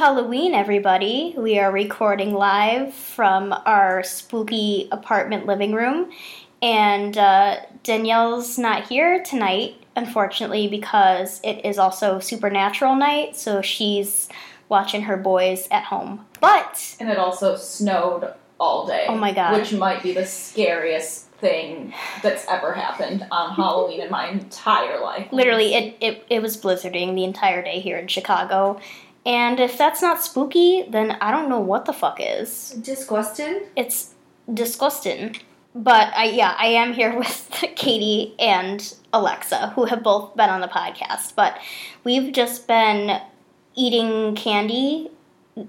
Halloween, 0.00 0.54
everybody. 0.54 1.34
We 1.36 1.58
are 1.58 1.70
recording 1.70 2.32
live 2.32 2.94
from 2.94 3.52
our 3.66 4.02
spooky 4.02 4.88
apartment 4.90 5.44
living 5.44 5.74
room. 5.74 6.10
And 6.62 7.18
uh, 7.18 7.56
Danielle's 7.82 8.56
not 8.56 8.88
here 8.88 9.22
tonight, 9.22 9.74
unfortunately, 9.96 10.68
because 10.68 11.38
it 11.44 11.66
is 11.66 11.76
also 11.76 12.18
supernatural 12.18 12.94
night, 12.94 13.36
so 13.36 13.60
she's 13.60 14.30
watching 14.70 15.02
her 15.02 15.18
boys 15.18 15.68
at 15.70 15.84
home. 15.84 16.24
But, 16.40 16.96
And 16.98 17.10
it 17.10 17.18
also 17.18 17.56
snowed 17.56 18.32
all 18.58 18.86
day. 18.86 19.04
Oh 19.06 19.18
my 19.18 19.34
God. 19.34 19.60
Which 19.60 19.74
might 19.74 20.02
be 20.02 20.14
the 20.14 20.24
scariest 20.24 21.26
thing 21.40 21.92
that's 22.22 22.46
ever 22.48 22.72
happened 22.72 23.26
on 23.30 23.50
Halloween 23.54 24.00
in 24.00 24.10
my 24.10 24.28
entire 24.28 24.98
life. 24.98 25.30
literally, 25.30 25.74
it, 25.74 25.96
it, 26.00 26.26
it 26.30 26.40
was 26.40 26.56
blizzarding 26.56 27.14
the 27.14 27.24
entire 27.24 27.62
day 27.62 27.80
here 27.80 27.98
in 27.98 28.08
Chicago. 28.08 28.80
And 29.26 29.60
if 29.60 29.76
that's 29.76 30.00
not 30.00 30.22
spooky, 30.22 30.86
then 30.88 31.12
I 31.20 31.30
don't 31.30 31.48
know 31.48 31.60
what 31.60 31.84
the 31.84 31.92
fuck 31.92 32.18
is. 32.20 32.70
Disgusting? 32.70 33.62
It's 33.76 34.14
disgusting. 34.52 35.36
But 35.74 36.12
I 36.16 36.24
yeah, 36.24 36.54
I 36.58 36.66
am 36.68 36.92
here 36.92 37.16
with 37.18 37.48
Katie 37.76 38.34
and 38.38 38.94
Alexa, 39.12 39.70
who 39.70 39.84
have 39.84 40.02
both 40.02 40.36
been 40.36 40.50
on 40.50 40.60
the 40.60 40.68
podcast. 40.68 41.34
But 41.34 41.58
we've 42.04 42.32
just 42.32 42.66
been 42.66 43.20
eating 43.74 44.34
candy 44.34 45.10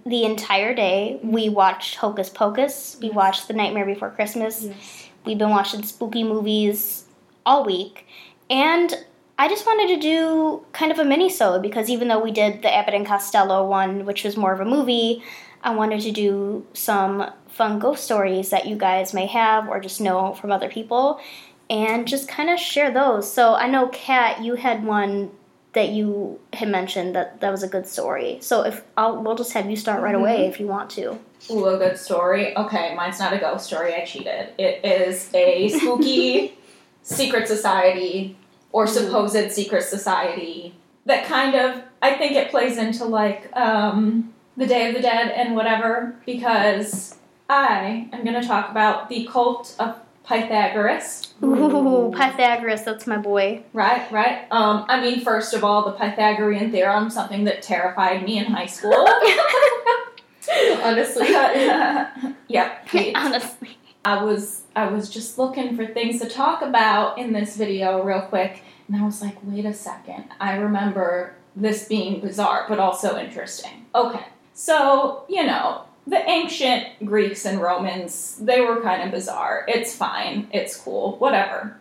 the 0.06 0.24
entire 0.24 0.74
day. 0.74 1.20
We 1.24 1.50
watched 1.50 1.96
Hocus 1.96 2.30
Pocus. 2.30 2.98
We 3.02 3.10
watched 3.10 3.48
The 3.48 3.54
Nightmare 3.54 3.86
Before 3.86 4.10
Christmas. 4.10 4.64
Yes. 4.64 5.10
We've 5.26 5.38
been 5.38 5.50
watching 5.50 5.84
spooky 5.84 6.24
movies 6.24 7.06
all 7.46 7.66
week. 7.66 8.08
And 8.50 8.94
I 9.42 9.48
just 9.48 9.66
wanted 9.66 9.88
to 9.96 10.00
do 10.00 10.64
kind 10.72 10.92
of 10.92 11.00
a 11.00 11.04
mini-sode 11.04 11.64
because 11.64 11.90
even 11.90 12.10
though 12.10 12.20
we 12.20 12.30
did 12.30 12.62
the 12.62 12.72
Abbott 12.72 12.94
and 12.94 13.08
Costello 13.08 13.68
one, 13.68 14.06
which 14.06 14.24
was 14.24 14.38
more 14.38 14.54
of 14.54 14.60
a 14.60 14.66
movie, 14.66 15.24
I 15.64 15.74
wanted 15.74 16.02
to 16.02 16.12
do 16.12 16.68
some 16.74 17.28
fun 17.48 17.80
ghost 17.80 18.04
stories 18.04 18.52
that 18.52 18.68
you 18.68 18.76
guys 18.76 19.16
may 19.16 19.26
have 19.26 19.68
or 19.68 19.80
just 19.80 20.00
know 20.00 20.36
from 20.36 20.52
other 20.52 20.70
people 20.70 21.20
and 21.72 22.08
just 22.08 22.28
kind 22.28 22.52
of 22.52 22.60
share 22.60 22.92
those. 22.92 23.34
So 23.34 23.56
I 23.56 23.68
know 23.68 23.88
Kat, 23.88 24.44
you 24.44 24.54
had 24.54 24.86
one 24.86 25.32
that 25.74 25.90
you 25.90 26.40
had 26.54 26.70
mentioned 26.70 27.16
that 27.16 27.42
that 27.42 27.50
was 27.50 27.64
a 27.64 27.68
good 27.68 27.88
story. 27.88 28.38
So 28.42 28.62
if 28.62 28.84
I'll 28.96 29.24
we'll 29.24 29.34
just 29.34 29.54
have 29.54 29.68
you 29.68 29.76
start 29.76 30.04
right 30.04 30.14
mm-hmm. 30.14 30.22
away 30.22 30.46
if 30.46 30.60
you 30.60 30.68
want 30.68 30.92
to. 30.92 31.18
Ooh, 31.50 31.66
a 31.66 31.80
good 31.80 31.98
story. 31.98 32.56
Okay, 32.56 32.94
mine's 32.94 33.18
not 33.18 33.34
a 33.34 33.40
ghost 33.40 33.66
story. 33.66 33.96
I 33.96 34.06
cheated. 34.06 34.50
It 34.60 34.86
is 34.86 35.34
a 35.34 35.70
spooky 35.70 36.60
secret 37.02 37.48
society 37.48 38.38
or 38.72 38.88
supposed 38.88 39.52
secret 39.52 39.84
society 39.84 40.74
that 41.06 41.26
kind 41.26 41.56
of 41.56 41.82
I 42.02 42.16
think 42.16 42.34
it 42.34 42.50
plays 42.50 42.78
into 42.78 43.06
like 43.06 43.56
um, 43.56 44.34
the 44.58 44.68
Day 44.68 44.90
of 44.90 44.96
the 44.96 45.02
Dead 45.02 45.32
and 45.32 45.56
whatever 45.56 46.16
because 46.26 47.16
I 47.50 48.10
am 48.12 48.24
going 48.24 48.40
to 48.40 48.48
talk 48.48 48.72
about 48.72 49.10
the 49.10 49.26
cult 49.26 49.76
of 49.80 49.98
Pythagoras. 50.26 51.34
Ooh, 51.44 52.14
Pythagoras, 52.16 52.84
that's 52.84 53.08
my 53.08 53.18
boy. 53.18 53.64
Right, 53.74 54.10
right. 54.12 54.48
Um, 54.52 54.86
I 54.88 55.02
mean, 55.02 55.22
first 55.22 55.54
of 55.54 55.64
all, 55.64 55.86
the 55.86 55.92
Pythagorean 55.92 56.72
theorem, 56.72 57.10
something 57.10 57.44
that 57.46 57.62
terrified 57.62 58.24
me 58.24 58.38
in 58.38 58.46
high 58.46 58.68
school. 58.68 59.08
Honestly. 60.84 61.30
yep. 62.48 62.88
Kate. 62.88 63.16
Honestly. 63.16 63.78
I 64.04 64.24
was 64.24 64.61
I 64.76 64.88
was 64.88 65.10
just 65.10 65.38
looking 65.38 65.76
for 65.76 65.86
things 65.86 66.20
to 66.22 66.30
talk 66.30 66.62
about 66.62 67.18
in 67.18 67.34
this 67.34 67.58
video 67.58 68.04
real 68.04 68.22
quick, 68.22 68.64
and 68.88 68.96
I 68.96 69.04
was 69.06 69.22
like, 69.22 69.38
wait 69.44 69.66
a 69.66 69.74
second. 69.74 70.26
I 70.40 70.56
remember 70.56 71.36
this 71.56 71.88
being 71.88 72.22
bizarre, 72.22 72.66
but 72.70 72.80
also 72.80 73.18
interesting. 73.18 73.86
Okay, 73.94 74.26
so 74.54 75.26
you 75.28 75.46
know 75.46 75.84
the 76.08 76.18
ancient 76.30 77.06
Greeks 77.06 77.46
and 77.46 77.62
Romans, 77.62 78.38
they 78.42 78.62
were 78.62 78.82
kind 78.82 79.04
of 79.04 79.12
bizarre. 79.12 79.66
It's 79.68 79.96
fine. 79.96 80.48
It's 80.52 80.76
cool. 80.76 81.18
Whatever. 81.18 81.78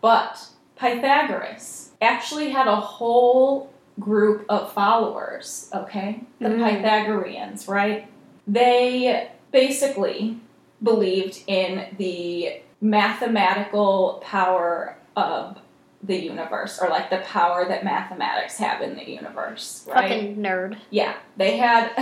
But 0.00 0.48
Pythagoras 0.76 1.90
actually 2.00 2.50
had 2.50 2.66
a 2.66 2.76
whole 2.76 3.70
group 4.00 4.44
of 4.48 4.72
followers. 4.72 5.70
Okay, 5.74 6.22
the 6.40 6.48
Mm. 6.48 6.58
Pythagoreans, 6.82 7.68
right? 7.68 8.08
They 8.48 9.28
basically 9.52 10.40
believed 10.82 11.42
in 11.46 11.94
the 11.98 12.60
mathematical 12.80 14.22
power 14.24 14.96
of 15.16 15.58
the 16.02 16.16
universe, 16.16 16.80
or 16.82 16.88
like 16.88 17.10
the 17.10 17.18
power 17.18 17.66
that 17.68 17.84
mathematics 17.84 18.58
have 18.58 18.82
in 18.82 18.96
the 18.96 19.08
universe, 19.08 19.86
right? 19.88 20.10
Fucking 20.10 20.36
nerd. 20.36 20.78
Yeah, 20.90 21.14
they 21.36 21.56
had 21.58 21.92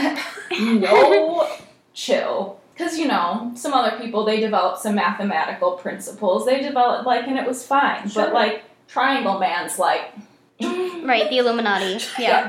no 0.61 1.47
chill. 1.93 2.59
Because, 2.73 2.99
you 2.99 3.09
know, 3.09 3.53
some 3.57 3.75
other 3.75 3.99
people, 3.99 4.25
they 4.25 4.41
developed 4.41 4.81
some 4.81 4.95
mathematical 4.95 5.73
principles. 5.73 6.47
They 6.47 6.63
developed, 6.63 7.07
like, 7.07 7.27
and 7.27 7.39
it 7.39 7.47
was 7.47 7.67
fine. 7.67 8.09
Sure. 8.09 8.25
But, 8.25 8.33
like, 8.33 8.63
Triangle 8.89 9.39
Man's 9.39 9.79
like, 9.79 10.13
Right, 10.61 11.29
the 11.29 11.39
Illuminati. 11.39 12.03
Yeah. 12.19 12.49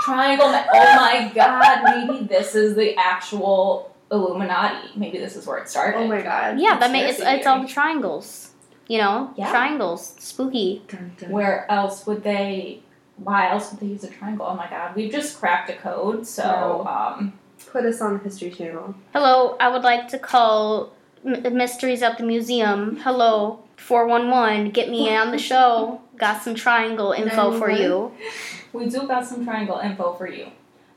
Triangle 0.00 0.48
Man, 0.48 0.66
oh 0.72 0.96
my 0.96 1.32
god, 1.34 1.82
maybe 1.84 2.24
this 2.24 2.54
is 2.54 2.74
the 2.74 2.96
actual 2.96 3.91
Illuminati. 4.12 4.90
Maybe 4.94 5.18
this 5.18 5.34
is 5.36 5.46
where 5.46 5.58
it 5.58 5.68
started. 5.68 5.98
Oh 5.98 6.06
my 6.06 6.20
god. 6.22 6.60
Yeah, 6.60 6.78
that 6.78 6.92
makes 6.92 7.10
it's, 7.10 7.16
Conspiracy 7.18 7.38
it's 7.38 7.46
all 7.46 7.62
the 7.62 7.68
triangles. 7.68 8.50
You 8.88 8.98
know? 8.98 9.32
Yeah. 9.36 9.50
Triangles. 9.50 10.14
Spooky. 10.18 10.82
Dun, 10.88 11.12
dun. 11.18 11.30
Where 11.30 11.70
else 11.70 12.06
would 12.06 12.22
they, 12.22 12.82
why 13.16 13.50
else 13.50 13.70
would 13.70 13.80
they 13.80 13.86
use 13.86 14.04
a 14.04 14.08
triangle? 14.10 14.46
Oh 14.48 14.54
my 14.54 14.68
god, 14.68 14.94
we've 14.94 15.10
just 15.10 15.38
cracked 15.38 15.70
a 15.70 15.74
code, 15.76 16.26
so, 16.26 16.86
um, 16.86 17.32
Put 17.70 17.84
us 17.86 18.00
on 18.00 18.14
the 18.14 18.18
History 18.24 18.50
Channel. 18.50 18.94
Hello, 19.12 19.56
I 19.60 19.68
would 19.68 19.82
like 19.82 20.08
to 20.08 20.18
call 20.18 20.92
M- 21.24 21.56
Mysteries 21.56 22.02
at 22.02 22.18
the 22.18 22.24
Museum. 22.24 22.96
Hello, 22.96 23.60
411, 23.76 24.72
get 24.72 24.90
me 24.90 25.14
on 25.14 25.30
the 25.30 25.38
show. 25.38 26.00
Got 26.16 26.42
some 26.42 26.54
triangle 26.56 27.12
info 27.12 27.56
for 27.58 27.70
you. 27.70 28.12
We 28.72 28.88
do 28.88 29.06
got 29.06 29.26
some 29.26 29.44
triangle 29.44 29.78
info 29.78 30.14
for 30.14 30.26
you. 30.26 30.46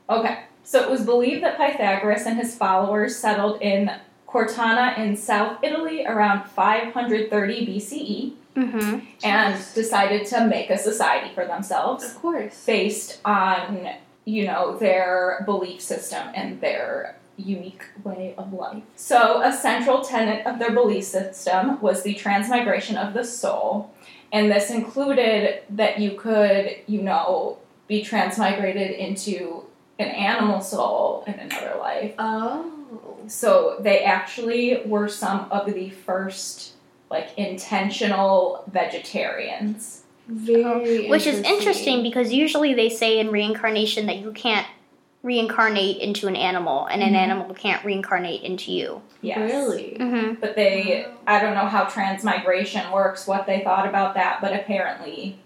Okay, 0.08 0.38
so 0.66 0.82
it 0.82 0.90
was 0.90 1.02
believed 1.02 1.42
that 1.44 1.56
Pythagoras 1.56 2.26
and 2.26 2.36
his 2.36 2.54
followers 2.54 3.16
settled 3.16 3.62
in 3.62 3.90
Crotona 4.28 4.98
in 4.98 5.16
South 5.16 5.58
Italy 5.62 6.04
around 6.04 6.44
530 6.50 7.66
BCE 7.66 8.32
Mm-hmm. 8.56 9.00
And 9.22 9.74
decided 9.74 10.26
to 10.28 10.46
make 10.46 10.70
a 10.70 10.78
society 10.78 11.34
for 11.34 11.44
themselves 11.44 12.04
Of 12.04 12.14
course. 12.16 12.64
based 12.64 13.20
on, 13.22 13.90
you 14.24 14.46
know, 14.46 14.78
their 14.78 15.42
belief 15.44 15.82
system 15.82 16.28
and 16.34 16.58
their 16.62 17.18
unique 17.36 17.84
way 18.02 18.34
of 18.38 18.54
life. 18.54 18.82
So, 18.96 19.42
a 19.42 19.52
central 19.52 20.00
tenet 20.00 20.46
of 20.46 20.58
their 20.58 20.70
belief 20.70 21.04
system 21.04 21.78
was 21.82 22.02
the 22.02 22.14
transmigration 22.14 22.96
of 22.96 23.12
the 23.12 23.24
soul, 23.24 23.92
and 24.32 24.50
this 24.50 24.70
included 24.70 25.60
that 25.68 26.00
you 26.00 26.12
could, 26.12 26.76
you 26.86 27.02
know, 27.02 27.58
be 27.88 28.02
transmigrated 28.02 28.96
into 28.96 29.65
an 29.98 30.08
animal 30.08 30.60
soul 30.60 31.24
in 31.26 31.34
another 31.34 31.76
life. 31.78 32.14
Oh. 32.18 32.72
So, 33.28 33.76
they 33.80 34.04
actually 34.04 34.82
were 34.86 35.08
some 35.08 35.46
of 35.50 35.72
the 35.72 35.90
first 35.90 36.72
like 37.10 37.30
intentional 37.36 38.64
vegetarians. 38.70 40.02
Very 40.28 41.08
Which 41.08 41.26
is 41.26 41.40
interesting 41.42 42.02
because 42.02 42.32
usually 42.32 42.74
they 42.74 42.88
say 42.88 43.20
in 43.20 43.30
reincarnation 43.30 44.06
that 44.06 44.16
you 44.16 44.32
can't 44.32 44.66
reincarnate 45.22 45.98
into 45.98 46.26
an 46.28 46.36
animal 46.36 46.86
and 46.86 47.02
an 47.02 47.12
Mhm. 47.14 47.16
animal 47.16 47.54
can't 47.54 47.84
reincarnate 47.84 48.42
into 48.42 48.72
you. 48.72 49.02
Yes. 49.22 49.38
Really? 49.38 49.96
Mm-hmm. 49.98 50.34
But 50.40 50.54
they, 50.56 51.06
I 51.26 51.40
don't 51.40 51.54
know 51.54 51.66
how 51.66 51.84
transmigration 51.84 52.90
works, 52.92 53.26
what 53.26 53.46
they 53.46 53.60
thought 53.60 53.88
about 53.88 54.14
that, 54.14 54.40
but 54.40 54.52
apparently 54.52 55.38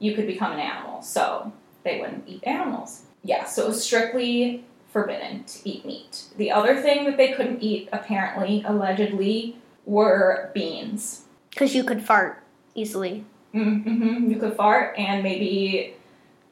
you 0.00 0.14
could 0.14 0.26
become 0.26 0.52
an 0.52 0.60
animal, 0.60 1.02
so 1.02 1.52
they 1.84 2.00
wouldn't 2.00 2.24
eat 2.28 2.44
animals. 2.44 3.02
Yeah, 3.28 3.44
so 3.44 3.64
it 3.64 3.68
was 3.68 3.84
strictly 3.84 4.64
forbidden 4.90 5.44
to 5.44 5.68
eat 5.68 5.84
meat. 5.84 6.24
The 6.38 6.50
other 6.50 6.80
thing 6.80 7.04
that 7.04 7.18
they 7.18 7.32
couldn't 7.32 7.62
eat, 7.62 7.90
apparently, 7.92 8.62
allegedly, 8.66 9.58
were 9.84 10.50
beans. 10.54 11.24
Because 11.50 11.74
you 11.74 11.84
could 11.84 12.02
fart 12.02 12.42
easily. 12.74 13.26
Mm-hmm. 13.54 14.30
You 14.30 14.38
could 14.38 14.56
fart 14.56 14.98
and 14.98 15.22
maybe, 15.22 15.94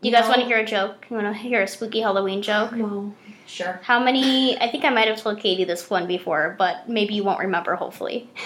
Do 0.02 0.08
you 0.10 0.14
guys 0.14 0.28
want 0.28 0.42
to 0.42 0.46
hear 0.46 0.58
a 0.58 0.66
joke? 0.66 1.06
You 1.08 1.16
want 1.16 1.28
to 1.28 1.32
hear 1.32 1.62
a 1.62 1.66
spooky 1.66 2.00
Halloween 2.00 2.42
joke? 2.42 2.72
No. 2.72 3.14
sure. 3.46 3.80
How 3.82 3.98
many? 3.98 4.60
I 4.60 4.70
think 4.70 4.84
I 4.84 4.90
might 4.90 5.08
have 5.08 5.16
told 5.18 5.40
Katie 5.40 5.64
this 5.64 5.88
one 5.88 6.06
before, 6.06 6.56
but 6.58 6.90
maybe 6.90 7.14
you 7.14 7.24
won't 7.24 7.40
remember, 7.40 7.74
hopefully. 7.74 8.30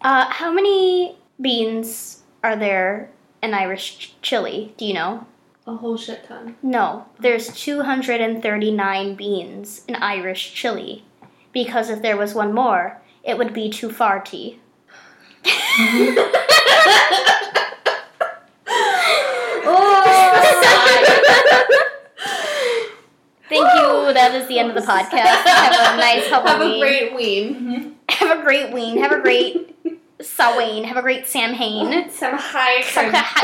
Uh, 0.00 0.30
how 0.30 0.52
many 0.52 1.16
beans 1.40 2.22
are 2.44 2.54
there 2.54 3.10
in 3.42 3.52
Irish 3.52 4.14
chili? 4.22 4.72
Do 4.76 4.86
you 4.86 4.94
know? 4.94 5.26
A 5.68 5.76
whole 5.76 5.98
shit 5.98 6.24
ton. 6.24 6.56
No, 6.62 7.04
there's 7.20 7.48
239 7.48 9.14
beans 9.16 9.82
in 9.86 9.96
Irish 9.96 10.54
chili. 10.54 11.04
Because 11.52 11.90
if 11.90 12.00
there 12.00 12.16
was 12.16 12.34
one 12.34 12.54
more, 12.54 13.02
it 13.22 13.36
would 13.36 13.52
be 13.52 13.68
too 13.68 13.90
farty. 13.90 14.56
oh! 19.66 20.24
Thank 23.50 23.64
Woo! 23.64 24.06
you. 24.06 24.14
That 24.14 24.34
is 24.34 24.48
the 24.48 24.58
end 24.58 24.70
of 24.70 24.74
the 24.74 24.80
podcast. 24.80 25.10
Have 25.12 25.94
a 25.94 25.96
nice 26.00 26.28
Halloween. 26.28 26.46
Have 26.48 26.62
a 26.62 26.78
great 26.80 27.14
ween. 27.14 27.96
Have 28.08 28.38
a 28.38 28.42
great 28.42 28.72
ween. 28.72 28.96
Have 28.96 29.12
a 29.12 29.20
great 29.20 29.76
Samhain. 30.22 30.84
Have 30.84 30.96
a 30.96 31.02
great 31.02 31.26
Samhain. 31.26 31.92
High 31.92 32.80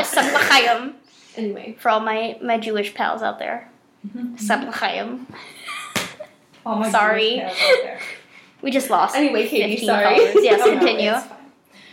Samhain. 0.02 0.94
Anyway, 1.36 1.76
For 1.78 1.88
all 1.90 2.00
my, 2.00 2.38
my 2.42 2.58
Jewish 2.58 2.94
pals 2.94 3.22
out 3.22 3.38
there. 3.38 3.68
Mhm. 4.06 4.38
Samhain. 4.38 5.26
All 6.66 6.76
my 6.76 6.90
Sorry. 6.90 7.30
Jewish 7.40 7.40
fans 7.52 7.58
out 7.78 7.82
there. 7.84 8.00
We 8.62 8.70
just 8.70 8.88
lost 8.88 9.14
anyway, 9.14 9.46
Katie, 9.46 9.72
15 9.76 9.86
sorry. 9.86 10.16
followers. 10.16 10.34
Yes, 10.42 10.60
Oh, 10.64 10.70
continue. 10.70 11.10
it's 11.10 11.26
fine. 11.26 11.38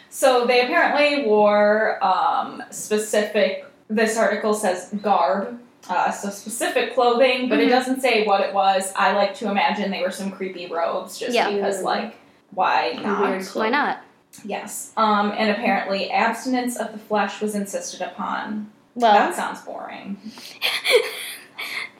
So 0.09 0.45
they 0.45 0.61
apparently 0.61 1.25
wore 1.25 2.01
um, 2.01 2.63
specific. 2.69 3.65
This 3.89 4.17
article 4.17 4.53
says 4.53 4.89
garb, 5.01 5.59
uh, 5.89 6.11
so 6.11 6.29
specific 6.29 6.93
clothing, 6.93 7.49
but 7.49 7.59
it 7.59 7.67
Mhm. 7.67 7.71
doesn't 7.71 7.99
say 8.01 8.25
what 8.25 8.39
it 8.39 8.53
was. 8.53 8.93
I 8.95 9.11
like 9.11 9.33
to 9.35 9.49
imagine 9.49 9.91
they 9.91 10.01
were 10.01 10.11
some 10.11 10.31
creepy 10.31 10.67
robes, 10.67 11.17
just 11.19 11.33
Yeah. 11.33 11.49
because, 11.51 11.81
like, 11.81 12.15
why 12.51 12.93
not? 13.03 13.43
Why 13.53 13.67
not? 13.69 13.97
Yes. 14.45 14.93
Um, 14.95 15.33
and 15.37 15.51
apparently, 15.51 16.09
abstinence 16.09 16.77
of 16.77 16.93
the 16.93 16.99
flesh 16.99 17.41
was 17.41 17.53
insisted 17.53 17.99
upon. 18.01 18.71
Well, 18.95 19.13
that 19.13 19.35
sounds 19.35 19.61
boring. 19.61 20.17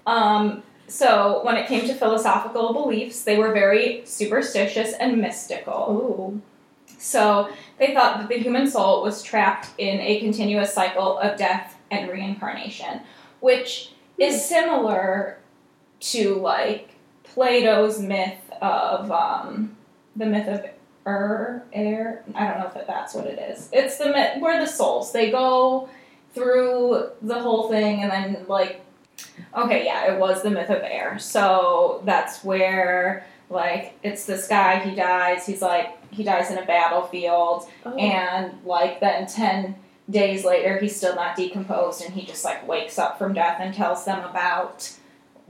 Um, 0.05 0.63
so 0.88 1.41
when 1.43 1.55
it 1.55 1.67
came 1.67 1.88
to 1.88 1.93
philosophical 1.93 2.73
beliefs, 2.73 3.23
they 3.23 3.38
were 3.38 3.53
very 3.53 4.01
superstitious 4.05 4.93
and 4.93 5.17
mystical. 5.17 5.85
Oh. 5.88 6.41
So 6.97 7.49
they 7.79 7.93
thought 7.93 8.19
that 8.19 8.29
the 8.29 8.38
human 8.38 8.69
soul 8.69 9.01
was 9.01 9.23
trapped 9.23 9.69
in 9.77 9.99
a 9.99 10.19
continuous 10.19 10.73
cycle 10.73 11.17
of 11.17 11.38
death 11.38 11.77
and 11.89 12.09
reincarnation, 12.09 13.01
which 13.39 13.91
is 14.17 14.43
similar 14.43 15.39
to 15.99 16.35
like 16.35 16.89
Plato's 17.23 17.99
myth 17.99 18.51
of 18.61 19.11
um, 19.11 19.77
the 20.15 20.25
myth 20.25 20.47
of 20.47 20.65
Ur, 21.07 21.63
Air. 21.73 22.23
I 22.35 22.47
don't 22.47 22.59
know 22.59 22.71
if 22.75 22.85
that's 22.85 23.15
what 23.15 23.25
it 23.25 23.39
is. 23.39 23.69
It's 23.71 23.97
the 23.97 24.11
myth 24.11 24.39
where 24.39 24.59
the 24.59 24.67
souls 24.71 25.11
they 25.11 25.31
go 25.31 25.89
through 26.33 27.10
the 27.22 27.39
whole 27.39 27.69
thing 27.69 28.01
and 28.04 28.12
then 28.12 28.45
like 28.48 28.81
okay 29.57 29.86
yeah 29.86 30.12
it 30.13 30.19
was 30.19 30.42
the 30.44 30.50
myth 30.50 30.69
of 30.69 30.81
air 30.83 31.18
so 31.19 32.01
that's 32.06 32.44
where 32.44 33.25
like 33.50 33.94
it's 34.04 34.25
this 34.25 34.48
guy 34.48 34.80
he 34.80 34.95
dies 34.95 35.45
he's 35.45 35.62
like 35.62 35.98
he 36.13 36.24
dies 36.24 36.50
in 36.51 36.57
a 36.57 36.66
battlefield 36.66 37.66
Oh. 37.86 37.95
and 37.95 38.54
like 38.66 39.00
then 39.00 39.25
10 39.28 39.75
days 40.10 40.44
later 40.45 40.78
he's 40.80 40.95
still 40.95 41.16
not 41.16 41.36
decomposed 41.36 42.01
and 42.04 42.13
he 42.13 42.25
just 42.25 42.44
like 42.45 42.68
wakes 42.68 42.98
up 43.00 43.18
from 43.18 43.34
death 43.34 43.57
and 43.60 43.74
tells 43.74 44.06
them 44.06 44.24
about 44.30 44.92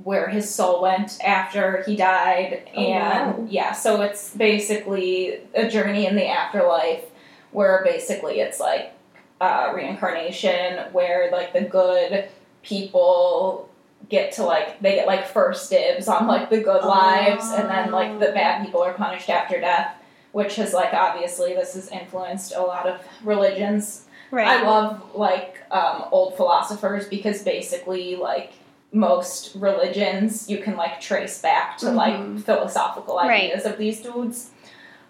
where 0.03 0.29
his 0.29 0.49
soul 0.53 0.81
went 0.81 1.19
after 1.23 1.83
he 1.83 1.95
died 1.95 2.63
Oh, 2.75 2.79
and 2.81 3.37
wow. 3.37 3.47
yeah 3.49 3.71
so 3.73 4.01
it's 4.01 4.33
basically 4.35 5.39
a 5.53 5.67
journey 5.69 6.05
in 6.07 6.15
the 6.15 6.27
afterlife 6.27 7.03
where 7.51 7.81
basically 7.83 8.39
it's 8.39 8.59
like 8.59 8.93
uh, 9.41 9.73
reincarnation 9.75 10.91
where 10.93 11.29
like 11.31 11.51
the 11.51 11.61
good 11.61 12.29
people 12.61 13.67
get 14.09 14.31
to 14.33 14.43
like 14.43 14.79
they 14.81 14.95
get 14.95 15.07
like 15.07 15.27
first 15.27 15.69
dibs 15.69 16.07
on 16.07 16.27
like 16.27 16.49
the 16.49 16.59
good 16.59 16.83
lives 16.83 17.45
and 17.53 17.69
then 17.69 17.91
like 17.91 18.19
the 18.19 18.31
bad 18.33 18.63
people 18.65 18.81
are 18.81 18.93
punished 18.93 19.29
after 19.29 19.59
death 19.59 19.95
which 20.31 20.55
has 20.55 20.73
like 20.73 20.93
obviously 20.93 21.53
this 21.53 21.73
has 21.73 21.87
influenced 21.89 22.53
a 22.55 22.61
lot 22.61 22.87
of 22.87 22.99
religions 23.23 24.05
right. 24.31 24.47
i 24.47 24.63
love 24.63 25.15
like 25.15 25.57
um, 25.71 26.05
old 26.11 26.35
philosophers 26.37 27.07
because 27.07 27.41
basically 27.43 28.15
like 28.15 28.53
most 28.93 29.55
religions 29.55 30.49
you 30.49 30.57
can 30.57 30.75
like 30.75 30.99
trace 30.99 31.41
back 31.41 31.77
to 31.77 31.85
Mhm. 31.87 31.95
like 31.95 32.39
philosophical 32.45 33.15
Right. 33.17 33.45
ideas 33.51 33.65
of 33.65 33.77
these 33.77 34.01
dudes 34.01 34.51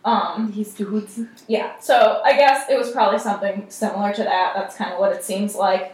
um 0.06 0.52
These 0.56 0.74
dudes. 0.74 1.20
yeah, 1.48 1.78
so 1.80 2.22
I 2.26 2.34
guess 2.36 2.70
it 2.70 2.78
was 2.78 2.92
probably 2.92 3.20
something 3.20 3.66
similar 3.70 4.14
to 4.14 4.24
that. 4.24 4.54
That's 4.56 4.76
kind 4.76 4.92
of 4.94 5.00
what 5.00 5.12
it 5.12 5.24
seems 5.24 5.56
like. 5.56 5.94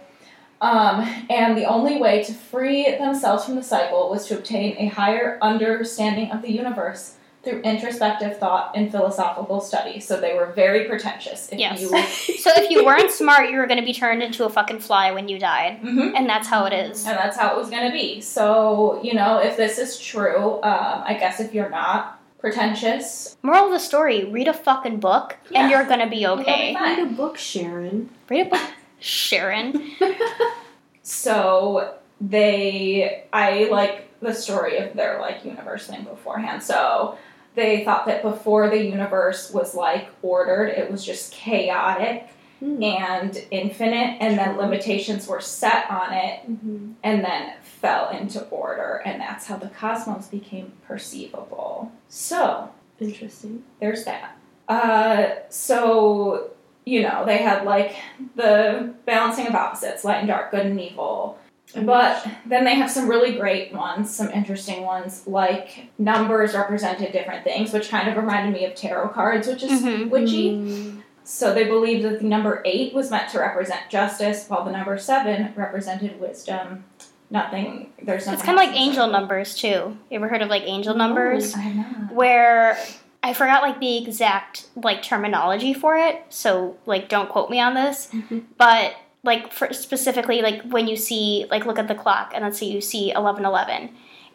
Um, 0.59 1.01
and 1.29 1.55
the 1.57 1.65
only 1.65 1.97
way 2.01 2.23
to 2.23 2.33
free 2.33 2.95
themselves 2.97 3.45
from 3.45 3.55
the 3.55 3.63
cycle 3.63 4.09
was 4.09 4.25
to 4.27 4.37
obtain 4.37 4.75
a 4.79 4.87
higher 4.87 5.37
understanding 5.41 6.31
of 6.31 6.41
the 6.41 6.51
universe 6.51 7.13
through 7.43 7.61
introspective 7.61 8.37
thought 8.39 8.71
and 8.75 8.91
philosophical 8.91 9.61
study. 9.61 9.99
So 9.99 10.19
they 10.19 10.33
were 10.33 10.47
very 10.47 10.85
pretentious. 10.85 11.49
If 11.51 11.59
Yes. 11.59 11.79
you, 11.81 11.87
so 12.39 12.49
if 12.55 12.71
you 12.71 12.83
weren't 12.83 13.11
smart, 13.11 13.51
you 13.51 13.57
were 13.57 13.67
going 13.67 13.79
to 13.79 13.85
be 13.85 13.93
turned 13.93 14.23
into 14.23 14.45
a 14.45 14.49
fucking 14.49 14.79
fly 14.79 15.11
when 15.11 15.27
you 15.29 15.37
died. 15.37 15.79
Mhm. 15.81 16.13
And 16.15 16.27
that's 16.27 16.47
how 16.47 16.65
it 16.65 16.73
is. 16.73 17.05
And 17.05 17.15
that's 17.17 17.37
how 17.37 17.51
it 17.53 17.57
was 17.57 17.69
going 17.69 17.85
to 17.85 17.91
be. 17.93 18.19
So, 18.21 18.99
you 19.03 19.13
know, 19.13 19.37
if 19.37 19.55
this 19.57 19.77
is 19.77 19.99
true, 19.99 20.55
um, 20.63 21.03
I 21.05 21.15
guess 21.19 21.39
if 21.39 21.53
you're 21.53 21.69
not 21.69 22.16
pretentious, 22.39 23.35
Moral 23.43 23.65
of 23.65 23.71
the 23.71 23.79
story 23.79 24.25
read 24.25 24.47
a 24.47 24.53
fucking 24.53 24.99
book 24.99 25.35
Yeah. 25.49 25.61
and 25.63 25.71
you're 25.71 25.85
going 25.85 25.99
to 25.99 26.07
be 26.07 26.25
okay. 26.27 26.73
fine. 26.73 26.97
Read 26.97 27.07
a 27.07 27.15
book, 27.15 27.37
Sharon. 27.37 28.09
Read 28.29 28.47
a 28.47 28.49
book, 28.49 28.69
Sharon. 28.99 29.91
so 31.03 31.95
they 32.19 33.23
i 33.31 33.65
like 33.71 34.07
the 34.21 34.33
story 34.33 34.77
of 34.77 34.93
their 34.95 35.19
like 35.21 35.45
universe 35.45 35.85
thing 35.87 36.03
beforehand 36.03 36.61
so 36.63 37.17
they 37.55 37.85
thought 37.85 38.07
that 38.07 38.21
before 38.23 38.69
the 38.69 38.83
universe 38.83 39.51
was 39.51 39.75
like 39.75 40.07
ordered 40.23 40.65
it 40.67 40.91
was 40.91 41.05
just 41.05 41.31
chaotic 41.31 42.27
Hmm. 42.59 42.81
and 42.81 43.45
infinite 43.51 44.17
and 44.19 44.37
then 44.37 44.57
limitations 44.57 45.27
were 45.27 45.41
set 45.41 45.89
on 45.91 46.11
it 46.13 46.39
Mhm. 46.49 46.93
and 47.03 47.23
then 47.23 47.53
fell 47.61 48.09
into 48.09 48.43
order 48.49 49.01
and 49.05 49.21
that's 49.21 49.45
how 49.45 49.57
the 49.57 49.67
cosmos 49.67 50.25
became 50.27 50.71
perceivable 50.87 51.91
so 52.09 52.69
Interesting. 52.99 53.63
there's 53.79 54.05
that. 54.05 54.35
Uh, 54.67 55.27
so 55.49 56.49
you 56.85 57.01
know 57.03 57.25
they 57.25 57.37
had 57.37 57.63
like 57.63 57.95
the 58.35 58.91
balancing 59.05 59.45
of 59.47 59.53
opposites, 59.55 60.03
light 60.03 60.17
and 60.17 60.27
dark, 60.27 60.51
good 60.51 60.65
and 60.65 60.79
evil. 60.81 61.37
But 61.75 62.25
then 62.45 62.63
they 62.63 62.75
have 62.75 62.89
some 62.89 63.09
really 63.09 63.35
great 63.37 63.73
ones, 63.73 64.09
some 64.13 64.31
interesting 64.31 64.83
ones, 64.83 65.27
like 65.27 65.89
numbers 65.97 66.53
represented 66.55 67.11
different 67.11 67.43
things, 67.43 67.73
which 67.73 67.89
kind 67.89 68.07
of 68.07 68.15
reminded 68.15 68.53
me 68.53 68.65
of 68.65 68.73
tarot 68.73 69.09
cards, 69.09 69.47
which 69.47 69.63
is 69.63 69.83
Mhm. 69.83 70.09
witchy. 70.09 70.51
Mm. 70.55 70.96
So 71.27 71.53
they 71.53 71.65
believed 71.65 72.05
that 72.05 72.19
the 72.19 72.25
number 72.25 72.61
eight 72.63 72.93
was 72.93 73.11
meant 73.11 73.29
to 73.31 73.39
represent 73.39 73.89
justice, 73.89 74.45
while 74.47 74.63
the 74.63 74.71
number 74.71 74.97
seven 74.97 75.51
represented 75.57 76.21
wisdom. 76.21 76.85
Nothing. 77.29 77.91
There's 78.01 78.25
nothing. 78.25 78.33
It's 78.35 78.43
kind 78.43 78.57
of 78.57 78.65
like 78.65 78.73
angel 78.73 79.07
numbers 79.07 79.53
too. 79.53 79.97
You 80.09 80.11
ever 80.11 80.29
heard 80.29 80.41
of 80.41 80.47
like 80.47 80.63
angel 80.63 80.95
numbers? 80.95 81.53
I 81.53 81.73
know. 81.73 81.83
Where 82.13 82.77
I 83.21 83.33
forgot 83.33 83.61
like 83.61 83.81
the 83.81 83.97
exact 83.97 84.67
like 84.81 85.03
terminology 85.03 85.73
for 85.73 85.97
it, 85.97 86.23
so 86.29 86.77
like 86.85 87.09
don't 87.09 87.27
quote 87.27 87.49
me 87.49 87.59
on 87.59 87.73
this. 87.73 88.07
Mhm. 88.13 88.45
But 88.57 88.95
like 89.23 89.51
for 89.51 89.73
specifically 89.73 90.41
like 90.41 90.61
when 90.61 90.87
you 90.87 90.95
see 90.95 91.45
like 91.51 91.65
look 91.65 91.77
at 91.77 91.89
the 91.89 91.95
clock 91.95 92.31
and 92.33 92.45
let's 92.45 92.57
say 92.57 92.67
you 92.67 92.79
see 92.79 93.11
eleven 93.11 93.43
eleven, 93.43 93.89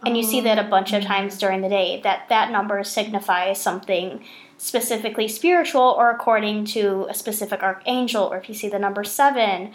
and 0.04 0.14
you 0.14 0.22
see 0.22 0.42
that 0.42 0.58
a 0.58 0.68
bunch 0.68 0.92
of 0.92 1.02
times 1.02 1.38
during 1.38 1.62
the 1.62 1.70
day 1.70 2.02
that 2.02 2.28
that 2.28 2.50
number 2.50 2.84
signifies 2.84 3.58
something 3.58 4.22
specifically 4.62 5.26
spiritual 5.26 5.82
or 5.98 6.08
according 6.10 6.64
to 6.64 7.04
a 7.10 7.14
specific 7.14 7.62
archangel 7.64 8.22
or 8.24 8.36
if 8.38 8.48
you 8.48 8.54
see 8.54 8.68
the 8.68 8.78
number 8.78 9.02
7 9.02 9.72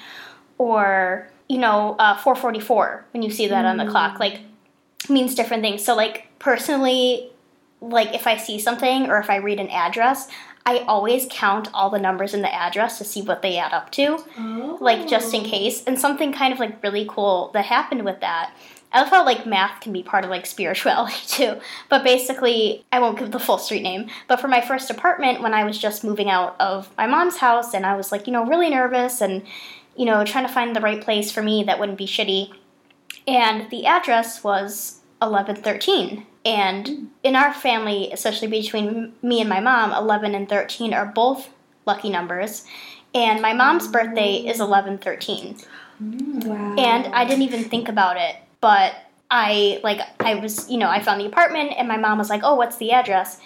or 0.58 1.30
you 1.50 1.58
know 1.58 1.96
uh, 2.00 2.16
444 2.18 3.06
when 3.12 3.22
you 3.22 3.30
see 3.30 3.48
that 3.48 3.66
on 3.66 3.76
the 3.76 3.86
clock 3.86 4.18
like 4.18 4.40
means 5.10 5.36
different 5.36 5.62
things 5.62 5.84
so 5.84 5.94
like 5.94 6.28
personally 6.40 7.30
like 7.82 8.14
if 8.16 8.26
i 8.28 8.38
see 8.38 8.58
something 8.58 9.10
or 9.10 9.20
if 9.20 9.30
i 9.30 9.36
read 9.36 9.60
an 9.60 9.70
address 9.70 10.30
i 10.66 10.78
always 10.80 11.28
count 11.30 11.68
all 11.74 11.90
the 11.90 12.00
numbers 12.00 12.34
in 12.34 12.42
the 12.42 12.54
address 12.54 12.98
to 12.98 13.04
see 13.04 13.22
what 13.22 13.42
they 13.42 13.58
add 13.58 13.74
up 13.74 13.92
to 13.92 14.18
Oh. 14.40 14.78
like 14.80 15.06
just 15.08 15.34
in 15.34 15.44
case. 15.44 15.84
And 15.86 16.00
something 16.00 16.32
kind 16.32 16.54
of 16.54 16.60
like 16.60 16.82
really 16.84 17.06
cool 17.10 17.52
that 17.54 17.66
happened 17.66 18.06
with 18.06 18.20
that. 18.22 18.52
I 18.94 19.02
love 19.02 19.10
how 19.10 19.26
like 19.26 19.46
math 19.46 19.82
can 19.82 19.92
be 19.92 20.02
part 20.02 20.24
of 20.24 20.30
like 20.30 20.46
spirituality 20.46 21.18
too. 21.28 21.60
But 21.90 22.04
basically, 22.04 22.86
I 22.92 23.00
won't 23.00 23.20
give 23.20 23.32
the 23.32 23.40
full 23.40 23.58
street 23.58 23.84
name. 23.84 24.10
But 24.28 24.40
for 24.40 24.48
my 24.48 24.62
first 24.62 24.90
apartment, 24.90 25.42
when 25.42 25.54
I 25.54 25.64
was 25.64 25.78
just 25.78 26.04
moving 26.04 26.30
out 26.30 26.56
of 26.60 26.90
my 26.98 27.08
mom's 27.08 27.38
house, 27.38 27.74
and 27.74 27.86
I 27.86 27.96
was 27.96 28.12
like, 28.12 28.28
you 28.28 28.34
know, 28.34 28.46
really 28.46 28.70
nervous 28.70 29.22
and 29.22 29.44
you 29.96 30.06
know 30.06 30.24
trying 30.24 30.48
to 30.48 30.54
find 30.54 30.76
the 30.76 30.82
right 30.82 31.02
place 31.02 31.32
for 31.32 31.42
me 31.42 31.64
that 31.64 31.80
wouldn't 31.80 31.98
be 31.98 32.08
shitty. 32.08 32.54
And 33.28 33.70
the 33.70 33.86
address 33.86 34.44
was 34.44 35.02
eleven 35.22 35.56
thirteen. 35.56 36.26
And 36.46 37.10
in 37.24 37.36
our 37.36 37.54
family, 37.54 38.10
especially 38.14 38.48
between 38.48 39.14
me 39.22 39.42
and 39.42 39.50
my 39.50 39.60
mom, 39.60 39.92
eleven 39.92 40.34
and 40.34 40.48
thirteen 40.48 40.94
are 40.94 41.06
both 41.06 41.50
lucky 41.86 42.10
numbers. 42.10 42.66
And 43.14 43.42
my 43.42 43.52
mom's 43.52 43.88
birthday 43.88 44.36
is 44.36 44.62
eleven 44.62 44.98
thirteen 44.98 45.58
mm. 46.02 46.46
Wow. 46.46 46.76
and 46.78 47.14
I 47.14 47.26
didn't 47.26 47.44
even 47.44 47.66
think 47.66 47.90
about 47.90 48.16
it. 48.16 48.38
But 48.62 48.96
I 49.30 49.80
like 49.84 50.02
I 50.20 50.36
was 50.36 50.70
you 50.70 50.78
know 50.78 50.90
I 50.90 51.02
found 51.02 51.22
the 51.22 51.26
apartment 51.26 51.74
and 51.78 51.88
my 51.88 51.98
mom 51.98 52.18
was 52.18 52.30
like, 52.30 52.42
oh, 52.44 52.56
what's 52.56 52.78
the 52.78 52.92
address? 52.92 53.40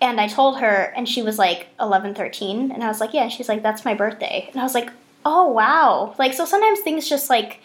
And 0.00 0.20
I 0.20 0.26
told 0.26 0.58
her, 0.58 0.92
and 0.96 1.08
she 1.08 1.22
was 1.22 1.38
like 1.38 1.68
eleven 1.80 2.14
thirteen, 2.14 2.72
and 2.72 2.82
I 2.82 2.88
was 2.88 3.00
like, 3.00 3.14
yeah. 3.14 3.28
She's 3.28 3.48
like, 3.48 3.62
that's 3.62 3.84
my 3.84 3.94
birthday, 3.94 4.48
and 4.52 4.60
I 4.60 4.64
was 4.64 4.74
like, 4.74 4.90
oh 5.24 5.48
wow. 5.48 6.14
Like 6.18 6.34
so 6.34 6.44
sometimes 6.44 6.80
things 6.80 7.08
just 7.08 7.30
like 7.30 7.60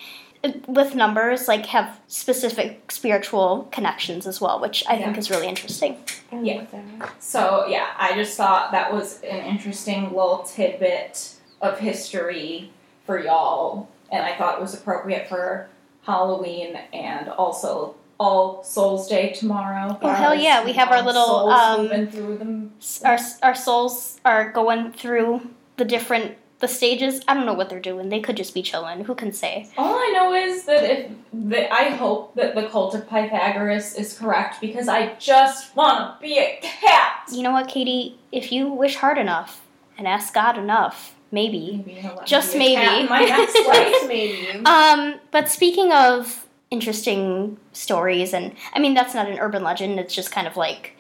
with 0.68 0.94
numbers 0.94 1.48
like 1.48 1.66
have 1.66 2.00
specific 2.08 2.92
spiritual 2.92 3.68
connections 3.72 4.28
as 4.28 4.40
well, 4.40 4.60
which 4.60 4.84
I 4.88 4.98
think 4.98 5.18
is 5.18 5.32
really 5.32 5.48
interesting. 5.48 5.98
Yeah. 6.32 6.66
So 7.20 7.66
yeah, 7.68 7.88
I 7.98 8.14
just 8.14 8.38
thought 8.38 8.72
that 8.72 8.94
was 8.94 9.22
an 9.24 9.46
interesting 9.46 10.04
little 10.06 10.44
tidbit 10.44 11.34
of 11.62 11.80
history 11.80 12.72
for 13.06 13.18
y'all, 13.20 13.90
and 14.12 14.24
I 14.24 14.38
thought 14.38 14.60
it 14.60 14.62
was 14.62 14.76
appropriate 14.76 15.28
for 15.28 15.70
Halloween 16.08 16.78
and 16.94 17.28
also 17.30 17.96
All 18.18 18.64
Souls 18.64 19.08
Day 19.08 19.34
tomorrow. 19.34 20.00
Oh, 20.02 20.10
hell 20.14 20.34
yeah, 20.34 20.64
we 20.66 20.74
have 20.74 20.90
our 20.90 21.04
little, 21.04 21.26
souls 21.26 21.52
um, 21.54 21.82
moving 21.84 22.08
through 22.08 22.38
them. 22.38 22.72
Our 23.04 23.20
our 23.44 23.54
souls 23.54 24.20
are 24.26 24.50
going 24.52 24.94
through 24.94 25.42
the 25.76 25.86
different 25.86 26.38
the 26.60 26.68
stages. 26.68 27.22
I 27.28 27.34
don't 27.36 27.46
know 27.46 27.54
what 27.54 27.70
they're 27.70 27.80
doing. 27.80 28.10
They 28.10 28.22
could 28.22 28.38
just 28.38 28.54
be 28.54 28.64
chilling. 28.64 29.04
Who 29.04 29.14
can 29.14 29.32
say? 29.32 29.70
All 29.78 29.94
I 29.96 30.12
know 30.16 30.34
is 30.34 30.64
that 30.66 30.84
if 30.90 31.12
that 31.34 31.72
I 31.72 31.90
hope 31.90 32.34
that 32.36 32.56
the 32.56 32.68
cult 32.70 32.96
of 32.96 33.08
Pythagoras 33.08 33.94
is 33.96 34.18
correct 34.18 34.62
because 34.62 34.88
I 34.88 35.14
just 35.16 35.76
want 35.76 36.20
to 36.20 36.22
be 36.26 36.40
a 36.40 36.58
cat. 36.64 37.28
You 37.32 37.44
know 37.44 37.52
what, 37.52 37.68
Katie? 37.68 38.18
If 38.32 38.52
you 38.52 38.70
wish 38.72 38.96
hard 38.96 39.18
enough 39.18 39.62
and 39.98 40.08
ask 40.08 40.34
God 40.34 40.58
enough, 40.58 41.17
maybe. 41.32 41.84
Maybe 41.86 42.00
he'll 42.00 42.12
let 42.12 42.22
me 42.22 42.28
Just 42.28 42.54
be 42.54 42.76
a 42.76 42.80
cat 42.80 42.92
maybe. 42.94 43.10
my 43.10 43.20
next 43.26 43.56
life. 43.68 44.08
Maybe. 44.08 44.66
Um, 44.66 45.16
but 45.32 45.50
speaking 45.50 45.92
of 45.92 46.46
interesting 46.72 47.58
stories, 47.74 48.34
and 48.34 48.54
I 48.74 48.80
mean 48.80 48.94
that's 48.94 49.14
not 49.14 49.28
an 49.30 49.40
urban 49.40 49.64
legend. 49.64 50.00
It's 50.00 50.14
just 50.14 50.32
kind 50.32 50.48
of 50.48 50.58
like 50.58 50.96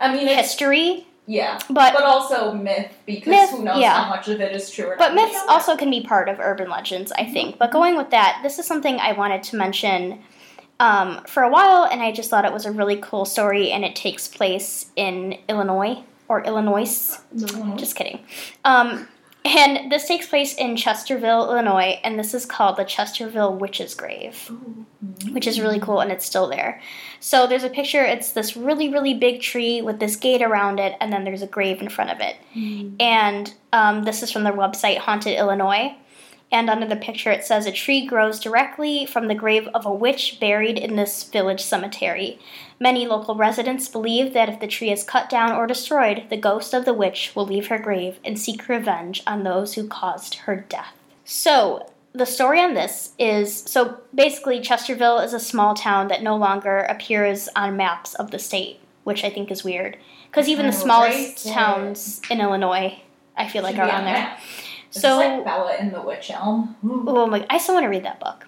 I 0.00 0.12
mean, 0.12 0.26
history. 0.26 1.06
yeah, 1.26 1.58
But 1.70 1.94
but 1.94 2.02
also 2.04 2.52
myth 2.52 2.92
because 3.06 3.28
Myth, 3.30 3.50
who 3.50 3.64
knows 3.64 3.78
yeah. 3.80 4.04
how 4.04 4.10
much 4.10 4.28
of 4.28 4.40
it 4.40 4.54
is 4.54 4.70
true 4.70 4.86
or 4.86 4.96
not? 4.96 4.98
But 4.98 5.14
myths 5.14 5.38
also 5.48 5.76
can 5.76 5.90
be 5.90 6.02
part 6.02 6.28
of 6.28 6.38
urban 6.38 6.68
legends, 6.70 7.12
I 7.12 7.24
think. 7.24 7.58
But 7.58 7.70
going 7.72 7.96
with 7.96 8.10
that, 8.10 8.40
this 8.42 8.58
is 8.58 8.66
something 8.66 8.98
I 9.00 9.12
wanted 9.12 9.42
to 9.44 9.56
mention 9.56 10.20
um, 10.80 11.22
for 11.26 11.42
a 11.42 11.48
while, 11.48 11.84
and 11.90 12.02
I 12.02 12.12
just 12.12 12.28
thought 12.28 12.44
it 12.44 12.52
was 12.52 12.66
a 12.66 12.70
really 12.72 12.96
cool 12.96 13.24
story, 13.24 13.70
and 13.70 13.84
it 13.84 13.96
takes 13.96 14.28
place 14.28 14.90
in 14.96 15.38
Illinois 15.48 16.02
or 16.28 16.42
Illinois. 16.44 17.18
No. 17.32 17.74
Just 17.76 17.96
kidding. 17.96 18.20
Um, 18.64 19.08
and 19.46 19.90
this 19.92 20.08
takes 20.08 20.26
place 20.26 20.54
in 20.54 20.76
Chesterville, 20.76 21.48
Illinois, 21.48 22.00
and 22.02 22.18
this 22.18 22.34
is 22.34 22.46
called 22.46 22.76
the 22.76 22.84
Chesterville 22.84 23.58
Witch's 23.58 23.94
Grave 23.94 24.50
Oh. 25.06 25.32
which 25.32 25.46
is 25.46 25.60
really 25.60 25.80
cool 25.80 26.00
and 26.00 26.10
it's 26.10 26.26
still 26.26 26.48
there. 26.48 26.80
So 27.20 27.46
there's 27.46 27.64
a 27.64 27.70
picture, 27.70 28.02
it's 28.02 28.32
this 28.32 28.56
really, 28.56 28.88
really 28.88 29.14
big 29.14 29.40
tree 29.40 29.82
with 29.82 30.00
this 30.00 30.16
gate 30.16 30.42
around 30.42 30.78
it, 30.80 30.96
and 31.00 31.12
then 31.12 31.24
there's 31.24 31.42
a 31.42 31.46
grave 31.46 31.80
in 31.80 31.88
front 31.88 32.10
of 32.10 32.20
it. 32.20 32.36
Mm. 32.54 33.00
And 33.00 33.54
um, 33.72 34.04
this 34.04 34.22
is 34.22 34.30
from 34.32 34.44
their 34.44 34.52
website, 34.52 34.98
Haunted 34.98 35.38
Illinois. 35.38 35.94
And 36.52 36.70
under 36.70 36.86
the 36.86 36.96
picture, 36.96 37.32
it 37.32 37.44
says 37.44 37.66
a 37.66 37.72
tree 37.72 38.06
grows 38.06 38.38
directly 38.38 39.04
from 39.04 39.26
the 39.26 39.34
grave 39.34 39.68
of 39.74 39.84
a 39.84 39.92
witch 39.92 40.38
buried 40.38 40.78
in 40.78 40.94
this 40.94 41.24
village 41.24 41.62
cemetery. 41.62 42.38
Many 42.78 43.06
local 43.06 43.34
residents 43.34 43.88
believe 43.88 44.34
that 44.34 44.48
if 44.50 44.60
the 44.60 44.66
tree 44.66 44.90
is 44.90 45.02
cut 45.02 45.30
down 45.30 45.52
or 45.52 45.66
destroyed, 45.66 46.24
the 46.28 46.36
ghost 46.36 46.74
of 46.74 46.84
the 46.84 46.92
witch 46.92 47.32
will 47.34 47.46
leave 47.46 47.68
her 47.68 47.78
grave 47.78 48.18
and 48.24 48.38
seek 48.38 48.68
revenge 48.68 49.22
on 49.26 49.42
those 49.44 49.74
who 49.74 49.86
caused 49.88 50.34
her 50.34 50.56
death. 50.68 50.92
So, 51.24 51.90
the 52.12 52.26
story 52.26 52.60
on 52.60 52.74
this 52.74 53.12
is 53.18 53.62
so 53.62 53.98
basically, 54.14 54.60
Chesterville 54.60 55.24
is 55.24 55.32
a 55.34 55.40
small 55.40 55.74
town 55.74 56.08
that 56.08 56.22
no 56.22 56.36
longer 56.36 56.80
appears 56.80 57.48
on 57.56 57.76
maps 57.76 58.14
of 58.14 58.30
the 58.30 58.38
state, 58.38 58.80
which 59.04 59.24
I 59.24 59.30
think 59.30 59.50
is 59.50 59.64
weird. 59.64 59.96
Because 60.30 60.48
even 60.48 60.66
the 60.66 60.72
Oh, 60.72 60.76
smallest 60.82 61.46
right. 61.46 61.54
towns 61.54 62.20
in 62.30 62.40
Illinois, 62.40 63.00
I 63.36 63.48
feel 63.48 63.62
like, 63.62 63.76
are 63.78 63.90
on 63.90 64.04
there. 64.04 64.36
It's 64.88 65.00
So- 65.00 65.16
like 65.16 65.44
Bella 65.44 65.76
in 65.76 65.92
the 65.92 66.00
Witch 66.00 66.30
Elm. 66.30 66.76
Oh 67.06 67.26
my! 67.26 67.44
I 67.50 67.58
still 67.58 67.74
want 67.74 67.84
to 67.84 67.88
read 67.90 68.04
that 68.04 68.20
book. 68.20 68.46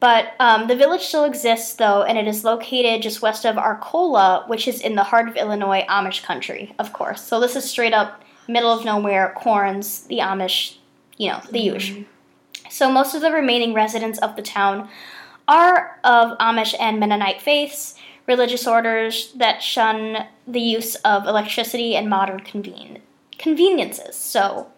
But 0.00 0.32
um, 0.40 0.66
the 0.66 0.76
village 0.76 1.02
still 1.02 1.24
exists, 1.24 1.74
though, 1.74 2.02
and 2.02 2.16
it 2.16 2.26
is 2.26 2.42
located 2.42 3.02
just 3.02 3.20
west 3.20 3.44
of 3.44 3.58
Arcola, 3.58 4.44
which 4.48 4.66
is 4.66 4.80
in 4.80 4.94
the 4.94 5.02
heart 5.02 5.28
of 5.28 5.36
Illinois, 5.36 5.84
Amish 5.88 6.22
country, 6.22 6.74
of 6.78 6.94
course. 6.94 7.22
So 7.22 7.38
this 7.38 7.54
is 7.54 7.68
straight 7.68 7.92
up 7.92 8.22
middle 8.48 8.72
of 8.72 8.84
nowhere, 8.84 9.34
corns, 9.36 10.04
the 10.04 10.18
Amish, 10.18 10.76
you 11.18 11.28
know, 11.28 11.42
the 11.50 11.60
usual. 11.60 12.04
So 12.70 12.90
most 12.90 13.14
of 13.14 13.20
the 13.20 13.30
remaining 13.30 13.74
residents 13.74 14.18
of 14.20 14.36
the 14.36 14.42
town 14.42 14.88
are 15.46 15.98
of 16.02 16.38
Amish 16.38 16.74
and 16.80 16.98
Mennonite 16.98 17.42
faiths, 17.42 17.94
religious 18.26 18.66
orders 18.66 19.32
that 19.34 19.62
shun 19.62 20.26
the 20.46 20.60
use 20.60 20.94
of 20.96 21.26
electricity 21.26 21.94
and 21.94 22.08
modern 22.08 22.40
conven- 22.40 23.00
conveniences. 23.38 24.16
So 24.16 24.70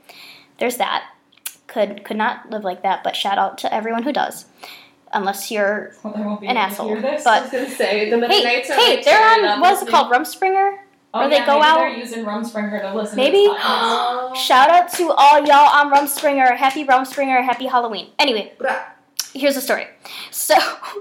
there's 0.58 0.78
that. 0.78 1.04
Could 1.68 2.04
could 2.04 2.18
not 2.18 2.50
live 2.50 2.64
like 2.64 2.82
that, 2.82 3.02
but 3.02 3.16
shout 3.16 3.38
out 3.38 3.56
to 3.58 3.72
everyone 3.72 4.02
who 4.02 4.12
does. 4.12 4.46
Unless 5.12 5.50
you're 5.50 5.92
Well, 6.02 6.14
they 6.14 6.22
won't 6.22 6.40
be 6.40 6.46
An 6.46 6.56
asshole, 6.56 6.96
this. 7.00 7.26
I 7.26 7.40
but- 7.40 7.42
was 7.44 7.52
gonna 7.52 7.70
say 7.76 8.10
the 8.10 8.26
hey 8.28 8.60
are 8.62 8.74
hey 8.74 9.02
they're 9.02 9.50
on 9.52 9.60
what's 9.60 9.82
it 9.82 9.88
called 9.88 10.10
Rumspringa. 10.12 10.78
oh, 11.14 11.18
where 11.20 11.28
they 11.28 11.38
go 11.44 11.58
maybe 11.58 11.64
out- 11.66 11.78
They're 11.78 11.88
using 11.96 12.24
Rumspringa 12.24 12.80
to 12.82 12.94
listen. 12.94 13.16
Maybe. 13.16 13.44
To. 13.46 14.32
Shout 14.36 14.70
out 14.70 14.92
to 14.94 15.12
all 15.12 15.44
y'all 15.44 15.68
on 15.68 15.92
Rumspringa. 15.92 16.56
Happy 16.56 16.84
Rumspringa. 16.84 17.44
Happy 17.44 17.66
Halloween. 17.66 18.08
Anyway, 18.18 18.52
here's 19.34 19.54
the 19.54 19.60
story. 19.60 19.86
So, 20.30 20.54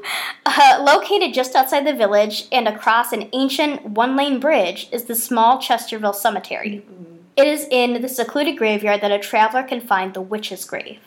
uh, 0.46 0.84
located 0.86 1.34
just 1.34 1.56
outside 1.56 1.86
the 1.88 1.94
village 1.94 2.48
and 2.52 2.68
across 2.68 3.14
an 3.14 3.30
ancient 3.34 3.86
one 3.86 4.16
lane 4.18 4.40
bridge 4.42 4.90
is 4.92 5.06
the 5.06 5.16
small 5.16 5.58
Chesterville 5.60 6.16
Cemetery. 6.16 6.84
It 7.38 7.48
is 7.48 7.66
in 7.72 8.02
the 8.02 8.10
secluded 8.10 8.58
graveyard 8.58 9.00
that 9.02 9.12
a 9.12 9.18
traveler 9.20 9.64
can 9.64 9.80
find 9.80 10.14
the 10.14 10.20
witch's 10.22 10.66
grave. 10.66 11.00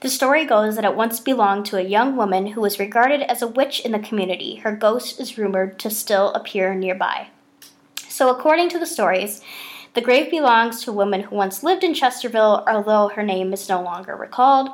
The 0.00 0.08
story 0.08 0.46
goes 0.46 0.76
that 0.76 0.84
it 0.84 0.96
once 0.96 1.20
belonged 1.20 1.66
to 1.66 1.76
a 1.76 1.82
young 1.82 2.16
woman 2.16 2.48
who 2.48 2.62
was 2.62 2.78
regarded 2.78 3.20
as 3.22 3.42
a 3.42 3.48
witch 3.48 3.80
in 3.80 3.92
the 3.92 3.98
community. 3.98 4.56
Her 4.56 4.72
ghost 4.72 5.20
is 5.20 5.36
rumored 5.36 5.78
to 5.80 5.90
still 5.90 6.32
appear 6.32 6.74
nearby. 6.74 7.28
So, 8.08 8.30
according 8.30 8.70
to 8.70 8.78
the 8.78 8.86
stories, 8.86 9.42
the 9.94 10.00
grave 10.00 10.30
belongs 10.30 10.82
to 10.82 10.90
a 10.90 10.94
woman 10.94 11.22
who 11.22 11.36
once 11.36 11.62
lived 11.62 11.84
in 11.84 11.92
Chesterville, 11.92 12.64
although 12.66 13.08
her 13.08 13.22
name 13.22 13.52
is 13.52 13.68
no 13.68 13.82
longer 13.82 14.16
recalled. 14.16 14.70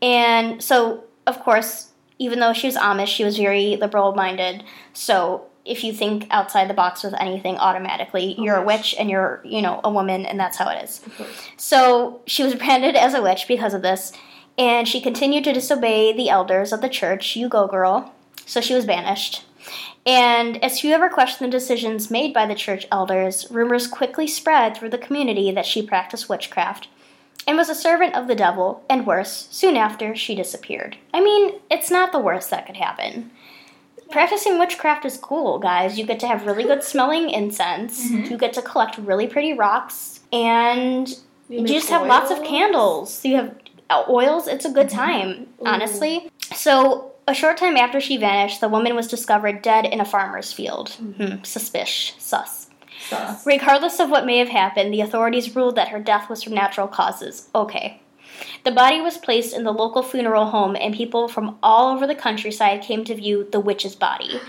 And 0.00 0.62
so, 0.62 1.04
of 1.26 1.40
course, 1.40 1.90
even 2.18 2.38
though 2.38 2.52
she 2.52 2.68
was 2.68 2.76
Amish, 2.76 3.08
she 3.08 3.24
was 3.24 3.36
very 3.36 3.76
liberal 3.76 4.14
minded. 4.14 4.62
So, 4.92 5.46
if 5.64 5.84
you 5.84 5.92
think 5.92 6.26
outside 6.30 6.68
the 6.68 6.74
box 6.74 7.02
with 7.02 7.14
anything, 7.20 7.56
automatically 7.56 8.34
you're 8.38 8.56
a 8.56 8.64
witch 8.64 8.94
and 8.98 9.08
you're, 9.08 9.40
you 9.44 9.62
know, 9.62 9.80
a 9.84 9.90
woman, 9.90 10.26
and 10.26 10.38
that's 10.38 10.56
how 10.56 10.68
it 10.68 10.82
is. 10.82 11.00
So 11.56 12.20
she 12.26 12.42
was 12.42 12.54
branded 12.56 12.96
as 12.96 13.14
a 13.14 13.22
witch 13.22 13.46
because 13.46 13.72
of 13.72 13.82
this, 13.82 14.12
and 14.58 14.86
she 14.86 15.00
continued 15.00 15.44
to 15.44 15.52
disobey 15.52 16.12
the 16.12 16.28
elders 16.28 16.72
of 16.72 16.80
the 16.80 16.88
church. 16.88 17.36
You 17.36 17.48
go, 17.48 17.66
girl. 17.66 18.12
So 18.46 18.60
she 18.60 18.74
was 18.74 18.84
banished. 18.84 19.44
And 20.04 20.62
as 20.64 20.80
few 20.80 20.92
ever 20.92 21.08
questioned 21.08 21.46
the 21.52 21.56
decisions 21.56 22.10
made 22.10 22.34
by 22.34 22.46
the 22.46 22.54
church 22.56 22.86
elders, 22.90 23.46
rumors 23.50 23.86
quickly 23.86 24.26
spread 24.26 24.76
through 24.76 24.90
the 24.90 24.98
community 24.98 25.52
that 25.52 25.66
she 25.66 25.80
practiced 25.86 26.28
witchcraft 26.28 26.88
and 27.46 27.56
was 27.56 27.68
a 27.68 27.74
servant 27.74 28.14
of 28.14 28.28
the 28.28 28.34
devil, 28.36 28.84
and 28.88 29.04
worse, 29.06 29.48
soon 29.50 29.76
after 29.76 30.14
she 30.14 30.34
disappeared. 30.34 30.96
I 31.12 31.20
mean, 31.20 31.54
it's 31.70 31.90
not 31.90 32.12
the 32.12 32.20
worst 32.20 32.50
that 32.50 32.66
could 32.66 32.76
happen. 32.76 33.32
Practicing 34.12 34.58
witchcraft 34.58 35.04
is 35.04 35.16
cool, 35.16 35.58
guys. 35.58 35.98
You 35.98 36.06
get 36.06 36.20
to 36.20 36.28
have 36.28 36.46
really 36.46 36.62
good 36.64 36.82
smelling 36.92 37.30
incense, 37.30 38.10
Mhm. 38.10 38.30
you 38.30 38.36
get 38.36 38.52
to 38.54 38.62
collect 38.62 38.96
really 38.98 39.26
pretty 39.26 39.54
rocks, 39.54 40.20
and 40.32 41.08
you, 41.48 41.62
make 41.62 41.66
just 41.66 41.90
have 41.90 42.06
lots 42.06 42.30
of 42.30 42.44
candles. 42.44 43.24
You 43.24 43.36
have 43.36 43.61
oils. 44.08 44.46
It's 44.48 44.64
a 44.64 44.70
good 44.70 44.88
Mhm. 44.88 44.94
time, 44.94 45.46
Ooh. 45.60 45.66
honestly. 45.66 46.30
So, 46.54 47.12
a 47.28 47.34
short 47.34 47.56
time 47.56 47.76
after 47.76 48.00
she 48.00 48.16
vanished, 48.16 48.60
the 48.60 48.68
woman 48.68 48.94
was 48.96 49.06
discovered 49.08 49.62
dead 49.62 49.84
in 49.86 50.00
a 50.00 50.04
farmer's 50.04 50.52
field. 50.52 50.90
Hmm, 50.90 51.42
suspicious. 51.42 52.14
Sus. 52.22 52.68
Sus. 53.08 53.46
Regardless 53.46 54.00
of 54.00 54.10
what 54.10 54.26
may 54.26 54.38
have 54.38 54.48
happened, 54.48 54.92
the 54.92 55.00
authorities 55.00 55.54
ruled 55.54 55.76
that 55.76 55.88
her 55.88 56.00
death 56.00 56.28
was 56.30 56.42
from 56.42 56.54
natural 56.54 56.88
causes. 56.88 57.48
Okay. 57.54 58.00
The 58.64 58.70
body 58.72 59.00
was 59.00 59.18
placed 59.18 59.54
in 59.54 59.64
the 59.64 59.72
local 59.72 60.02
funeral 60.02 60.46
home, 60.46 60.76
and 60.80 60.94
people 60.94 61.28
from 61.28 61.58
all 61.62 61.94
over 61.94 62.06
the 62.06 62.14
countryside 62.14 62.82
came 62.82 63.04
to 63.04 63.14
view 63.14 63.46
the 63.50 63.60
witch's 63.60 63.94
body. 63.94 64.40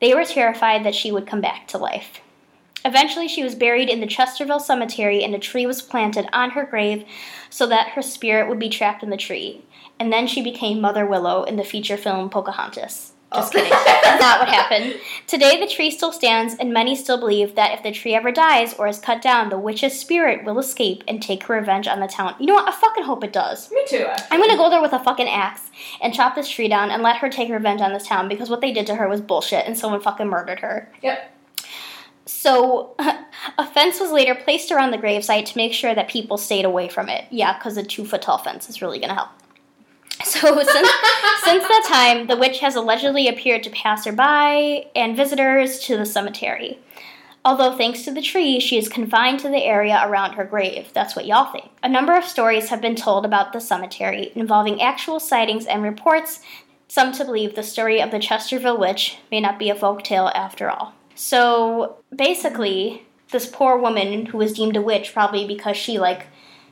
They 0.00 0.14
were 0.14 0.24
terrified 0.24 0.84
that 0.84 0.94
she 0.94 1.10
would 1.10 1.26
come 1.26 1.40
back 1.40 1.66
to 1.68 1.78
life. 1.78 2.20
Eventually, 2.86 3.26
she 3.26 3.42
was 3.42 3.56
buried 3.56 3.88
in 3.88 3.98
the 4.00 4.06
Chesterville 4.06 4.60
Cemetery, 4.60 5.24
and 5.24 5.34
a 5.34 5.40
tree 5.40 5.66
was 5.66 5.82
planted 5.82 6.28
on 6.32 6.50
her 6.50 6.64
grave 6.64 7.04
so 7.50 7.66
that 7.66 7.88
her 7.90 8.02
spirit 8.02 8.48
would 8.48 8.60
be 8.60 8.68
trapped 8.68 9.02
in 9.02 9.10
the 9.10 9.16
tree. 9.16 9.64
And 9.98 10.12
then 10.12 10.28
she 10.28 10.40
became 10.40 10.80
Mother 10.80 11.04
Willow 11.04 11.42
in 11.42 11.56
the 11.56 11.64
feature 11.64 11.96
film 11.96 12.30
Pocahontas. 12.30 13.12
Just 13.34 13.52
Oh. 13.52 13.58
kidding. 13.58 13.70
That's 13.70 14.20
not 14.22 14.38
what 14.38 14.48
happened. 14.48 14.94
Today, 15.26 15.58
the 15.58 15.66
tree 15.66 15.90
still 15.90 16.12
stands, 16.12 16.54
and 16.54 16.72
many 16.72 16.94
still 16.94 17.18
believe 17.18 17.56
that 17.56 17.72
if 17.72 17.82
the 17.82 17.90
tree 17.90 18.14
ever 18.14 18.30
dies 18.30 18.74
or 18.74 18.86
is 18.86 19.00
cut 19.00 19.20
down, 19.20 19.48
the 19.48 19.58
witch's 19.58 19.98
spirit 19.98 20.44
will 20.44 20.60
escape 20.60 21.02
and 21.08 21.20
take 21.20 21.42
her 21.44 21.54
revenge 21.56 21.88
on 21.88 21.98
the 21.98 22.06
town. 22.06 22.36
You 22.38 22.46
know 22.46 22.54
what? 22.54 22.68
I 22.68 22.72
fucking 22.72 23.02
hope 23.02 23.24
it 23.24 23.32
does. 23.32 23.68
Me 23.72 23.82
too. 23.88 24.06
Actually. 24.08 24.26
I'm 24.30 24.40
gonna 24.40 24.56
go 24.56 24.70
there 24.70 24.80
with 24.80 24.92
a 24.92 25.00
fucking 25.02 25.28
axe 25.28 25.62
and 26.00 26.14
chop 26.14 26.36
this 26.36 26.48
tree 26.48 26.68
down 26.68 26.92
and 26.92 27.02
let 27.02 27.16
her 27.16 27.28
take 27.28 27.50
revenge 27.50 27.80
on 27.80 27.92
this 27.92 28.06
town 28.06 28.28
because 28.28 28.48
what 28.48 28.60
they 28.60 28.72
did 28.72 28.86
to 28.86 28.94
her 28.94 29.08
was 29.08 29.20
bullshit 29.20 29.66
and 29.66 29.76
someone 29.76 30.00
fucking 30.00 30.28
murdered 30.28 30.60
her. 30.60 30.88
Yep. 31.02 31.32
So, 32.26 32.94
a 33.58 33.66
fence 33.66 34.00
was 34.00 34.10
later 34.10 34.34
placed 34.34 34.70
around 34.70 34.90
the 34.90 34.98
gravesite 34.98 35.46
to 35.46 35.56
make 35.56 35.72
sure 35.72 35.94
that 35.94 36.08
people 36.08 36.36
stayed 36.36 36.64
away 36.64 36.88
from 36.88 37.08
it. 37.08 37.24
Yeah, 37.30 37.56
because 37.56 37.76
a 37.76 37.82
two 37.82 38.04
foot 38.04 38.22
tall 38.22 38.38
fence 38.38 38.68
is 38.68 38.82
really 38.82 38.98
gonna 38.98 39.14
help. 39.14 39.30
So 40.24 40.48
since, 40.48 40.90
since 41.44 41.68
that 41.68 41.84
time, 41.86 42.26
the 42.26 42.36
witch 42.36 42.58
has 42.60 42.74
allegedly 42.74 43.28
appeared 43.28 43.62
to 43.62 43.70
passerby 43.70 44.90
and 44.96 45.16
visitors 45.16 45.78
to 45.80 45.96
the 45.96 46.06
cemetery. 46.06 46.80
Although 47.44 47.76
thanks 47.76 48.02
to 48.02 48.10
the 48.12 48.20
tree, 48.20 48.58
she 48.58 48.76
is 48.76 48.88
confined 48.88 49.38
to 49.40 49.48
the 49.48 49.62
area 49.62 50.02
around 50.04 50.32
her 50.32 50.44
grave. 50.44 50.88
That's 50.92 51.14
what 51.14 51.26
y'all 51.26 51.52
think. 51.52 51.70
A 51.80 51.88
number 51.88 52.16
of 52.16 52.24
stories 52.24 52.70
have 52.70 52.80
been 52.80 52.96
told 52.96 53.24
about 53.24 53.52
the 53.52 53.60
cemetery 53.60 54.32
involving 54.34 54.82
actual 54.82 55.20
sightings 55.20 55.64
and 55.64 55.84
reports, 55.84 56.40
some 56.88 57.12
to 57.12 57.24
believe 57.24 57.54
the 57.54 57.62
story 57.62 58.00
of 58.00 58.10
the 58.10 58.18
Chesterville 58.18 58.80
witch 58.80 59.18
may 59.30 59.38
not 59.38 59.60
be 59.60 59.70
a 59.70 59.76
folk 59.76 60.02
tale 60.02 60.32
after 60.34 60.68
all. 60.68 60.95
So 61.16 61.96
basically, 62.14 63.02
this 63.32 63.46
poor 63.46 63.76
woman 63.78 64.26
who 64.26 64.38
was 64.38 64.52
deemed 64.52 64.76
a 64.76 64.82
witch 64.82 65.12
probably 65.12 65.46
because 65.46 65.76
she 65.76 65.98
like 65.98 66.26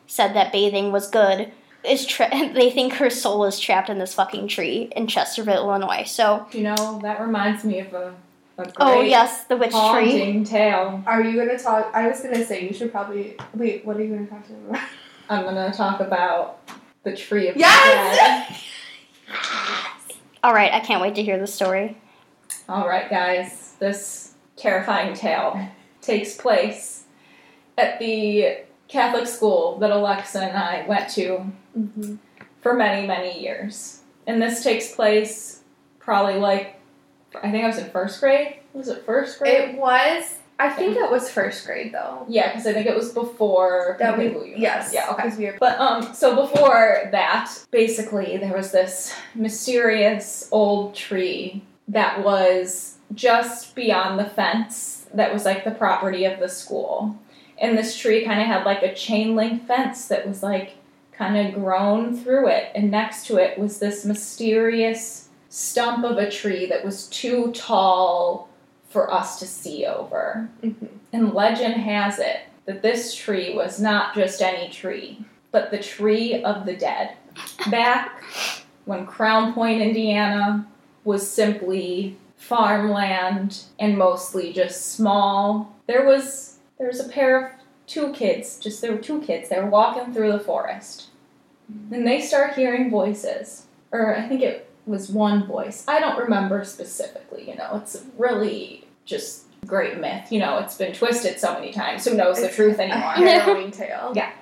said 0.06 0.34
that 0.34 0.52
bathing 0.52 0.92
was 0.92 1.08
good 1.08 1.50
is 1.82 2.06
tra- 2.06 2.28
they 2.54 2.70
think 2.70 2.94
her 2.94 3.10
soul 3.10 3.44
is 3.44 3.58
trapped 3.58 3.88
in 3.90 3.98
this 3.98 4.14
fucking 4.14 4.48
tree 4.48 4.92
in 4.94 5.06
Chesterville, 5.06 5.56
Illinois. 5.56 6.04
So 6.04 6.46
You 6.52 6.62
know, 6.62 7.00
that 7.02 7.20
reminds 7.20 7.64
me 7.64 7.80
of 7.80 7.92
a, 7.94 8.14
a 8.58 8.62
oh, 8.62 8.64
great 8.64 8.74
oh 8.78 9.00
yes, 9.00 9.44
the 9.44 9.56
witch 9.56 9.72
tree. 9.72 10.44
tale. 10.44 11.02
Are 11.06 11.22
you 11.22 11.36
gonna 11.36 11.58
talk? 11.58 11.90
I 11.94 12.06
was 12.08 12.20
gonna 12.20 12.44
say 12.44 12.66
you 12.66 12.74
should 12.74 12.92
probably 12.92 13.36
wait. 13.54 13.84
What 13.84 13.96
are 13.96 14.02
you 14.04 14.14
gonna 14.14 14.26
talk 14.26 14.46
to 14.46 14.54
about? 14.54 14.82
I'm 15.30 15.44
gonna 15.44 15.72
talk 15.72 16.00
about 16.00 16.60
the 17.02 17.16
tree 17.16 17.48
of 17.48 17.56
Yes! 17.56 18.48
the 18.48 18.54
dead. 19.32 19.40
All 20.44 20.52
right, 20.52 20.72
I 20.72 20.80
can't 20.80 21.00
wait 21.00 21.14
to 21.14 21.22
hear 21.22 21.38
the 21.38 21.46
story. 21.46 21.96
All 22.68 22.86
right, 22.86 23.08
guys, 23.08 23.74
this 23.78 24.33
terrifying 24.56 25.14
tale 25.14 25.68
takes 26.00 26.36
place 26.36 27.04
at 27.78 27.98
the 27.98 28.58
Catholic 28.88 29.26
school 29.26 29.78
that 29.78 29.90
Alexa 29.90 30.40
and 30.40 30.56
I 30.56 30.86
went 30.86 31.08
to 31.10 31.50
Mm-hmm. 31.76 32.16
for 32.60 32.72
many, 32.74 33.04
many 33.04 33.42
years. 33.42 34.00
And 34.28 34.40
this 34.40 34.62
takes 34.62 34.94
place 34.94 35.60
probably 35.98 36.36
like, 36.36 36.80
I 37.42 37.50
think 37.50 37.64
I 37.64 37.66
was 37.66 37.78
in 37.78 37.90
first 37.90 38.20
grade. 38.20 38.58
Was 38.74 38.86
it 38.88 39.04
first 39.04 39.40
grade? 39.40 39.70
It 39.70 39.76
was. 39.76 40.36
I 40.60 40.68
think 40.70 40.96
it 40.96 41.10
was 41.10 41.28
first 41.28 41.66
grade 41.66 41.92
though. 41.92 42.24
yeah, 42.28 42.50
because 42.52 42.64
I 42.68 42.72
think 42.72 42.86
it 42.86 42.94
was 42.94 43.12
before 43.12 43.96
That 43.98 44.16
we 44.16 44.54
yes. 44.56 44.92
Yeah, 44.94 45.10
okay. 45.10 45.30
we 45.36 45.46
were- 45.46 45.56
But 45.58 45.80
um, 45.80 46.14
so 46.14 46.36
before 46.36 47.08
that, 47.10 47.50
basically, 47.72 48.36
there 48.36 48.52
was 48.56 48.70
this 48.70 49.12
mysterious 49.34 50.48
old 50.52 50.94
tree 50.94 51.62
that 51.88 52.24
was 52.24 52.96
just 53.14 53.74
beyond 53.74 54.18
the 54.18 54.24
fence 54.24 55.06
that 55.14 55.32
was 55.32 55.44
like 55.44 55.64
the 55.64 55.70
property 55.70 56.24
of 56.24 56.40
the 56.40 56.48
school. 56.48 57.16
And 57.58 57.78
this 57.78 57.96
tree 57.96 58.24
kind 58.24 58.40
of 58.40 58.46
had 58.46 58.64
like 58.64 58.82
a 58.82 58.94
chain 58.94 59.36
link 59.36 59.66
fence 59.66 60.08
that 60.08 60.26
was 60.26 60.42
like 60.42 60.76
kind 61.12 61.36
of 61.36 61.54
grown 61.54 62.16
through 62.16 62.48
it. 62.48 62.72
And 62.74 62.90
next 62.90 63.26
to 63.26 63.36
it 63.36 63.58
was 63.58 63.78
this 63.78 64.04
mysterious 64.04 65.28
stump 65.48 66.04
of 66.04 66.18
a 66.18 66.30
tree 66.30 66.66
that 66.66 66.84
was 66.84 67.06
too 67.08 67.52
tall 67.52 68.48
for 68.88 69.12
us 69.12 69.38
to 69.38 69.46
see 69.46 69.86
over. 69.86 70.48
Mhm. 70.62 70.88
And 71.12 71.32
legend 71.32 71.74
has 71.74 72.18
it 72.18 72.40
that 72.66 72.82
this 72.82 73.14
tree 73.14 73.54
was 73.54 73.80
not 73.80 74.14
just 74.14 74.42
any 74.42 74.68
tree, 74.68 75.24
but 75.52 75.70
the 75.70 75.78
tree 75.78 76.42
of 76.42 76.66
the 76.66 76.74
dead. 76.74 77.10
Back 77.70 78.22
when 78.84 79.06
Crown 79.06 79.52
Point, 79.52 79.80
Indiana 79.80 80.66
was 81.04 81.28
simply 81.28 82.16
farmland 82.36 83.62
and 83.78 83.96
mostly 83.96 84.52
just 84.52 84.92
small, 84.92 85.74
there 85.86 86.04
was 86.04 86.58
there 86.78 86.88
was 86.88 87.00
a 87.00 87.08
pair 87.08 87.46
of 87.46 87.52
two 87.86 88.12
kids, 88.12 88.58
just 88.58 88.80
there 88.80 88.92
were 88.92 88.98
two 88.98 89.20
kids, 89.20 89.48
they 89.48 89.60
were 89.60 89.70
walking 89.70 90.12
through 90.12 90.32
the 90.32 90.40
forest. 90.40 91.08
And 91.90 92.06
they 92.06 92.20
start 92.20 92.54
hearing 92.54 92.90
voices. 92.90 93.66
Or 93.92 94.16
I 94.16 94.26
think 94.28 94.42
it 94.42 94.68
was 94.86 95.08
one 95.08 95.46
voice. 95.46 95.84
I 95.88 96.00
don't 96.00 96.18
remember 96.18 96.64
specifically, 96.64 97.48
you 97.48 97.56
know, 97.56 97.76
it's 97.76 98.04
really 98.18 98.84
just 99.04 99.44
great 99.66 99.98
myth. 99.98 100.30
You 100.30 100.40
know, 100.40 100.58
it's 100.58 100.76
been 100.76 100.92
twisted 100.92 101.38
so 101.38 101.54
many 101.54 101.72
times. 101.72 102.04
Who 102.04 102.14
knows 102.14 102.38
the 102.38 102.46
It's 102.46 102.56
truth 102.56 102.78
A 102.78 102.82
anymore? 102.82 103.12
harrowing 103.28 103.70
tale. 103.70 104.12
Yeah. 104.14 104.32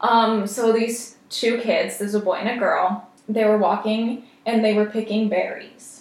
Um, 0.00 0.46
so 0.46 0.72
these 0.72 1.16
two 1.28 1.58
kids, 1.58 1.98
there's 1.98 2.14
a 2.14 2.20
boy 2.20 2.34
and 2.34 2.48
a 2.48 2.56
girl, 2.58 3.08
they 3.28 3.44
were 3.44 3.58
walking 3.58 4.24
and 4.46 4.64
they 4.64 4.74
were 4.74 4.86
picking 4.86 5.28
berries. 5.28 5.93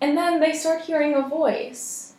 And 0.00 0.16
then 0.16 0.40
they 0.40 0.52
start 0.52 0.82
hearing 0.82 1.14
a 1.14 1.22
voice 1.28 2.14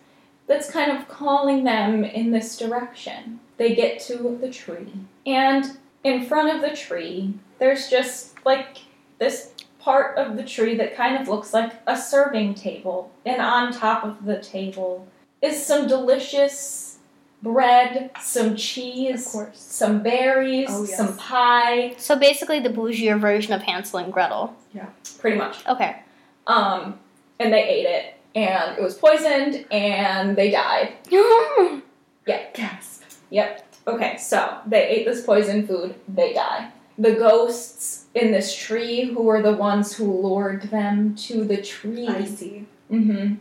that's 0.48 0.70
kind 0.72 0.92
of 0.92 1.08
calling 1.08 1.64
them 1.64 2.04
in 2.04 2.32
this 2.32 2.58
direction. 2.58 3.40
They 3.58 3.76
get 3.76 4.00
to 4.02 4.38
the 4.42 4.50
tree. 4.50 4.92
And 5.26 5.78
in 6.04 6.26
front 6.26 6.54
of 6.56 6.62
the 6.62 6.76
tree, 6.76 7.34
there's 7.60 7.90
just 7.90 8.44
like 8.46 8.80
this 9.20 9.52
part 9.80 10.18
of 10.18 10.36
the 10.36 10.44
tree 10.44 10.76
that 10.76 10.96
kind 10.96 11.22
of 11.22 11.28
looks 11.28 11.54
like 11.54 11.74
a 11.88 11.96
serving 11.96 12.56
table. 12.56 13.12
And 13.26 13.42
on 13.42 13.72
top 13.72 14.04
of 14.04 14.26
the 14.26 14.40
table 14.42 15.08
is 15.42 15.64
some 15.66 15.88
delicious 15.88 16.98
bread, 17.42 18.12
some 18.20 18.56
cheese, 18.58 19.26
Of 19.28 19.32
course. 19.32 19.58
some 19.60 20.04
berries, 20.04 20.68
Oh, 20.70 20.84
yes. 20.84 20.98
some 20.98 21.16
pie, 21.16 21.94
So 21.98 22.18
basically, 22.18 22.60
the 22.60 22.70
bougie 22.70 23.10
version 23.14 23.54
of 23.54 23.62
Hansel 23.62 24.00
and 24.00 24.12
Gretel. 24.12 24.54
Yeah, 24.74 24.88
pretty 25.20 25.38
much. 25.38 25.66
Okay. 25.66 26.02
Um, 26.48 27.00
and 27.40 27.54
they 27.54 27.64
ate 27.64 27.86
it, 27.86 28.16
and 28.36 28.78
it 28.78 28.82
was 28.82 28.96
poisoned, 28.96 29.66
and 29.72 30.36
they 30.36 30.52
died. 30.52 30.94
yeah. 31.12 32.44
Gasp. 32.54 33.04
Yep. 33.30 33.66
Okay, 33.88 34.18
so 34.18 34.60
they 34.68 34.88
ate 34.88 35.06
this 35.06 35.26
poison 35.26 35.66
food, 35.66 35.96
they 36.08 36.34
die. 36.34 36.72
The 36.98 37.14
ghosts 37.14 38.06
in 38.14 38.32
this 38.32 38.56
tree, 38.56 39.06
who 39.06 39.24
were 39.24 39.42
the 39.42 39.54
ones 39.54 39.94
who 39.96 40.22
lured 40.22 40.64
them 40.64 41.16
to 41.16 41.44
the 41.46 41.62
tree, 41.62 42.08
I 42.08 42.26
see. 42.26 42.68
hmm 42.90 43.36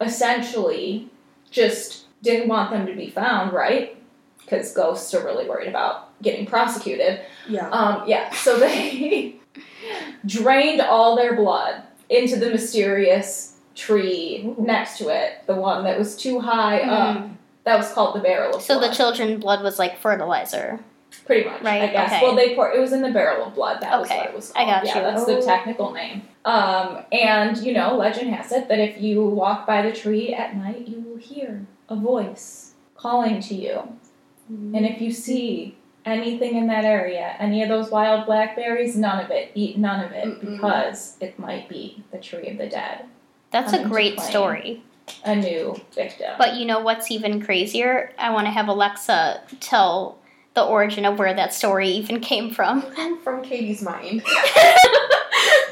essentially 0.00 1.08
just 1.50 2.06
didn't 2.22 2.48
want 2.48 2.70
them 2.70 2.86
to 2.86 2.94
be 2.94 3.10
found, 3.10 3.52
right? 3.52 3.96
Because 4.38 4.72
ghosts 4.72 5.12
are 5.14 5.24
really 5.24 5.48
worried 5.48 5.68
about 5.68 6.20
getting 6.22 6.46
prosecuted. 6.46 7.20
Yeah. 7.48 7.68
Um, 7.70 8.04
yeah, 8.06 8.32
so 8.32 8.58
they 8.58 9.36
drained 10.26 10.80
all 10.80 11.16
their 11.16 11.34
blood 11.36 11.82
into 12.08 12.36
the 12.36 12.50
mysterious 12.50 13.56
tree 13.74 14.42
Ooh. 14.44 14.56
next 14.62 14.98
to 14.98 15.08
it, 15.08 15.42
the 15.46 15.54
one 15.54 15.84
that 15.84 15.98
was 15.98 16.16
too 16.16 16.40
high 16.40 16.80
up. 16.80 17.28
That 17.64 17.76
was 17.76 17.92
called 17.92 18.14
the 18.16 18.20
barrel 18.20 18.46
of 18.48 18.52
blood. 18.54 18.62
so 18.62 18.74
the 18.74 18.86
blood. 18.86 18.94
children's 18.94 19.40
blood 19.42 19.62
was 19.62 19.78
like 19.78 19.98
fertilizer. 20.00 20.80
Pretty 21.26 21.48
much, 21.48 21.62
right? 21.62 21.82
I 21.82 21.86
guess. 21.92 22.12
okay. 22.12 22.22
Well, 22.22 22.34
they 22.34 22.54
pour. 22.54 22.72
It 22.72 22.80
was 22.80 22.92
in 22.92 23.02
the 23.02 23.10
barrel 23.10 23.46
of 23.46 23.54
blood. 23.54 23.82
That 23.82 24.00
was 24.00 24.08
what 24.08 24.26
it 24.26 24.34
was 24.34 24.52
I 24.56 24.64
got 24.64 24.86
yeah, 24.86 24.96
you. 24.96 25.02
that's 25.02 25.22
Oh. 25.28 25.36
the 25.36 25.42
technical 25.42 25.92
name. 25.92 26.22
Um, 26.46 27.00
and 27.12 27.56
you 27.58 27.72
know, 27.74 27.96
legend 27.96 28.34
has 28.34 28.52
it 28.52 28.68
that 28.68 28.78
if 28.78 29.00
you 29.00 29.22
walk 29.22 29.66
by 29.66 29.82
the 29.82 29.92
tree 29.92 30.32
at 30.32 30.56
night, 30.56 30.88
you 30.88 31.00
will 31.00 31.16
hear 31.18 31.66
a 31.90 31.96
voice 31.96 32.72
calling 32.96 33.40
to 33.40 33.54
you. 33.54 33.82
And 34.48 34.86
if 34.86 35.00
you 35.02 35.12
see 35.12 35.76
anything 36.08 36.56
in 36.56 36.66
that 36.68 36.84
area, 36.84 37.34
any 37.38 37.62
of 37.62 37.68
those 37.68 37.90
wild 37.90 38.26
blackberries, 38.26 38.96
none 38.96 39.24
of 39.24 39.30
it. 39.30 39.50
Eat 39.54 39.78
none 39.78 40.04
of 40.04 40.12
it 40.12 40.24
Mm-mm. 40.26 40.56
because 40.56 41.16
it 41.20 41.38
might 41.38 41.68
be 41.68 42.02
the 42.10 42.18
tree 42.18 42.48
of 42.48 42.58
the 42.58 42.68
dead, 42.68 43.04
That's 43.50 43.72
a 43.72 43.84
great 43.84 44.18
story. 44.20 44.82
a 45.24 45.34
new 45.36 45.76
victim. 45.94 46.34
But 46.38 46.54
you 46.56 46.66
know 46.66 46.80
what's 46.80 47.10
even 47.10 47.42
crazier? 47.42 48.12
I 48.18 48.30
want 48.30 48.46
to 48.46 48.50
have 48.50 48.68
Alexa 48.68 49.42
tell 49.60 50.18
the 50.54 50.64
origin 50.64 51.04
of 51.04 51.18
where 51.18 51.32
that 51.34 51.54
story 51.54 51.88
even 51.90 52.20
came 52.20 52.50
from. 52.50 52.82
From 53.22 53.42
Katie's 53.42 53.82
mind. 53.82 54.22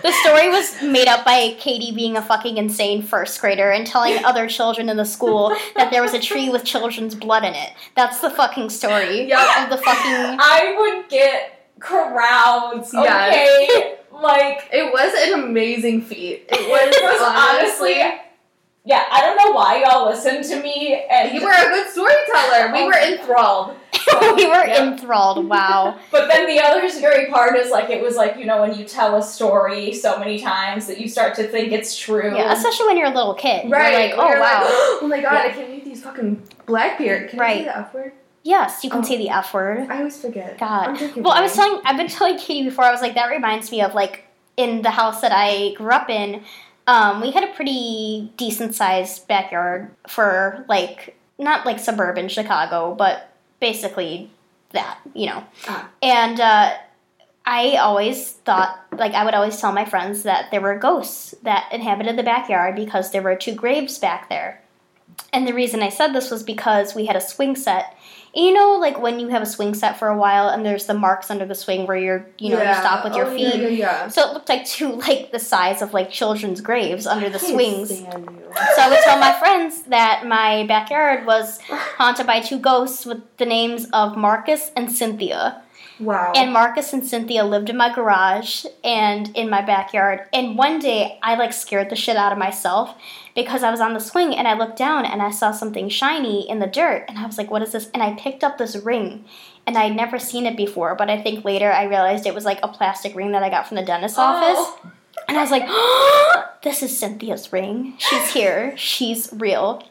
The 0.03 0.13
story 0.25 0.49
was 0.49 0.81
made 0.83 1.09
up 1.09 1.25
by 1.25 1.57
Katie 1.59 1.93
being 1.95 2.17
a 2.17 2.23
fucking 2.23 2.57
insane 2.59 3.03
first 3.03 3.41
grader 3.41 3.71
and 3.71 3.87
telling 3.87 4.25
other 4.25 4.47
children 4.47 4.89
in 4.89 4.97
the 4.97 5.05
school 5.05 5.57
that 5.75 5.91
there 5.91 6.03
was 6.03 6.15
a 6.15 6.21
tree 6.21 6.49
with 6.49 6.65
children's 6.65 7.15
blood 7.15 7.45
in 7.45 7.55
it. 7.55 7.71
That's 7.97 8.21
the 8.21 8.31
fucking 8.31 8.71
story 8.71 9.29
Yep. 9.29 9.39
of 9.65 9.71
the 9.71 9.79
fucking. 9.79 10.39
I 10.41 10.75
would 10.79 11.09
get 11.11 11.71
crowds. 11.81 12.91
Yes. 12.93 13.69
Okay, 13.71 13.97
like 14.13 14.69
It 14.73 14.93
was 14.93 15.13
an 15.29 15.43
amazing 15.45 16.03
feat. 16.03 16.47
It 16.49 16.61
it 16.61 16.69
was, 16.71 16.95
was 17.03 17.81
honestly. 17.81 18.21
Yeah, 18.89 19.05
I 19.11 19.21
don't 19.21 19.37
know 19.37 19.51
why 19.51 19.83
y'all 19.83 20.07
listen 20.07 20.45
to 20.45 20.63
me, 20.63 21.05
and 21.11 21.35
You 21.35 21.43
were 21.45 21.51
a 21.51 21.69
good 21.71 21.89
storyteller. 21.91 22.73
We 22.73 22.85
were 22.85 22.95
um, 22.95 23.13
enthralled. 23.15 23.77
we 24.37 24.47
were 24.47 24.65
Yeah. 24.65 24.85
enthralled. 24.93 25.45
Wow. 25.49 25.99
But 26.13 26.29
then 26.29 26.47
the 26.47 26.61
other 26.61 26.89
scary 26.89 27.27
part 27.29 27.57
is 27.57 27.73
like 27.73 27.91
it 27.91 28.01
was 28.01 28.15
like 28.15 28.37
you 28.39 28.45
know 28.47 28.61
when 28.61 28.79
you 28.79 28.85
tell 28.85 29.17
a 29.17 29.23
story 29.25 29.93
so 29.93 30.21
many 30.21 30.39
times 30.39 30.87
that 30.87 31.01
you 31.01 31.09
start 31.09 31.35
to 31.35 31.49
think 31.49 31.73
it's 31.73 31.99
true. 31.99 32.37
Yeah, 32.37 32.53
especially 32.53 32.87
when 32.87 32.97
you're 32.97 33.09
a 33.11 33.15
little 33.15 33.35
kid. 33.35 33.69
Right. 33.69 33.93
Oh, 33.93 33.99
you're 33.99 34.09
like, 34.09 34.15
oh 34.19 34.29
were 34.35 34.41
wow. 34.41 34.61
Like, 34.63 34.71
oh 35.03 35.09
my 35.09 35.21
god, 35.21 35.33
Yeah. 35.33 35.41
I 35.41 35.49
can't 35.51 35.71
eat 35.75 35.85
these 35.85 36.03
fucking 36.05 36.43
Blackbeard. 36.67 37.31
Can 37.31 37.41
I 37.41 37.43
Right. 37.43 37.59
say 37.59 37.65
the 37.65 37.79
F 37.79 37.93
word? 37.95 38.13
yes, 38.45 38.85
you 38.85 38.91
can 38.91 39.01
Oh. 39.01 39.03
say 39.03 39.17
the 39.17 39.31
F 39.31 39.53
word. 39.53 39.89
I 39.91 39.99
always 39.99 40.21
forget. 40.21 40.59
God. 40.59 41.01
Well, 41.17 41.33
I 41.33 41.41
was 41.43 41.53
telling, 41.57 41.81
I've 41.85 41.97
been 41.97 42.07
telling 42.07 42.39
Katie 42.39 42.63
before. 42.69 42.85
I 42.85 42.93
was 42.93 43.01
like, 43.01 43.15
that 43.17 43.27
reminds 43.31 43.73
me 43.73 43.83
of 43.83 43.93
like 43.95 44.23
in 44.57 44.83
the 44.83 44.91
house 44.91 45.21
that 45.23 45.33
I 45.35 45.73
grew 45.77 45.91
up 45.91 46.09
in. 46.09 46.45
Um, 46.87 47.21
we 47.21 47.33
had 47.33 47.45
a 47.45 47.53
pretty 47.53 48.33
decent 48.37 48.75
sized 48.75 49.27
backyard 49.27 49.91
for 50.09 50.65
like 50.69 51.17
not 51.39 51.67
like 51.67 51.79
suburban 51.79 52.29
Chicago, 52.29 52.95
but 52.95 53.31
basically 53.61 54.31
that 54.71 54.99
you 55.15 55.27
know. 55.27 55.45
Ah. 55.67 55.89
And 56.03 56.41
uh, 56.41 56.75
I 57.47 57.77
always 57.77 58.33
thought, 58.33 58.85
like, 58.93 59.15
I 59.15 59.25
would 59.25 59.35
always 59.35 59.61
tell 59.61 59.73
my 59.73 59.85
friends 59.85 60.25
that 60.25 60.51
there 60.51 60.61
were 60.61 60.77
ghosts 60.77 61.33
that 61.45 61.69
inhabited 61.73 62.17
the 62.17 62.25
backyard 62.25 62.75
because 62.75 63.13
there 63.13 63.23
were 63.23 63.37
two 63.37 63.55
graves 63.55 63.99
back 63.99 64.29
there. 64.29 64.61
And 65.33 65.47
the 65.47 65.55
reason 65.55 65.81
I 65.81 65.89
said 65.89 66.13
this 66.13 66.31
was 66.31 66.43
because 66.43 66.95
we 66.95 67.07
had 67.07 67.15
a 67.15 67.21
swing 67.21 67.55
set. 67.55 67.96
You 68.37 68.53
know, 68.53 68.77
like 68.79 69.01
when 69.01 69.19
you 69.19 69.29
have 69.29 69.41
a 69.41 69.47
swing 69.47 69.73
set 69.73 69.99
for 69.99 70.09
a 70.09 70.17
while 70.17 70.51
and 70.51 70.65
there's 70.65 70.85
the 70.85 70.93
marks 70.93 71.31
under 71.31 71.47
the 71.47 71.55
swing 71.55 71.87
where 71.87 71.97
you're, 71.97 72.27
you 72.39 72.51
know, 72.51 72.59
you 72.63 72.75
stop 72.75 73.03
with 73.03 73.15
your 73.17 73.25
Oh, 73.25 73.35
feet. 73.35 73.55
Yeah, 73.55 73.61
yeah, 73.63 73.69
yeah. 73.69 74.09
So 74.09 74.29
it 74.29 74.35
looked 74.35 74.51
like 74.51 74.67
two, 74.67 74.93
like 74.93 75.33
the 75.33 75.39
size 75.39 75.81
of 75.81 75.95
like 75.95 76.11
children's 76.11 76.61
graves 76.61 77.07
under 77.07 77.31
the 77.31 77.39
I 77.39 77.51
swings. 77.51 77.89
So 77.89 78.05
I 78.07 78.91
would 78.91 78.99
tell 79.05 79.19
my 79.19 79.33
friends 79.39 79.85
that 79.85 80.27
my 80.27 80.67
backyard 80.67 81.25
was 81.25 81.61
haunted 81.63 82.27
by 82.27 82.41
two 82.41 82.59
ghosts 82.59 83.07
with 83.07 83.23
the 83.39 83.47
names 83.47 83.89
of 83.95 84.19
Marcus 84.19 84.71
and 84.77 84.93
Cynthia. 84.93 85.63
Wow. 85.99 86.33
And 86.37 86.53
Marcus 86.53 86.93
and 86.93 87.07
Cynthia 87.07 87.45
lived 87.45 87.71
in 87.71 87.77
my 87.77 87.93
garage 87.93 88.67
and 88.85 89.35
in 89.37 89.49
my 89.49 89.63
backyard. 89.63 90.21
And 90.33 90.59
one 90.59 90.79
day 90.79 91.19
I 91.23 91.37
like 91.37 91.53
scared 91.53 91.91
the 91.91 91.97
shit 91.97 92.17
out 92.17 92.33
of 92.33 92.39
myself 92.39 92.95
because 93.35 93.63
I 93.63 93.71
was 93.71 93.81
on 93.81 93.95
the 93.95 94.01
swing 94.01 94.35
and 94.35 94.47
I 94.47 94.55
looked 94.55 94.77
down 94.77 95.07
and 95.07 95.23
I 95.23 95.31
saw 95.31 95.53
something 95.53 95.89
shiny 95.89 96.49
in 96.49 96.59
the 96.59 96.67
dirt 96.67 97.07
and 97.09 97.19
I 97.19 97.27
was 97.27 97.39
like, 97.39 97.51
what 97.51 97.63
is 97.63 97.73
this? 97.73 97.91
And 97.95 98.03
I 98.03 98.15
picked 98.15 98.45
up 98.45 98.59
this 98.59 98.77
ring 98.77 99.25
and 99.67 99.79
I'd 99.79 99.97
never 99.97 100.19
seen 100.19 100.47
it 100.47 100.57
before, 100.57 100.95
but 100.95 101.09
I 101.09 101.21
think 101.21 101.45
later 101.45 101.73
I 101.73 101.85
realized 101.85 102.27
it 102.27 102.35
was 102.35 102.45
like 102.45 102.61
a 102.63 102.69
plastic 102.69 103.17
ring 103.17 103.33
that 103.33 103.43
I 103.43 103.51
got 103.51 103.67
from 103.67 103.77
the 103.77 103.85
dentist's 103.85 104.19
oh. 104.19 104.23
office. 104.23 104.59
Oh. 104.59 104.93
And 105.29 105.39
I 105.39 105.41
was 105.41 105.51
like, 105.51 105.65
oh, 105.67 106.45
this 106.63 106.83
is 106.83 106.97
Cynthia's 106.97 107.53
ring. 107.53 107.95
She's 107.99 108.33
here. 108.33 108.77
She's 108.77 109.31
real. 109.33 109.83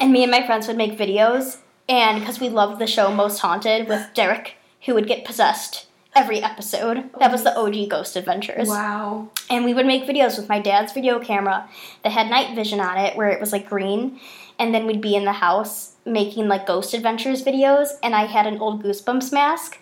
And 0.00 0.12
me 0.12 0.22
and 0.22 0.30
my 0.30 0.46
friends 0.46 0.66
would 0.68 0.76
make 0.76 0.96
videos. 0.96 1.58
And 1.88 2.20
because 2.20 2.40
we 2.40 2.48
loved 2.48 2.80
the 2.80 2.86
show 2.86 3.12
Most 3.12 3.40
Haunted 3.40 3.88
with 3.88 4.08
Derek, 4.14 4.56
who 4.84 4.94
would 4.94 5.06
get 5.06 5.24
possessed 5.24 5.86
every 6.14 6.42
episode. 6.42 7.10
That 7.18 7.32
was 7.32 7.42
the 7.42 7.56
OG 7.56 7.88
Ghost 7.88 8.16
Adventures. 8.16 8.68
wow. 8.68 9.30
And 9.48 9.64
we 9.64 9.74
would 9.74 9.86
make 9.86 10.06
videos 10.06 10.36
with 10.36 10.48
my 10.48 10.60
dad's 10.60 10.92
video 10.92 11.18
camera 11.18 11.68
that 12.02 12.12
had 12.12 12.28
night 12.28 12.54
vision 12.54 12.80
on 12.80 12.98
it, 12.98 13.16
where 13.16 13.30
it 13.30 13.40
was 13.40 13.52
like 13.52 13.68
green. 13.68 14.20
And 14.58 14.74
then 14.74 14.86
we'd 14.86 15.00
be 15.00 15.16
in 15.16 15.24
the 15.24 15.32
house 15.32 15.92
making 16.04 16.48
like 16.48 16.66
Ghost 16.66 16.94
Adventures 16.94 17.44
videos. 17.44 17.88
And 18.02 18.14
I 18.14 18.26
had 18.26 18.46
an 18.46 18.58
old 18.58 18.82
Goosebumps 18.82 19.32
mask. 19.32 19.78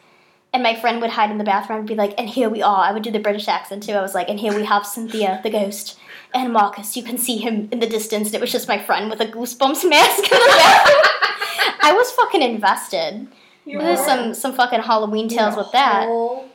And 0.52 0.62
my 0.64 0.74
friend 0.74 1.00
would 1.00 1.10
hide 1.10 1.30
in 1.30 1.38
the 1.38 1.44
bathroom 1.44 1.80
and 1.80 1.88
be 1.88 1.94
like, 1.94 2.12
and 2.18 2.28
here 2.28 2.48
we 2.48 2.60
are. 2.60 2.82
I 2.84 2.92
would 2.92 3.04
do 3.04 3.12
the 3.12 3.20
British 3.20 3.46
accent 3.46 3.84
too. 3.84 3.92
I 3.92 4.00
was 4.00 4.14
like, 4.14 4.28
and 4.28 4.38
here 4.38 4.54
we 4.54 4.64
have 4.64 4.84
Cynthia, 4.84 5.38
the 5.44 5.50
ghost, 5.50 5.96
and 6.34 6.52
Marcus. 6.52 6.96
You 6.96 7.04
can 7.04 7.18
see 7.18 7.36
him 7.36 7.68
in 7.70 7.78
the 7.78 7.86
distance. 7.86 8.28
And 8.28 8.34
it 8.34 8.40
was 8.40 8.50
just 8.50 8.66
my 8.66 8.78
friend 8.78 9.10
with 9.10 9.20
a 9.20 9.26
Goosebumps 9.26 9.84
mask 9.88 10.24
in 10.24 10.38
the 10.38 10.54
bathroom. 10.56 11.76
I 11.82 11.92
was 11.94 12.10
fucking 12.12 12.42
invested. 12.42 13.28
There's 13.78 14.00
some 14.04 14.34
some 14.34 14.52
fucking 14.54 14.80
Halloween 14.80 15.28
tales 15.28 15.56
with 15.56 15.70
that. 15.72 16.06
Whole 16.06 16.48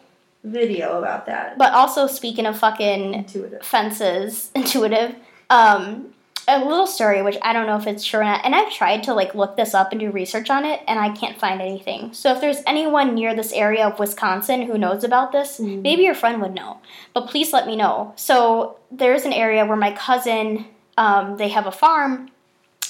video 0.43 0.99
about 0.99 1.25
that. 1.25 1.57
But 1.57 1.73
also 1.73 2.07
speaking 2.07 2.45
of 2.45 2.57
fucking 2.59 3.13
Intuitive. 3.13 3.63
fences, 3.65 4.51
intuitive. 4.55 5.15
Um, 5.49 6.11
a 6.47 6.63
little 6.63 6.85
story, 6.85 7.23
which 7.23 7.37
I 7.41 7.53
don't 7.53 7.65
know 7.65 7.75
if 7.77 7.87
it's 7.87 8.05
true 8.05 8.19
or 8.19 8.23
not, 8.23 8.45
and 8.45 8.53
I've 8.53 8.71
tried 8.71 9.01
to 9.03 9.15
like 9.15 9.33
look 9.33 9.57
this 9.57 9.73
up 9.73 9.91
and 9.91 9.99
do 9.99 10.11
research 10.11 10.51
on 10.51 10.63
it, 10.63 10.79
and 10.87 10.99
I 10.99 11.09
can't 11.09 11.39
find 11.39 11.59
anything. 11.59 12.13
So 12.13 12.31
if 12.35 12.39
there's 12.41 12.61
anyone 12.67 13.15
near 13.15 13.35
this 13.35 13.51
area 13.51 13.87
of 13.87 13.97
Wisconsin 13.97 14.61
who 14.61 14.77
knows 14.77 15.03
about 15.03 15.31
this, 15.31 15.59
Mm. 15.59 15.81
maybe 15.81 16.03
your 16.03 16.13
friend 16.13 16.39
would 16.43 16.53
know. 16.53 16.77
But 17.15 17.27
please 17.27 17.51
let 17.51 17.65
me 17.65 17.75
know. 17.75 18.13
So 18.15 18.77
there's 18.91 19.25
an 19.25 19.33
area 19.33 19.65
where 19.65 19.75
my 19.75 19.91
cousin, 19.93 20.65
um, 20.99 21.37
they 21.37 21.47
have 21.49 21.65
a 21.65 21.71
farm, 21.71 22.29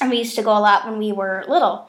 and 0.01 0.09
we 0.09 0.17
used 0.17 0.35
to 0.35 0.41
go 0.41 0.51
a 0.51 0.59
lot 0.59 0.85
when 0.85 0.97
we 0.99 1.13
were 1.13 1.45
little, 1.47 1.87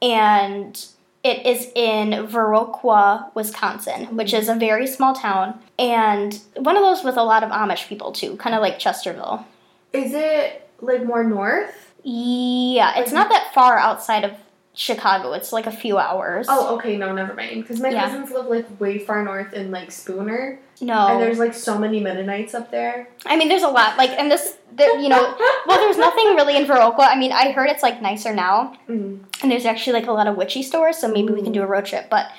and 0.00 0.82
it 1.26 1.44
is 1.44 1.72
in 1.74 2.10
Viroqua, 2.28 3.34
Wisconsin, 3.34 4.16
which 4.16 4.32
is 4.32 4.48
a 4.48 4.54
very 4.54 4.86
small 4.86 5.12
town, 5.12 5.58
and 5.78 6.40
one 6.54 6.76
of 6.76 6.82
those 6.82 7.02
with 7.02 7.16
a 7.16 7.24
lot 7.24 7.42
of 7.42 7.50
Amish 7.50 7.88
people 7.88 8.12
too, 8.12 8.36
kind 8.36 8.54
of 8.54 8.62
like 8.62 8.78
Chesterville. 8.78 9.44
Is 9.92 10.12
it 10.14 10.70
like 10.80 11.04
more 11.04 11.24
north? 11.24 11.92
Yeah, 12.04 13.00
it's 13.00 13.10
not 13.10 13.28
that 13.30 13.50
far 13.52 13.76
outside 13.76 14.22
of 14.22 14.32
Chicago. 14.78 15.32
It's 15.32 15.54
like 15.54 15.66
a 15.66 15.72
few 15.72 15.96
hours. 15.96 16.46
Oh, 16.50 16.76
okay, 16.76 16.98
no, 16.98 17.10
never 17.14 17.32
mind. 17.32 17.62
Because 17.62 17.80
my 17.80 17.88
Yeah. 17.88 18.04
cousins 18.04 18.30
live 18.30 18.46
like 18.46 18.78
way 18.78 18.98
far 18.98 19.24
north 19.24 19.54
in 19.54 19.70
like 19.70 19.90
Spooner, 19.90 20.58
no. 20.82 21.06
and 21.08 21.20
there's 21.22 21.38
like 21.38 21.54
so 21.54 21.78
many 21.78 21.98
Mennonites 21.98 22.54
up 22.54 22.70
there. 22.70 23.08
I 23.24 23.36
mean, 23.38 23.48
there's 23.48 23.62
a 23.62 23.68
lot. 23.68 23.96
Like, 23.96 24.10
and 24.10 24.30
this, 24.30 24.56
there, 24.70 24.98
you 24.98 25.08
know, 25.08 25.34
well, 25.66 25.78
there's 25.80 25.96
nothing 25.96 26.26
really 26.36 26.56
in 26.56 26.66
Viroqua. 26.66 27.08
I 27.08 27.16
mean, 27.18 27.32
I 27.32 27.52
heard 27.52 27.70
it's 27.70 27.82
like 27.82 28.02
nicer 28.02 28.34
now, 28.34 28.74
Mm. 28.86 29.20
and 29.42 29.50
there's 29.50 29.64
actually 29.64 29.94
like 29.94 30.08
a 30.08 30.12
lot 30.12 30.26
of 30.26 30.36
witchy 30.36 30.62
stores, 30.62 30.98
so 30.98 31.08
maybe 31.08 31.32
we 31.32 31.40
can 31.42 31.52
do 31.52 31.62
a 31.62 31.66
road 31.66 31.86
trip. 31.86 32.10
But 32.10 32.30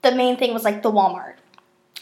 the 0.00 0.12
main 0.12 0.38
thing 0.38 0.54
was 0.54 0.64
like 0.64 0.82
the 0.82 0.90
Walmart. 0.90 1.34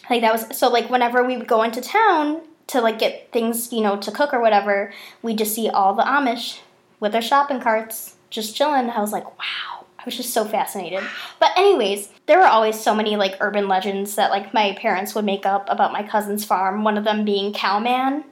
Like 0.09 0.21
that 0.21 0.33
was 0.33 0.57
so 0.57 0.69
like 0.69 0.89
whenever 0.89 1.25
we 1.25 1.37
would 1.37 1.49
go 1.49 1.65
into 1.65 1.81
town 1.81 2.43
to 2.69 2.81
like 2.81 3.01
get 3.01 3.33
things, 3.33 3.73
you 3.73 3.81
know, 3.81 3.97
to 3.97 4.13
cook 4.13 4.33
or 4.33 4.41
whatever, 4.41 4.93
we 5.21 5.35
just 5.35 5.53
see 5.53 5.69
all 5.69 5.95
the 5.95 6.05
Amish 6.05 6.61
with 7.01 7.11
their 7.11 7.23
shopping 7.23 7.61
carts 7.61 8.15
just 8.31 8.55
chilling. 8.55 8.89
I 8.91 9.01
was 9.01 9.11
like, 9.11 9.27
wow. 9.37 9.80
I 10.01 10.03
was 10.07 10.17
just 10.17 10.33
so 10.33 10.47
fascinated. 10.47 11.05
But 11.39 11.51
anyways, 11.59 12.09
there 12.25 12.39
were 12.39 12.47
always 12.47 12.81
so 12.81 12.95
many 12.95 13.17
like 13.17 13.37
urban 13.39 13.69
legends 13.69 14.15
that 14.15 14.31
like 14.31 14.55
my 14.55 14.75
parents 14.81 15.15
would 15.15 15.27
make 15.27 15.45
up 15.45 15.67
about 15.69 15.93
my 15.93 16.03
cousin's 16.03 16.43
farm. 16.43 16.85
One 16.85 16.97
of 16.97 17.05
them 17.05 17.27
being 17.27 17.53
Cowman, 17.53 18.25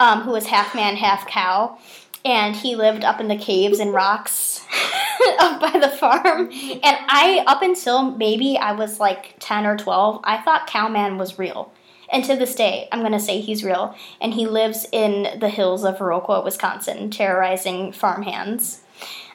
um, 0.00 0.22
who 0.22 0.30
was 0.30 0.46
half 0.46 0.74
man, 0.74 0.96
half 0.96 1.26
cow, 1.26 1.78
and 2.24 2.56
he 2.56 2.76
lived 2.76 3.04
up 3.04 3.20
in 3.20 3.28
the 3.28 3.36
caves 3.36 3.78
and 3.78 3.92
rocks 3.92 4.66
up 5.38 5.60
by 5.60 5.78
the 5.78 5.90
farm. 5.90 6.50
And 6.50 6.96
I, 7.08 7.44
up 7.46 7.60
until 7.60 8.12
maybe 8.12 8.56
I 8.56 8.72
was 8.72 8.98
like 8.98 9.36
ten 9.38 9.66
or 9.66 9.76
twelve, 9.76 10.20
I 10.24 10.38
thought 10.38 10.66
Cowman 10.66 11.18
was 11.18 11.38
real. 11.38 11.74
And 12.10 12.24
to 12.24 12.36
this 12.36 12.54
day, 12.54 12.88
I'm 12.90 13.02
gonna 13.02 13.20
say 13.20 13.40
he's 13.40 13.62
real. 13.62 13.94
And 14.18 14.32
he 14.32 14.46
lives 14.46 14.86
in 14.92 15.38
the 15.40 15.50
hills 15.50 15.84
of 15.84 15.98
Viroqua, 15.98 16.42
Wisconsin, 16.42 17.10
terrorizing 17.10 17.92
farmhands. 17.92 18.80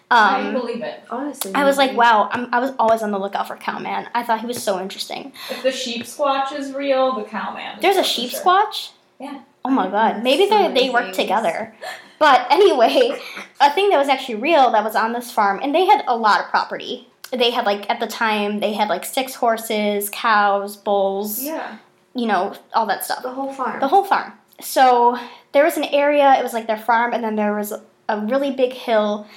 I 0.10 0.48
Um, 0.48 0.54
believe 0.54 0.82
it. 0.82 1.04
Honestly, 1.10 1.52
I 1.54 1.66
was 1.66 1.78
like, 1.78 1.96
wow, 1.98 2.30
I'm, 2.32 2.48
I 2.54 2.60
was 2.60 2.72
always 2.80 3.02
on 3.04 3.12
the 3.12 3.20
lookout 3.20 3.48
for 3.48 3.58
Cowman. 3.58 4.08
I 4.14 4.24
thought 4.24 4.40
he 4.40 4.46
was 4.46 4.62
so 4.64 4.80
interesting. 4.80 5.34
If 5.50 5.64
the 5.64 5.72
sheep 5.72 6.04
squatch 6.06 6.54
is 6.54 6.74
real, 6.74 7.16
the 7.16 7.24
cowman. 7.26 7.80
There's 7.82 7.98
a 7.98 8.04
sheep 8.04 8.30
sure. 8.30 8.40
squatch? 8.42 8.92
Yeah. 9.20 9.42
Oh 9.66 9.70
my 9.70 9.90
god. 9.90 10.24
Maybe 10.24 10.48
so 10.48 10.56
they, 10.58 10.68
many 10.70 10.80
they 10.88 10.90
work 10.90 11.12
together. 11.14 11.76
But 12.20 12.48
anyway, 12.52 13.20
a 13.60 13.72
thing 13.74 13.90
that 13.90 13.98
was 13.98 14.08
actually 14.08 14.36
real 14.36 14.72
that 14.72 14.84
was 14.84 14.96
on 14.96 15.12
this 15.12 15.30
farm, 15.30 15.60
and 15.62 15.76
they 15.76 15.86
had 15.86 16.04
a 16.08 16.16
lot 16.16 16.40
of 16.40 16.48
property. 16.50 17.10
They 17.32 17.52
had 17.52 17.66
like 17.66 17.90
at 17.90 18.00
the 18.00 18.08
time 18.08 18.62
they 18.62 18.74
had 18.74 18.88
like 18.88 19.04
six 19.04 19.36
horses, 19.36 20.10
cows, 20.10 20.78
bulls, 20.78 21.44
Yeah, 21.44 21.80
you 22.16 22.28
know, 22.28 22.56
all 22.74 22.86
that 22.86 23.04
stuff. 23.04 23.24
the 23.24 23.32
whole 23.34 23.52
farm. 23.52 23.82
The 23.82 23.90
whole 23.90 24.06
farm. 24.06 24.32
So 24.62 25.18
there 25.52 25.66
was 25.66 25.76
an 25.76 25.84
area, 25.84 26.34
it 26.40 26.44
was 26.44 26.54
like 26.54 26.66
their 26.68 26.78
farm, 26.78 27.12
and 27.14 27.22
then 27.24 27.36
there 27.36 27.54
was 27.54 27.74
a 28.10 28.20
really 28.22 28.52
big 28.52 28.72
hill 28.72 29.28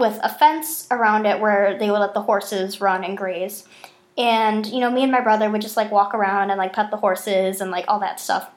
with 0.00 0.18
a 0.22 0.28
fence 0.28 0.86
around 0.90 1.26
it 1.26 1.40
where 1.40 1.78
they 1.78 1.90
would 1.90 2.00
let 2.00 2.14
the 2.14 2.22
horses 2.22 2.80
run 2.80 3.04
and 3.04 3.16
graze. 3.16 3.64
And, 4.18 4.66
you 4.66 4.80
know, 4.80 4.90
me 4.90 5.02
and 5.02 5.12
my 5.12 5.20
brother 5.20 5.50
would 5.50 5.62
just 5.62 5.76
like 5.76 5.90
walk 5.90 6.14
around 6.14 6.50
and 6.50 6.58
like 6.58 6.72
pet 6.72 6.90
the 6.90 6.96
horses 6.96 7.60
and 7.60 7.70
like 7.70 7.84
all 7.86 8.00
that 8.00 8.18
stuff. 8.20 8.50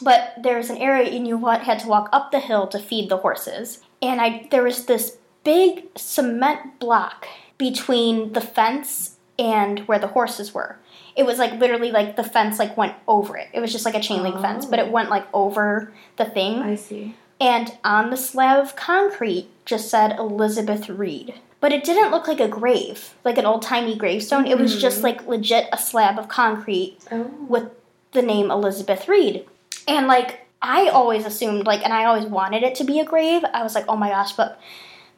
But 0.00 0.34
there 0.40 0.56
was 0.56 0.70
an 0.70 0.76
area 0.76 1.10
and 1.10 1.26
you 1.26 1.36
wa- 1.38 1.58
had 1.58 1.80
to 1.80 1.88
walk 1.88 2.08
up 2.12 2.30
the 2.30 2.40
hill 2.40 2.66
to 2.68 2.78
feed 2.78 3.08
the 3.08 3.18
horses. 3.18 3.80
And 4.00 4.20
I 4.20 4.46
there 4.50 4.62
was 4.62 4.86
this 4.86 5.16
big 5.42 5.86
cement 5.96 6.78
block 6.78 7.26
between 7.58 8.32
the 8.32 8.40
fence 8.40 9.16
and 9.38 9.80
where 9.80 9.98
the 9.98 10.08
horses 10.08 10.52
were. 10.52 10.78
It 11.14 11.24
was 11.24 11.38
like 11.38 11.58
literally 11.58 11.90
like 11.90 12.16
the 12.16 12.24
fence 12.24 12.58
like 12.58 12.76
went 12.76 12.94
over 13.08 13.36
it. 13.36 13.48
It 13.54 13.60
was 13.60 13.72
just 13.72 13.84
like 13.84 13.94
a 13.94 14.00
chain 14.00 14.22
link 14.22 14.38
fence, 14.40 14.66
but 14.66 14.78
it 14.78 14.88
oh. 14.88 14.90
went 14.90 15.08
like 15.08 15.26
over 15.32 15.92
the 16.16 16.26
thing. 16.26 16.58
I 16.58 16.74
see. 16.74 17.14
And 17.40 17.76
on 17.84 18.10
the 18.10 18.16
slab 18.16 18.60
of 18.64 18.76
concrete 18.76 19.48
just 19.64 19.88
said 19.90 20.18
Elizabeth 20.18 20.88
Reed. 20.88 21.34
But 21.60 21.72
it 21.72 21.84
didn't 21.84 22.10
look 22.10 22.28
like 22.28 22.40
a 22.40 22.48
grave, 22.48 23.14
like 23.24 23.38
an 23.38 23.46
old 23.46 23.62
timey 23.62 23.96
gravestone. 23.96 24.46
It 24.46 24.58
was 24.58 24.80
just 24.80 25.02
like 25.02 25.26
legit 25.26 25.68
a 25.72 25.78
slab 25.78 26.18
of 26.18 26.28
concrete 26.28 26.98
Oh, 27.10 27.30
with 27.48 27.64
the 28.12 28.22
name 28.22 28.50
Elizabeth 28.50 29.08
Reed. 29.08 29.44
And 29.88 30.06
like 30.06 30.46
I 30.62 30.88
always 30.88 31.26
assumed 31.26 31.66
like 31.66 31.82
and 31.84 31.92
I 31.92 32.04
always 32.04 32.24
wanted 32.24 32.62
it 32.62 32.74
to 32.76 32.84
be 32.84 33.00
a 33.00 33.04
grave. 33.04 33.42
I 33.52 33.62
was 33.62 33.74
like, 33.74 33.84
"Oh 33.88 33.96
my 33.96 34.08
gosh," 34.10 34.32
but 34.32 34.60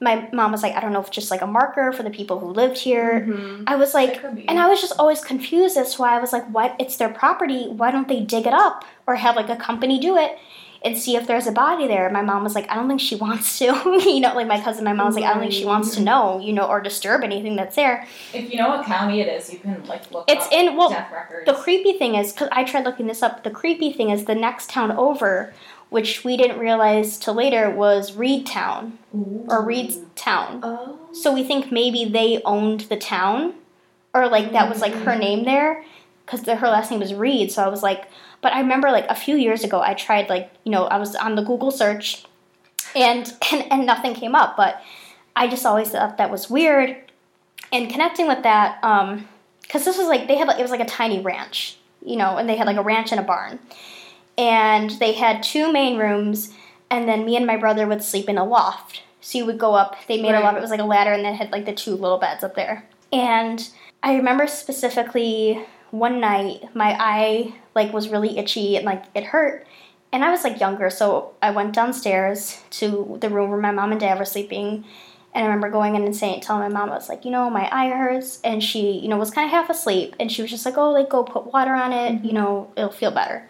my 0.01 0.29
mom 0.33 0.53
was 0.53 0.63
like, 0.63 0.75
"I 0.75 0.81
don't 0.81 0.93
know 0.93 1.01
if 1.01 1.09
it's 1.09 1.15
just 1.17 1.31
like 1.31 1.43
a 1.43 1.47
marker 1.47 1.93
for 1.93 2.03
the 2.03 2.11
people 2.11 2.39
who 2.41 2.47
lived 2.49 2.79
here." 2.79 3.27
Mhm. 3.29 3.65
I 3.67 3.77
was 3.77 3.93
like 3.95 4.11
It 4.15 4.21
could 4.21 4.35
be. 4.37 4.49
and 4.49 4.59
I 4.59 4.69
was 4.69 4.81
just 4.81 4.95
always 4.99 5.21
confused 5.21 5.77
as 5.77 5.95
to 5.95 6.03
why 6.03 6.17
I 6.17 6.21
was 6.21 6.33
like, 6.33 6.47
"What? 6.51 6.75
It's 6.79 6.97
their 6.97 7.09
property. 7.11 7.69
Why 7.69 7.91
don't 7.91 8.09
they 8.09 8.21
dig 8.21 8.47
it 8.47 8.55
up 8.55 8.85
or 9.07 9.17
have 9.17 9.37
like 9.37 9.49
a 9.51 9.57
company 9.57 9.99
do 9.99 10.17
it?" 10.17 10.39
And 10.85 10.97
see 10.97 11.17
if 11.17 11.27
there's 11.27 11.47
a 11.47 11.53
body 11.53 11.89
there. 11.89 12.09
My 12.11 12.23
mom 12.23 12.45
was 12.45 12.55
like, 12.55 12.71
I 12.71 12.77
don't 12.77 12.89
think 12.89 13.01
she 13.01 13.17
wants 13.27 13.59
to. 13.59 13.65
you 14.07 14.21
know, 14.21 14.35
like 14.35 14.47
my 14.47 14.61
cousin, 14.61 14.85
my 14.85 14.93
mom 14.93 15.07
was 15.07 15.17
like, 15.17 15.25
I 15.25 15.33
don't 15.33 15.41
think 15.41 15.53
she 15.53 15.65
wants 15.65 15.95
to 15.95 16.01
mm. 16.01 16.05
know, 16.05 16.41
you 16.41 16.53
know, 16.53 16.67
or 16.67 16.81
disturb 16.81 17.25
anything 17.25 17.57
that's 17.57 17.77
there. 17.77 18.07
If 18.33 18.51
you 18.51 18.59
know 18.59 18.69
what 18.69 18.87
county 18.87 19.21
it 19.21 19.29
is, 19.29 19.53
you 19.53 19.59
can 19.59 19.85
like 19.85 20.11
look. 20.11 20.25
It's 20.29 20.47
in- 20.53 20.77
well, 20.77 20.91
death 20.91 21.13
records. 21.13 21.47
The 21.47 21.55
creepy 21.55 21.95
thing 21.95 22.15
is, 22.15 22.33
because 22.33 22.49
I 22.53 22.65
tried 22.65 22.85
looking 22.85 23.07
this 23.07 23.23
up, 23.23 23.45
the 23.45 23.51
creepy 23.51 23.93
thing 23.93 24.11
is 24.11 24.25
the 24.25 24.35
next 24.35 24.71
town 24.71 24.93
over, 24.93 25.53
which 25.91 26.25
we 26.25 26.37
didn't 26.37 26.59
realize 26.59 27.19
till 27.19 27.35
later 27.35 27.71
was 27.71 28.13
Reedtown 28.13 28.93
or 29.49 29.65
Reed's 29.65 29.99
town. 30.15 30.61
Oh. 30.63 30.99
So 31.13 31.33
we 31.33 31.43
think 31.45 31.73
maybe 31.73 32.05
they 32.05 32.43
owned 32.45 32.81
the 32.83 32.97
town, 32.97 33.55
or 34.15 34.29
like 34.29 34.53
that 34.53 34.69
was 34.69 34.81
like 34.81 34.93
her 34.93 35.13
mm. 35.13 35.21
name 35.21 35.45
there. 35.45 35.85
Because 36.29 36.47
her 36.47 36.69
last 36.69 36.91
name 36.91 37.01
was 37.01 37.15
Reed. 37.15 37.51
So 37.51 37.63
I 37.63 37.69
was 37.69 37.83
like, 37.83 38.09
but 38.41 38.53
I 38.53 38.61
remember 38.61 38.91
like 38.91 39.07
a 39.09 39.15
few 39.15 39.37
years 39.37 39.65
ago, 39.65 39.81
I 39.81 39.95
tried 39.95 40.29
like 40.29 40.51
you 40.65 40.73
know 40.73 40.85
I 40.85 40.99
was 40.99 41.15
on 41.17 41.35
the 41.35 41.43
Google 41.43 41.71
search, 41.71 42.25
and 42.95 43.33
and, 43.53 43.73
and 43.73 43.87
nothing 43.87 44.15
came 44.15 44.35
up. 44.35 44.57
But 44.57 44.83
I 45.35 45.49
just 45.49 45.65
always 45.65 45.91
thought 45.91 46.19
that 46.19 46.31
was 46.31 46.51
weird. 46.51 46.97
And 47.73 47.91
connecting 47.91 48.27
with 48.27 48.45
that, 48.45 48.83
um, 48.83 49.29
because 49.63 49.85
this 49.85 49.99
was 49.99 50.07
like 50.07 50.29
they 50.29 50.37
had 50.37 50.49
like, 50.49 50.59
it 50.59 50.63
was 50.63 50.71
like 50.71 50.81
a 50.81 50.87
tiny 50.87 51.21
ranch, 51.21 51.77
you 52.05 52.17
know, 52.17 52.37
and 52.37 52.49
they 52.49 52.57
had 52.57 52.67
like 52.67 52.79
a 52.79 52.83
ranch 52.83 53.11
and 53.13 53.21
a 53.21 53.25
barn, 53.25 53.59
and 54.37 54.91
they 54.93 55.13
had 55.13 55.43
two 55.43 55.73
main 55.73 55.99
rooms, 55.99 56.53
and 56.91 57.09
then 57.09 57.25
me 57.25 57.37
and 57.37 57.47
my 57.47 57.57
brother 57.57 57.87
would 57.87 58.03
sleep 58.03 58.29
in 58.29 58.39
a 58.39 58.45
loft. 58.45 59.03
So 59.21 59.37
you 59.37 59.47
would 59.47 59.59
go 59.59 59.75
up. 59.75 59.97
They 60.07 60.23
made 60.23 60.35
a 60.35 60.41
loft. 60.41 60.57
It 60.57 60.61
was 60.61 60.71
like 60.71 60.81
a 60.81 60.85
ladder, 60.85 61.13
and 61.13 61.25
then 61.25 61.35
had 61.35 61.53
like 61.53 61.67
the 61.67 61.75
two 61.75 61.95
little 61.95 62.19
beds 62.19 62.45
up 62.45 62.55
there. 62.55 62.89
And 63.13 63.69
I 64.03 64.15
remember 64.15 64.47
specifically 64.47 65.67
one 65.91 66.21
night 66.21 66.75
my 66.75 66.97
eye 66.99 67.55
like 67.75 67.93
was 67.93 68.09
really 68.09 68.39
itchy 68.39 68.77
and 68.77 68.85
like 68.85 69.05
it 69.15 69.25
hurt. 69.25 69.67
And 70.13 70.25
i 70.25 70.31
was 70.31 70.45
like 70.45 70.61
younger 70.61 70.91
so 70.91 71.35
i 71.43 71.51
went 71.51 71.75
downstairs 71.75 72.63
to 72.71 73.19
the 73.21 73.29
room 73.29 73.51
where 73.51 73.61
my 73.61 73.73
mom 73.73 73.93
and 73.93 74.01
dad 74.01 74.19
were 74.19 74.25
sleeping. 74.25 74.85
And 75.35 75.45
i 75.45 75.47
remember 75.47 75.71
going 75.71 75.95
in 75.95 76.05
and 76.05 76.17
saying 76.17 76.41
telling 76.41 76.63
my 76.63 76.81
mom 76.81 76.91
i 76.91 76.95
was 76.95 77.09
like 77.09 77.25
you 77.25 77.31
know 77.31 77.51
my 77.51 77.69
eye 77.73 77.91
hurts. 77.91 78.41
And 78.43 78.63
she 78.63 78.99
you 78.99 79.09
know 79.09 79.17
was 79.17 79.31
kind 79.31 79.47
of 79.47 79.51
half 79.51 79.71
asleep. 79.71 80.17
And 80.19 80.31
she 80.31 80.43
was 80.43 80.51
just 80.51 80.65
like 80.65 80.79
oh 80.79 80.91
like 80.91 81.11
go 81.11 81.25
put 81.25 81.53
water 81.53 81.75
on 81.75 81.93
it. 81.93 82.13
You 82.13 82.19
mm-hmm. 82.19 82.35
know 82.35 82.73
it'll 82.77 82.91
feel 82.91 83.11
better. 83.11 83.49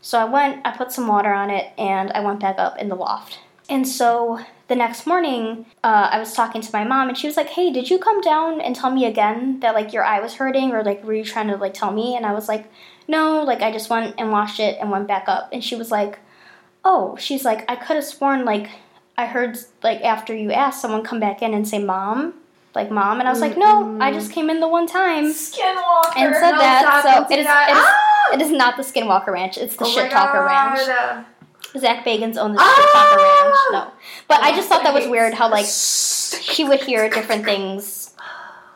So 0.00 0.18
i 0.18 0.24
went 0.24 0.66
i 0.66 0.76
put 0.76 0.92
some 0.92 1.06
water 1.06 1.32
on 1.32 1.50
it 1.50 1.72
and 1.78 2.12
i 2.12 2.20
went 2.20 2.40
back 2.40 2.58
up 2.58 2.78
in 2.78 2.88
the 2.88 2.94
loft 2.94 3.40
and 3.68 3.86
so 3.86 4.40
the 4.68 4.74
next 4.74 5.06
morning, 5.06 5.66
uh, 5.84 6.08
I 6.10 6.18
was 6.18 6.32
talking 6.34 6.60
to 6.60 6.70
my 6.72 6.84
mom, 6.84 7.08
and 7.08 7.16
she 7.16 7.26
was 7.26 7.36
like, 7.36 7.48
"Hey, 7.50 7.70
did 7.72 7.88
you 7.88 7.98
come 7.98 8.20
down 8.20 8.60
and 8.60 8.74
tell 8.74 8.90
me 8.90 9.04
again 9.04 9.60
that 9.60 9.74
like 9.74 9.92
your 9.92 10.04
eye 10.04 10.20
was 10.20 10.34
hurting, 10.34 10.72
or 10.72 10.82
like 10.82 11.04
were 11.04 11.14
you 11.14 11.24
trying 11.24 11.48
to 11.48 11.56
like 11.56 11.74
tell 11.74 11.92
me?" 11.92 12.16
And 12.16 12.26
I 12.26 12.32
was 12.32 12.48
like, 12.48 12.64
"No, 13.06 13.42
like 13.42 13.62
I 13.62 13.70
just 13.70 13.88
went 13.90 14.14
and 14.18 14.32
washed 14.32 14.58
it 14.60 14.76
and 14.80 14.90
went 14.90 15.06
back 15.06 15.28
up." 15.28 15.50
And 15.52 15.62
she 15.62 15.76
was 15.76 15.90
like, 15.90 16.18
"Oh," 16.84 17.16
she's 17.16 17.44
like, 17.44 17.70
"I 17.70 17.76
could 17.76 17.96
have 17.96 18.04
sworn 18.04 18.44
like 18.44 18.68
I 19.16 19.26
heard 19.26 19.56
like 19.82 20.02
after 20.02 20.34
you 20.34 20.52
asked 20.52 20.80
someone 20.82 21.02
come 21.02 21.20
back 21.20 21.42
in 21.42 21.54
and 21.54 21.66
say 21.66 21.78
mom, 21.78 22.34
like 22.74 22.90
mom," 22.90 23.20
and 23.20 23.28
I 23.28 23.32
was 23.32 23.40
like, 23.40 23.56
"No, 23.56 23.98
I 24.00 24.12
just 24.12 24.32
came 24.32 24.50
in 24.50 24.58
the 24.60 24.68
one 24.68 24.86
time." 24.88 25.26
Skinwalker. 25.26 26.16
And 26.16 26.34
said 26.34 26.50
No, 26.52 26.58
that, 26.58 27.02
so 27.04 27.34
it 27.34 27.38
is, 27.38 27.40
it 27.40 27.40
is 27.40 27.46
Ah! 27.48 28.32
it 28.34 28.42
is 28.42 28.50
not 28.50 28.76
the 28.76 28.82
Skinwalker 28.82 29.28
Ranch. 29.28 29.58
It's 29.58 29.76
the 29.76 29.84
Oh 29.84 29.88
Shit 29.88 30.10
Talker 30.10 30.44
Ranch. 30.44 31.24
Zach 31.78 32.04
Bagans 32.04 32.36
owned 32.36 32.54
the 32.54 32.60
Ah! 32.60 33.44
Ranch. 33.46 33.56
No, 33.86 33.92
but 34.28 34.40
I 34.42 34.54
just 34.56 34.68
thought 34.68 34.82
that 34.84 34.94
was 34.94 35.06
weird 35.06 35.34
how 35.34 35.50
like 35.50 35.66
she 35.66 36.64
would 36.64 36.82
hear 36.82 37.08
different 37.10 37.44
things 37.44 38.14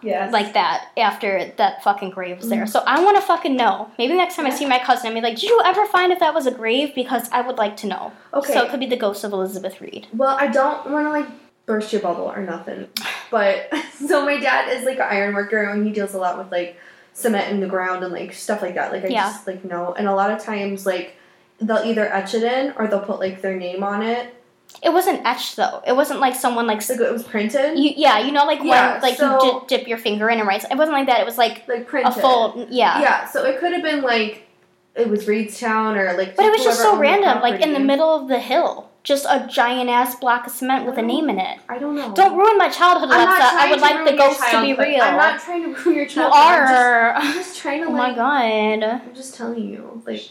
Yes. 0.02 0.32
like 0.32 0.54
that 0.54 0.88
after 0.96 1.52
that 1.58 1.84
fucking 1.84 2.10
grave 2.10 2.38
was 2.38 2.48
there. 2.48 2.66
So 2.66 2.82
I 2.86 3.02
want 3.04 3.16
to 3.18 3.22
fucking 3.22 3.54
know. 3.56 3.90
Maybe 3.98 4.14
next 4.14 4.36
time 4.36 4.46
I 4.46 4.50
see 4.50 4.64
my 4.66 4.78
cousin, 4.78 5.08
I'll 5.08 5.14
be 5.14 5.20
like, 5.20 5.34
"Did 5.36 5.50
you 5.50 5.60
ever 5.64 5.84
find 5.86 6.10
if 6.12 6.20
that 6.20 6.32
was 6.34 6.46
a 6.46 6.50
grave?" 6.50 6.94
Because 6.94 7.28
I 7.32 7.42
would 7.42 7.58
like 7.58 7.76
to 7.78 7.86
know. 7.86 8.12
okay. 8.32 8.52
So 8.54 8.62
it 8.64 8.70
could 8.70 8.80
be 8.80 8.86
the 8.86 8.96
ghost 8.96 9.24
of 9.24 9.32
Elizabeth 9.32 9.80
Reed. 9.80 10.06
Well, 10.14 10.36
I 10.40 10.46
don't 10.46 10.90
want 10.90 11.06
to 11.06 11.10
like 11.10 11.26
burst 11.66 11.92
your 11.92 12.00
bubble 12.02 12.24
or 12.24 12.40
nothing, 12.42 12.88
but 13.30 13.70
so 13.94 14.24
my 14.24 14.38
dad 14.40 14.74
is 14.76 14.84
like 14.84 14.96
an 14.96 15.06
iron 15.08 15.34
worker 15.34 15.62
and 15.62 15.86
he 15.86 15.92
deals 15.92 16.14
a 16.14 16.18
lot 16.18 16.38
with 16.38 16.50
like 16.50 16.76
cement 17.12 17.50
in 17.50 17.60
the 17.60 17.66
ground 17.66 18.02
and 18.02 18.12
like 18.12 18.32
stuff 18.32 18.62
like 18.62 18.74
that. 18.76 18.92
Like 18.92 19.04
I 19.04 19.08
Yeah. 19.08 19.24
just 19.30 19.46
like 19.46 19.64
know, 19.64 19.92
and 19.94 20.08
a 20.08 20.14
lot 20.14 20.30
of 20.30 20.42
times 20.42 20.86
like 20.86 21.14
they'll 21.60 21.84
either 21.84 22.12
etch 22.12 22.34
it 22.34 22.42
in 22.42 22.72
or 22.76 22.86
they'll 22.86 23.00
put 23.00 23.20
like 23.20 23.42
their 23.42 23.56
name 23.56 23.82
on 23.82 24.02
it. 24.02 24.34
It 24.82 24.92
wasn't 24.92 25.26
etched 25.26 25.56
though. 25.56 25.82
It 25.86 25.94
wasn't 25.94 26.20
like 26.20 26.34
someone 26.34 26.66
like. 26.66 26.88
Like 26.88 27.00
it 27.00 27.12
was 27.12 27.24
printed, 27.24 27.78
You, 27.78 27.92
yeah, 27.96 28.20
you 28.20 28.32
know, 28.32 28.44
like 28.46 28.60
Yeah, 28.62 28.94
when 28.94 29.02
like 29.02 29.16
so- 29.16 29.42
you 29.42 29.52
dip, 29.52 29.68
dip 29.68 29.88
your 29.88 29.98
finger 29.98 30.30
in 30.30 30.38
and 30.38 30.48
write. 30.48 30.64
It 30.64 30.76
wasn't 30.76 30.96
like 30.96 31.06
that. 31.06 31.20
It 31.20 31.26
was 31.26 31.38
like 31.38 31.66
like 31.68 31.86
printed. 31.86 32.16
a 32.16 32.20
full, 32.20 32.66
yeah. 32.70 33.00
Yeah, 33.00 33.26
so 33.26 33.44
it 33.44 33.58
could 33.60 33.72
have 33.72 33.82
been 33.82 34.02
like 34.02 34.46
it 34.94 35.08
was 35.08 35.26
Reedstown 35.26 35.96
or 35.96 36.16
like. 36.16 36.36
But 36.36 36.46
it 36.46 36.52
was 36.52 36.64
just 36.64 36.80
so 36.80 36.98
random, 36.98 37.40
like 37.40 37.60
in 37.60 37.72
the 37.72 37.80
middle 37.80 38.08
of 38.08 38.28
the 38.28 38.38
hill, 38.38 38.90
just 39.02 39.24
a 39.28 39.46
giant 39.48 39.88
ass 39.90 40.14
block 40.16 40.46
of 40.46 40.52
cement 40.52 40.86
with 40.86 40.98
a 40.98 41.02
name 41.02 41.28
in 41.30 41.38
it. 41.38 41.58
I 41.68 41.78
don't 41.78 41.94
know. 41.94 42.12
Don't 42.12 42.36
ruin 42.36 42.58
my 42.58 42.68
childhood, 42.68 43.10
Alexa. 43.10 43.42
I 43.42 43.70
would 43.70 43.80
like 43.80 44.04
the 44.04 44.16
ghost 44.16 44.38
to 44.38 44.44
be 44.44 44.50
childhood. 44.50 44.78
real. 44.78 45.02
I'm 45.02 45.16
not 45.16 45.40
trying 45.40 45.62
to 45.62 45.68
ruin 45.68 45.96
your 45.96 46.04
you 46.04 46.08
childhood. 46.08 46.40
I'm 46.40 46.66
just, 46.66 46.74
are. 46.74 47.14
I'm 47.14 47.34
just 47.34 47.58
trying 47.58 47.82
to 47.82 47.88
oh 47.88 47.92
my 47.92 48.14
god. 48.14 48.82
I'm 48.82 49.14
just 49.14 49.34
telling 49.36 49.68
you, 49.68 50.02
like 50.06 50.22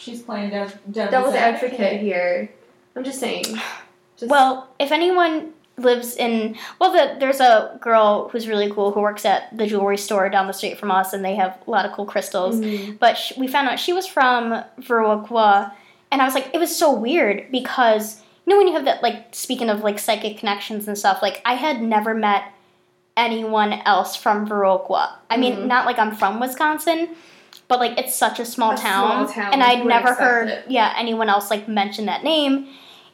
She's, 0.00 0.16
she's 0.16 0.22
playing 0.22 0.50
dev- 0.50 0.78
devil's, 0.90 1.10
devil's 1.10 1.34
advocate 1.34 2.00
here. 2.00 2.50
I'm 2.96 3.04
just 3.04 3.20
saying. 3.20 3.44
Just, 4.16 4.30
Well, 4.30 4.68
if 4.78 4.92
anyone 4.92 5.52
lives 5.76 6.16
in 6.16 6.56
well, 6.78 6.92
the, 6.92 7.16
there's 7.18 7.40
a 7.40 7.78
girl 7.80 8.28
who's 8.28 8.46
really 8.48 8.70
cool 8.70 8.92
who 8.92 9.00
works 9.00 9.24
at 9.24 9.56
the 9.56 9.66
jewelry 9.66 9.96
store 9.96 10.28
down 10.28 10.46
the 10.46 10.52
street 10.52 10.78
from 10.78 10.90
us, 10.90 11.12
and 11.12 11.24
they 11.24 11.34
have 11.36 11.58
a 11.66 11.70
lot 11.70 11.86
of 11.86 11.92
cool 11.92 12.04
crystals. 12.04 12.56
Mhm. 12.56 12.98
But 12.98 13.14
sh 13.16 13.32
we 13.38 13.46
found 13.46 13.68
out 13.68 13.78
she 13.78 13.92
was 13.92 14.06
from 14.06 14.62
Viroqua, 14.80 15.72
and 16.10 16.20
I 16.20 16.24
was 16.24 16.34
like, 16.34 16.50
it 16.52 16.58
was 16.58 16.74
so 16.74 16.92
weird 16.92 17.50
because 17.50 18.20
you 18.44 18.52
know 18.52 18.58
when 18.58 18.66
you 18.68 18.74
have 18.74 18.84
that 18.86 19.02
like 19.02 19.28
speaking 19.32 19.70
of 19.70 19.82
like 19.82 19.98
psychic 19.98 20.36
connections 20.38 20.86
and 20.88 20.98
stuff, 20.98 21.22
like 21.22 21.40
I 21.46 21.54
had 21.54 21.80
never 21.80 22.12
met 22.14 22.44
anyone 23.16 23.72
else 23.72 24.16
from 24.16 24.46
Viroqua. 24.48 25.12
I 25.30 25.36
mean, 25.36 25.56
Mhm. 25.56 25.66
not 25.66 25.86
like 25.86 25.98
I'm 25.98 26.14
from 26.14 26.40
Wisconsin. 26.40 27.10
But 27.70 27.78
like 27.78 27.96
it's 27.98 28.16
such 28.16 28.40
a 28.40 28.44
small 28.44 28.72
A 28.72 28.76
town, 28.76 29.28
small 29.28 29.32
town, 29.32 29.52
and 29.54 29.62
I'd 29.62 29.86
never 29.86 30.12
heard 30.12 30.48
it. 30.48 30.64
yeah 30.68 30.92
anyone 30.96 31.28
else 31.28 31.52
like 31.52 31.68
mention 31.68 32.06
that 32.06 32.24
name, 32.24 32.66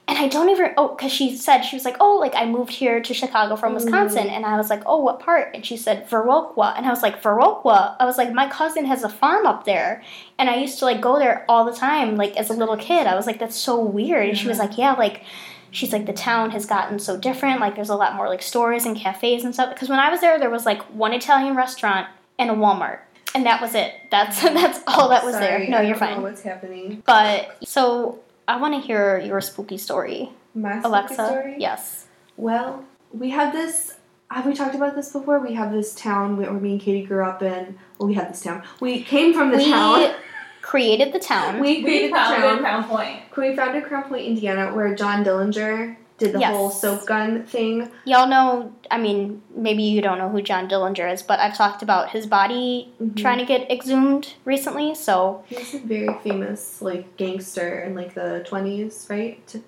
and 0.09 0.17
I 0.19 0.29
don't 0.29 0.49
even 0.49 0.73
oh 0.79 0.95
because 0.97 1.13
she 1.13 1.37
said 1.37 1.61
she 1.61 1.77
was 1.77 1.85
like 1.85 1.99
oh 2.01 2.17
like 2.17 2.35
I 2.35 2.47
moved 2.47 2.73
here 2.73 3.03
to 3.03 3.13
Chicago 3.13 3.57
from 3.57 3.73
mm. 3.73 3.75
Wisconsin, 3.75 4.29
and 4.29 4.47
I 4.47 4.57
was 4.57 4.71
like 4.71 4.83
oh 4.87 4.97
what 4.97 5.21
part? 5.21 5.55
And 5.55 5.65
she 5.67 5.77
said 5.77 6.09
Viroqua, 6.09 6.75
and 6.75 6.87
I 6.87 6.89
was 6.89 7.03
like 7.03 7.23
Viroqua. 7.23 7.97
I 8.01 8.07
was 8.07 8.17
like 8.17 8.33
my 8.33 8.49
cousin 8.49 8.87
has 8.87 9.05
a 9.05 9.11
farm 9.11 9.45
up 9.45 9.67
there, 9.67 10.03
and 10.39 10.49
I 10.49 10.57
used 10.57 10.79
to 10.79 10.87
like 10.87 11.03
go 11.03 11.19
there 11.19 11.45
all 11.51 11.67
the 11.67 11.77
time 11.77 12.17
like 12.17 12.35
as 12.39 12.49
a 12.49 12.55
little 12.55 12.79
kid. 12.79 13.07
I 13.07 13.15
was 13.15 13.27
like 13.27 13.39
that's 13.39 13.57
so 13.57 13.79
weird, 13.79 14.27
and 14.27 14.39
she 14.39 14.49
was 14.49 14.59
like 14.59 14.79
yeah 14.79 14.95
like 14.95 15.23
she's 15.71 15.93
like 15.93 16.07
the 16.07 16.15
town 16.15 16.53
has 16.53 16.65
gotten 16.65 16.99
so 16.99 17.19
different 17.19 17.61
like 17.61 17.75
there's 17.75 17.91
a 17.91 17.95
lot 17.95 18.15
more 18.15 18.31
like 18.31 18.41
stores 18.41 18.87
and 18.87 18.97
cafes 18.97 19.45
and 19.45 19.53
stuff. 19.53 19.75
Because 19.75 19.91
when 19.91 19.99
i 19.99 20.09
was 20.09 20.23
there 20.23 20.39
there 20.39 20.49
was 20.49 20.65
like 20.65 20.81
one 20.85 21.13
italian 21.13 21.55
restaurant 21.55 22.09
and 22.39 22.49
a 22.51 22.55
walmart 22.55 23.01
and 23.37 23.47
that 23.47 23.61
was 23.61 23.75
it 23.75 23.95
that's 24.11 24.43
that's 24.61 24.81
all 24.87 25.09
that 25.11 25.25
was 25.25 25.35
Sorry, 25.35 25.47
there 25.47 25.69
no 25.69 25.79
I 25.79 25.83
you're 25.83 25.93
don't 25.99 26.01
know 26.09 26.15
fine 26.15 26.23
what's 26.23 26.43
happening? 26.43 27.03
but 27.07 27.57
so 27.65 28.19
i 28.49 28.57
want 28.61 28.75
to 28.75 28.81
hear 28.81 29.19
your 29.19 29.41
spooky 29.41 29.79
story 29.79 30.31
My 30.55 30.73
spooky 30.73 30.87
alexa 30.89 31.15
story? 31.27 31.57
yes 31.59 32.07
Well, 32.37 32.85
we 33.13 33.31
have 33.31 33.53
this. 33.53 33.95
Have 34.31 34.45
we 34.45 34.53
talked 34.55 34.75
about 34.75 34.95
this 34.97 35.13
before? 35.13 35.39
We 35.39 35.55
have 35.55 35.71
this 35.73 35.95
town 35.95 36.37
where 36.37 36.53
me 36.53 36.73
and 36.73 36.81
Katie 36.81 37.07
grew 37.07 37.25
up 37.25 37.41
in. 37.43 37.79
Well, 37.99 38.09
we 38.09 38.15
had 38.15 38.29
this 38.31 38.43
town. 38.43 38.63
We 38.81 39.03
came 39.03 39.33
from 39.33 39.53
the 39.53 39.59
town. 39.59 40.01
we 40.01 40.07
town. 40.09 40.15
created 40.63 41.13
the 41.13 41.21
town 41.21 41.61
We 41.61 41.77
We 41.77 41.83
created 41.85 42.11
the 42.13 42.17
town. 42.17 42.59
Crown 42.59 42.85
Point. 42.85 43.21
We 43.37 43.55
founded 43.57 43.85
Crown 43.85 44.05
Point, 44.09 44.27
Indiana, 44.27 44.75
where 44.75 44.95
John 44.97 45.25
Dillinger 45.25 45.97
did 46.19 46.33
the 46.33 46.39
Yes. 46.41 46.55
whole 46.55 46.71
soap 46.71 47.07
gun 47.07 47.45
thing. 47.45 47.91
y'all 48.05 48.27
know 48.27 48.73
i 48.91 48.97
mean 48.99 49.43
maybe 49.55 49.83
you 49.83 50.01
don't 50.01 50.17
know 50.19 50.29
who 50.29 50.41
john 50.41 50.67
dillinger 50.69 51.13
is 51.13 51.23
but 51.23 51.39
i've 51.41 51.57
talked 51.57 51.83
about 51.83 52.11
his 52.11 52.27
body 52.27 52.91
Mhm. 53.03 53.17
trying 53.17 53.39
to 53.39 53.45
get 53.45 53.71
exhumed 53.71 54.35
recently 54.45 54.95
so 54.95 55.43
He's 55.47 55.75
a 55.75 55.79
very 55.79 56.09
famous 56.23 56.81
like 56.81 57.17
gangster 57.17 57.81
in 57.81 57.95
like 57.95 58.15
the 58.15 58.43
twenties, 58.47 59.07
right? 59.11 59.47
To 59.49 59.63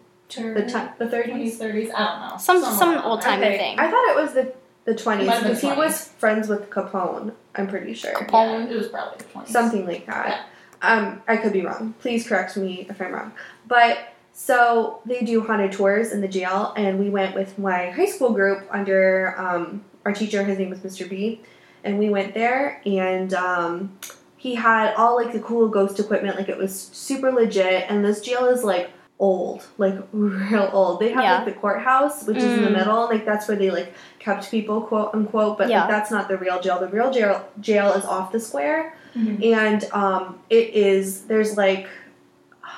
the 0.55 0.63
ti- 0.63 0.93
the 0.99 1.07
20s, 1.07 1.11
thirties. 1.11 1.59
30s, 1.59 1.91
I 1.95 1.99
don't 2.07 2.21
know. 2.31 2.37
some 2.39 2.61
Somewhere 2.63 2.79
some 2.79 3.05
old 3.05 3.23
there. 3.23 3.31
timey 3.31 3.57
thing 3.59 3.79
I 3.79 3.91
thought 3.91 4.09
it 4.11 4.17
was 4.17 4.33
the 4.35 4.53
the 4.85 4.95
twenties 4.95 5.27
might 5.27 5.35
have 5.35 5.43
been 5.45 5.55
because 5.55 5.71
he 5.71 5.77
was 5.79 6.09
friends 6.19 6.49
with 6.49 6.71
Capone. 6.71 7.33
I'm 7.57 7.67
pretty 7.67 7.93
sure. 7.93 8.13
Capone. 8.15 8.67
Yeah, 8.69 8.75
it 8.75 8.79
was 8.79 8.89
probably 8.89 9.19
the 9.19 9.25
20s. 9.25 9.49
something 9.49 9.87
like 9.87 10.07
that. 10.07 10.47
Um, 10.81 11.21
I 11.29 11.37
could 11.37 11.53
be 11.53 11.63
wrong. 11.67 11.95
Please 12.01 12.27
correct 12.27 12.57
me 12.57 12.87
if 12.89 12.99
I'm 13.03 13.13
wrong. 13.13 13.33
But 13.67 13.99
so 14.41 15.01
they 15.05 15.23
do 15.23 15.41
haunted 15.41 15.73
tours 15.73 16.13
in 16.13 16.21
the 16.21 16.29
jail, 16.29 16.73
and 16.77 16.97
we 16.97 17.11
went 17.11 17.35
with 17.35 17.59
my 17.59 17.91
high 17.91 18.07
school 18.07 18.31
group 18.31 18.69
under 18.71 19.35
um, 19.37 19.85
our 20.05 20.13
teacher. 20.13 20.45
His 20.45 20.59
name 20.59 20.71
was 20.71 20.79
Mr. 20.79 21.11
B, 21.11 21.41
and 21.83 21.99
we 21.99 22.09
went 22.09 22.35
there, 22.35 22.81
and 22.87 23.35
um, 23.35 23.99
he 24.37 24.55
had 24.55 24.95
all 24.95 25.17
like 25.17 25.33
the 25.33 25.41
cool 25.41 25.69
ghost 25.69 25.99
equipment. 25.99 26.37
Like 26.37 26.49
it 26.49 26.57
was 26.57 26.73
super 26.93 27.33
legit, 27.33 27.87
and 27.91 28.05
this 28.05 28.21
jail 28.21 28.45
is 28.47 28.63
like 28.63 28.91
old, 29.19 29.67
like 29.77 29.97
real 30.13 30.71
old. 30.73 31.01
They 31.01 31.11
have 31.11 31.25
Yeah. 31.25 31.35
like 31.39 31.47
the 31.47 31.61
courthouse, 31.61 32.25
which 32.25 32.37
is 32.37 32.45
in 32.45 32.63
the 32.63 32.69
Mm. 32.71 32.75
middle, 32.79 33.05
like 33.07 33.25
that's 33.25 33.49
where 33.49 33.57
they 33.57 33.73
like 33.73 33.93
kept 34.21 34.49
people, 34.53 34.83
quote 34.83 35.13
unquote. 35.15 35.59
But 35.59 35.69
Yeah. 35.69 35.81
like, 35.81 35.91
that's 35.91 36.13
not 36.13 36.29
the 36.29 36.39
real 36.39 36.61
jail. 36.61 36.79
The 36.79 36.87
real 36.87 37.11
jail 37.11 37.45
jail 37.61 37.93
is 37.95 38.05
off 38.05 38.31
the 38.31 38.39
square 38.39 38.95
Mhm. 39.17 39.53
and 39.53 39.85
um, 39.93 40.39
it 40.49 40.75
is 40.75 41.23
there's 41.23 41.57
like 41.57 41.89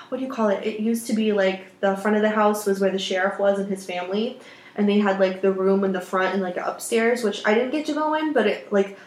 what 0.08 0.18
do 0.18 0.24
you 0.24 0.32
call 0.32 0.48
it? 0.48 0.64
It 0.66 0.80
used 0.80 1.06
to 1.08 1.12
be 1.12 1.32
like 1.32 1.80
the 1.80 1.96
front 1.96 2.16
of 2.16 2.22
the 2.22 2.30
house 2.30 2.66
was 2.66 2.80
where 2.80 2.90
the 2.90 2.98
sheriff 2.98 3.38
was 3.38 3.58
and 3.58 3.68
his 3.68 3.84
family 3.84 4.40
and 4.76 4.88
they 4.88 4.98
had 4.98 5.20
like 5.20 5.42
the 5.42 5.52
room 5.52 5.84
in 5.84 5.92
the 5.92 6.00
front 6.00 6.32
and 6.34 6.42
like 6.42 6.56
upstairs 6.56 7.22
which 7.22 7.44
i 7.46 7.54
didn't 7.54 7.70
get 7.70 7.86
to 7.86 7.92
go 7.92 8.14
in 8.14 8.32
but 8.32 8.46
it 8.46 8.72
like 8.72 8.98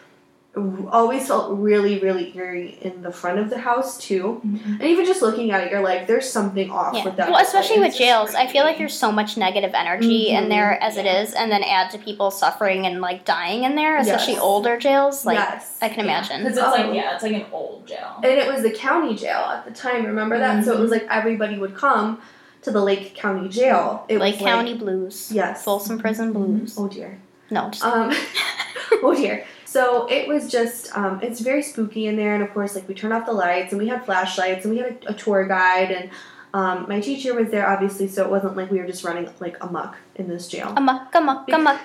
always 0.56 1.28
felt 1.28 1.58
really, 1.58 1.98
really 2.00 2.32
eerie 2.38 2.78
in 2.82 3.02
the 3.02 3.12
front 3.12 3.40
of 3.40 3.50
the 3.50 3.58
house 3.58 3.98
too. 3.98 4.40
And 4.44 4.84
even 4.84 5.04
just 5.06 5.22
looking 5.24 5.50
at 5.52 5.64
it, 5.64 5.72
you're 5.72 5.82
like, 5.82 6.06
there's 6.06 6.30
something 6.30 6.70
off 6.70 6.94
Yeah. 6.96 7.06
with 7.06 7.16
that. 7.16 7.32
Well, 7.32 7.42
especially 7.42 7.80
with 7.80 7.96
jails, 7.96 8.36
I 8.36 8.46
feel 8.46 8.64
like 8.64 8.78
there's 8.78 8.94
so 8.94 9.12
much 9.12 9.36
negative 9.36 9.72
energy 9.74 10.30
in 10.30 10.46
Mhm. 10.46 10.50
there 10.50 10.84
as 10.84 10.98
it 10.98 11.08
is, 11.08 11.34
and 11.34 11.52
then 11.52 11.64
add 11.64 11.90
to 11.92 11.98
people 11.98 12.30
suffering 12.30 12.86
and 12.86 13.02
like 13.02 13.26
dying 13.26 13.64
in 13.64 13.76
there, 13.76 13.98
especially 13.98 14.34
Yes. 14.34 14.42
older 14.44 14.78
jails. 14.78 15.26
Like 15.26 15.40
yes. 15.40 15.78
I 15.82 15.90
can 15.90 16.02
imagine. 16.02 16.44
Because 16.44 16.58
it's 16.58 16.68
Oh. 16.68 16.72
like 16.72 16.94
yeah, 16.94 17.16
it's 17.16 17.24
like 17.24 17.34
an 17.34 17.46
old 17.52 17.88
jail. 17.88 18.18
And 18.18 18.26
it 18.26 18.52
was 18.54 18.62
the 18.62 18.72
county 18.72 19.16
jail 19.16 19.40
at 19.52 19.66
the 19.66 19.72
time. 19.72 20.06
Remember 20.06 20.38
that? 20.38 20.64
So 20.66 20.74
it 20.74 20.80
was 20.80 20.92
like 20.92 21.08
everybody 21.10 21.58
would 21.58 21.76
come 21.76 22.22
to 22.62 22.70
the 22.72 22.82
Lake 22.82 23.16
County 23.16 23.50
Jail. 23.50 24.06
It 24.08 24.20
Lake 24.20 24.36
was 24.36 24.44
County 24.44 24.76
Blues. 24.76 25.32
Yes. 25.34 25.64
Folsom 25.64 25.98
Prison 26.00 26.32
Blues. 26.32 26.76
Oh 26.78 26.88
dear. 26.88 27.18
No, 27.50 27.70
just 27.72 27.84
Um, 27.84 28.12
oh 29.04 29.14
dear. 29.16 29.46
So 29.74 30.06
it 30.08 30.28
was 30.28 30.52
just, 30.52 30.96
um, 30.96 31.20
it's 31.24 31.40
very 31.40 31.64
spooky 31.64 32.06
in 32.06 32.16
there, 32.16 32.36
and 32.36 32.44
of 32.44 32.54
course, 32.54 32.76
like 32.76 32.88
we 32.88 32.94
turned 32.94 33.12
off 33.12 33.26
the 33.26 33.34
lights, 33.34 33.74
and 33.74 33.82
we 33.82 33.88
had 33.88 34.06
flashlights, 34.06 34.66
and 34.66 34.74
we 34.76 34.80
had 34.80 34.98
a, 35.08 35.10
a 35.10 35.14
tour 35.16 35.48
guide, 35.48 35.90
and 35.90 36.12
um, 36.54 36.86
my 36.88 37.00
teacher 37.00 37.34
was 37.34 37.50
there, 37.50 37.68
obviously, 37.68 38.08
so 38.08 38.24
it 38.24 38.30
wasn't 38.30 38.56
like 38.56 38.70
we 38.70 38.78
were 38.78 38.86
just 38.86 39.04
running 39.04 39.28
like 39.40 39.58
amok 39.64 39.96
in 40.14 40.28
this 40.28 40.48
jail. 40.48 40.72
amok, 40.78 41.16
amok, 41.16 41.50
amok. 41.52 41.82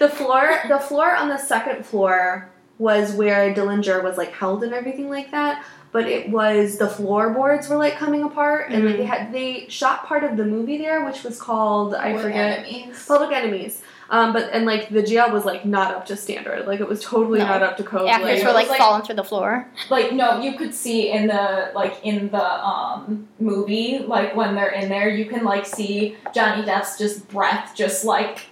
The 0.00 0.08
floor, 0.08 0.58
the 0.68 0.80
floor 0.80 1.14
on 1.14 1.28
the 1.28 1.38
second 1.38 1.86
floor 1.86 2.50
was 2.78 3.12
where 3.12 3.54
Dillinger 3.54 4.02
was 4.02 4.18
like 4.18 4.32
held 4.32 4.64
and 4.64 4.74
everything 4.74 5.08
like 5.08 5.30
that. 5.30 5.64
But 5.92 6.08
it 6.08 6.30
was 6.30 6.78
the 6.78 6.88
floorboards 6.88 7.68
were 7.68 7.76
like 7.76 7.94
coming 7.94 8.24
apart, 8.24 8.70
and 8.70 8.84
like 8.84 8.96
they 8.96 9.06
had 9.06 9.32
they 9.32 9.68
shot 9.68 10.06
part 10.06 10.24
of 10.24 10.36
the 10.36 10.44
movie 10.44 10.76
there, 10.76 11.04
which 11.04 11.22
was 11.22 11.40
called 11.40 11.94
I 11.94 12.20
forget 12.20 12.66
Enemies. 12.66 13.04
Public 13.06 13.30
Enemies. 13.30 13.82
Um, 14.10 14.32
but 14.32 14.48
and 14.52 14.64
like 14.64 14.88
the 14.88 15.02
jail 15.02 15.30
was 15.30 15.44
like 15.44 15.64
not 15.66 15.94
up 15.94 16.06
to 16.06 16.16
standard. 16.16 16.66
Like 16.66 16.80
it 16.80 16.88
was 16.88 17.02
totally 17.04 17.40
No. 17.40 17.46
not 17.46 17.62
up 17.62 17.76
to 17.76 17.82
code. 17.84 18.08
Actors 18.08 18.38
like, 18.38 18.46
were 18.46 18.52
like, 18.52 18.68
like- 18.68 18.78
falling 18.78 19.02
through 19.02 19.16
the 19.16 19.24
floor. 19.24 19.68
Like 19.90 20.12
no, 20.12 20.40
you 20.40 20.56
could 20.56 20.74
see 20.74 21.10
in 21.10 21.26
the 21.26 21.70
like 21.74 21.94
in 22.04 22.28
the 22.30 22.42
um 22.64 23.28
movie, 23.38 23.98
like 23.98 24.34
when 24.34 24.54
they're 24.54 24.70
in 24.72 24.88
there, 24.88 25.08
you 25.10 25.26
can 25.26 25.44
like 25.44 25.66
see 25.66 26.16
Johnny 26.34 26.64
Depp's 26.64 26.96
just 26.98 27.28
breath, 27.28 27.72
just 27.74 28.04
like 28.04 28.46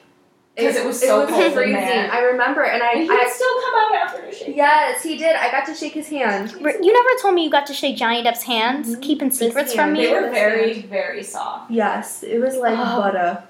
because 0.57 0.77
it, 0.77 0.87
was 0.87 0.99
so 0.99 1.27
cold 1.27 1.43
in 1.45 1.53
freezing. 1.53 1.73
there. 1.75 2.11
I 2.11 2.21
remember, 2.21 2.63
and 2.65 2.83
I, 2.83 2.93
And 2.93 3.01
he 3.03 3.11
I 3.11 3.29
still 3.29 3.61
come 3.63 3.75
out 3.79 3.95
after 4.07 4.23
to 4.31 4.33
shake. 4.35 4.57
yes, 4.57 5.03
he 5.03 5.19
did. 5.19 5.37
I 5.37 5.51
got 5.51 5.67
to 5.67 5.75
shake 5.75 5.93
his 5.93 6.09
hand. 6.09 6.53
You 6.53 6.93
never 6.95 7.09
told 7.21 7.35
me 7.35 7.45
you 7.45 7.51
got 7.51 7.67
to 7.67 7.75
shake 7.75 7.97
Johnny 7.99 8.23
Depp's 8.23 8.43
hands, 8.45 8.97
Mhm. 8.97 9.03
keeping 9.03 9.29
This 9.29 9.39
secrets 9.39 9.75
from 9.75 9.93
me. 9.93 10.07
They 10.07 10.13
were 10.15 10.31
very, 10.31 10.81
very 10.81 11.23
soft. 11.23 11.71
Yes, 11.71 12.23
it 12.23 12.39
was 12.41 12.57
like 12.57 12.73
Oh. 12.79 13.01
butter, 13.03 13.43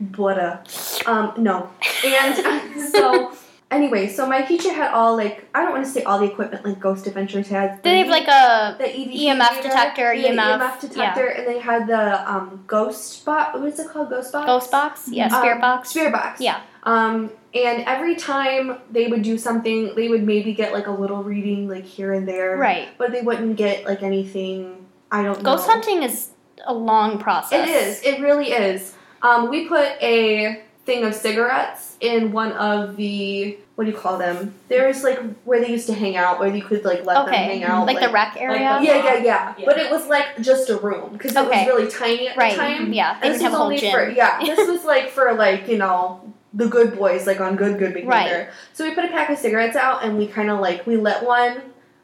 butter. 0.00 0.62
Um, 1.06 1.32
no, 1.38 1.70
and 2.04 2.90
so 2.92 3.34
anyway, 3.70 4.08
so 4.08 4.26
my 4.26 4.42
teacher 4.42 4.72
had 4.72 4.92
all 4.92 5.16
like 5.16 5.48
I 5.54 5.62
don't 5.62 5.72
want 5.72 5.84
to 5.84 5.90
say 5.90 6.02
all 6.04 6.18
the 6.18 6.26
equipment 6.26 6.64
like 6.64 6.80
Ghost 6.80 7.06
Adventures 7.06 7.48
has. 7.48 7.80
They 7.82 7.98
have 7.98 8.08
like 8.08 8.28
a 8.28 8.76
the 8.78 8.84
EVP 8.84 9.20
EMF 9.20 9.50
reader, 9.50 9.62
detector, 9.62 10.14
EMF, 10.14 10.36
EMF 10.36 10.80
detector, 10.80 11.26
and 11.26 11.46
they 11.46 11.58
had 11.58 11.86
the 11.86 12.30
um 12.30 12.64
ghost 12.66 13.24
box. 13.24 13.58
What 13.58 13.66
is 13.68 13.78
it 13.78 13.88
called? 13.88 14.10
Ghost 14.10 14.32
box. 14.32 14.46
ghost 14.46 14.70
box? 14.70 15.08
Yeah, 15.08 15.26
Um, 15.26 15.40
spirit 15.42 15.60
box. 15.60 15.90
Spirit 15.90 16.12
box. 16.12 16.40
Yeah. 16.40 16.60
Um, 16.84 17.30
and 17.54 17.84
every 17.86 18.14
time 18.16 18.78
they 18.90 19.06
would 19.06 19.22
do 19.22 19.38
something, 19.38 19.94
they 19.94 20.08
would 20.08 20.22
maybe 20.24 20.52
get 20.52 20.72
like 20.72 20.86
a 20.86 20.90
little 20.90 21.22
reading 21.22 21.68
like 21.68 21.84
here 21.84 22.12
and 22.12 22.28
there. 22.28 22.56
Right. 22.56 22.88
But 22.98 23.12
they 23.12 23.22
wouldn't 23.22 23.56
get 23.56 23.84
like 23.86 24.02
anything. 24.02 24.84
I 25.10 25.22
don't 25.22 25.38
know. 25.42 25.54
Ghost 25.56 25.68
hunting 25.68 26.02
is 26.02 26.30
a 26.66 26.74
long 26.74 27.18
process. 27.18 27.68
It 27.68 27.72
is. 27.72 28.02
It 28.02 28.20
really 28.20 28.50
is. 28.50 28.94
Um, 29.24 29.48
we 29.48 29.66
put 29.66 29.88
a 30.02 30.60
thing 30.84 31.02
of 31.04 31.14
cigarettes 31.14 31.96
in 32.00 32.30
one 32.32 32.52
of 32.52 32.96
the 32.96 33.56
what 33.74 33.84
do 33.86 33.90
you 33.90 33.96
call 33.96 34.18
them? 34.18 34.54
There's 34.68 35.02
like 35.02 35.18
where 35.44 35.60
they 35.60 35.68
used 35.70 35.86
to 35.88 35.94
hang 35.94 36.16
out, 36.16 36.38
where 36.38 36.54
you 36.54 36.62
could 36.62 36.84
like 36.84 37.04
let 37.04 37.14
them 37.14 37.26
Okay. 37.28 37.36
hang 37.44 37.64
out. 37.64 37.86
Like, 37.86 37.98
the 37.98 38.10
rec 38.10 38.36
area? 38.38 38.78
the- 38.78 38.86
yeah, 38.86 38.96
yeah, 39.04 39.14
yeah, 39.16 39.54
Yeah. 39.58 39.64
But 39.64 39.78
it 39.78 39.90
was 39.90 40.06
like 40.06 40.40
just 40.40 40.70
a 40.70 40.76
room 40.76 41.14
because 41.14 41.34
it 41.34 41.40
was 41.44 41.66
really 41.66 41.90
tiny 41.90 42.28
at 42.28 42.36
right. 42.36 42.52
the 42.52 42.56
time. 42.58 42.92
Yeah. 42.92 43.18
They 43.18 43.26
And 43.26 43.34
this 43.34 43.42
didn't 43.42 43.42
have 43.42 43.52
was 43.52 43.54
a 43.54 43.56
whole 43.56 43.66
only 43.66 43.78
gym. 43.78 43.92
for 43.92 44.08
yeah. 44.10 44.38
This 44.44 44.68
was 44.68 44.84
like 44.84 45.08
for 45.08 45.32
like 45.34 45.66
you 45.68 45.78
know 45.78 46.20
the 46.52 46.68
good 46.68 46.96
boys 46.96 47.26
like 47.26 47.40
on 47.40 47.56
Good 47.56 47.78
Good 47.78 47.94
Behavior. 47.94 48.08
Right. 48.10 48.48
So 48.74 48.84
we 48.88 48.94
put 48.94 49.04
a 49.06 49.08
pack 49.08 49.30
of 49.30 49.38
cigarettes 49.38 49.74
out 49.74 50.04
and 50.04 50.16
we 50.18 50.26
kind 50.28 50.50
of 50.50 50.60
like 50.60 50.86
we 50.86 50.96
lit 50.96 51.24
one. 51.24 51.60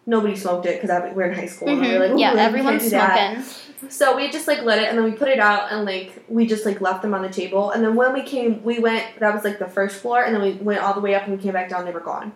Nobody 0.07 0.35
smoked 0.35 0.67
it 0.67 0.81
because 0.81 1.03
we 1.05 1.13
were 1.13 1.31
in 1.31 1.35
high 1.35 1.47
school 1.47 1.69
and 1.69 1.81
we 1.81 1.93
were 1.93 1.99
like, 1.99 2.09
mm-hmm. 2.11 2.19
yeah, 2.19 2.33
like, 2.33 2.47
everyone's 2.47 2.83
can't 2.83 2.85
do 2.85 2.91
that." 2.91 3.45
smoking. 3.45 3.91
So 3.91 4.17
we 4.17 4.31
just 4.31 4.47
like 4.47 4.63
lit 4.63 4.79
it 4.79 4.89
and 4.89 4.99
then 4.99 5.05
we 5.05 5.13
put 5.13 5.29
it 5.29 5.39
out 5.39 5.73
and 5.73 5.85
like 5.85 6.25
we 6.29 6.47
just 6.47 6.67
like 6.67 6.81
left 6.81 7.03
them 7.03 7.15
on 7.15 7.23
the 7.23 7.31
table 7.31 7.71
and 7.71 7.83
then 7.83 7.95
when 7.95 8.13
we 8.13 8.23
came 8.23 8.63
we 8.63 8.79
went 8.79 9.07
that 9.21 9.35
was 9.35 9.43
like 9.43 9.59
the 9.59 9.67
first 9.67 10.03
floor 10.03 10.23
and 10.23 10.35
then 10.35 10.43
we 10.43 10.53
went 10.53 10.83
all 10.83 10.93
the 10.93 11.01
way 11.01 11.15
up 11.15 11.23
and 11.27 11.35
we 11.35 11.43
came 11.43 11.55
back 11.55 11.71
down 11.71 11.87
they 11.87 11.91
were 11.91 12.01
gone. 12.01 12.33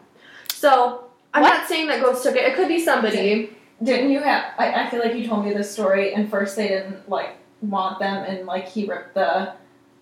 So 0.52 1.04
I'm 1.34 1.42
What? 1.42 1.52
not 1.52 1.68
saying 1.68 1.88
that 1.88 2.00
ghost 2.00 2.22
took 2.22 2.36
it. 2.36 2.44
It 2.44 2.54
could 2.54 2.68
be 2.68 2.80
somebody. 2.80 3.50
Didn't 3.82 4.10
you 4.10 4.20
have? 4.20 4.54
I, 4.56 4.84
I 4.84 4.90
feel 4.90 5.00
like 5.00 5.14
you 5.14 5.26
told 5.26 5.44
me 5.44 5.52
this 5.52 5.70
story, 5.70 6.14
and 6.14 6.30
first 6.30 6.54
they 6.56 6.68
didn't 6.68 7.08
like 7.08 7.36
want 7.60 7.98
them, 7.98 8.24
and 8.24 8.46
like 8.46 8.68
he 8.68 8.86
ripped 8.86 9.14
the 9.14 9.52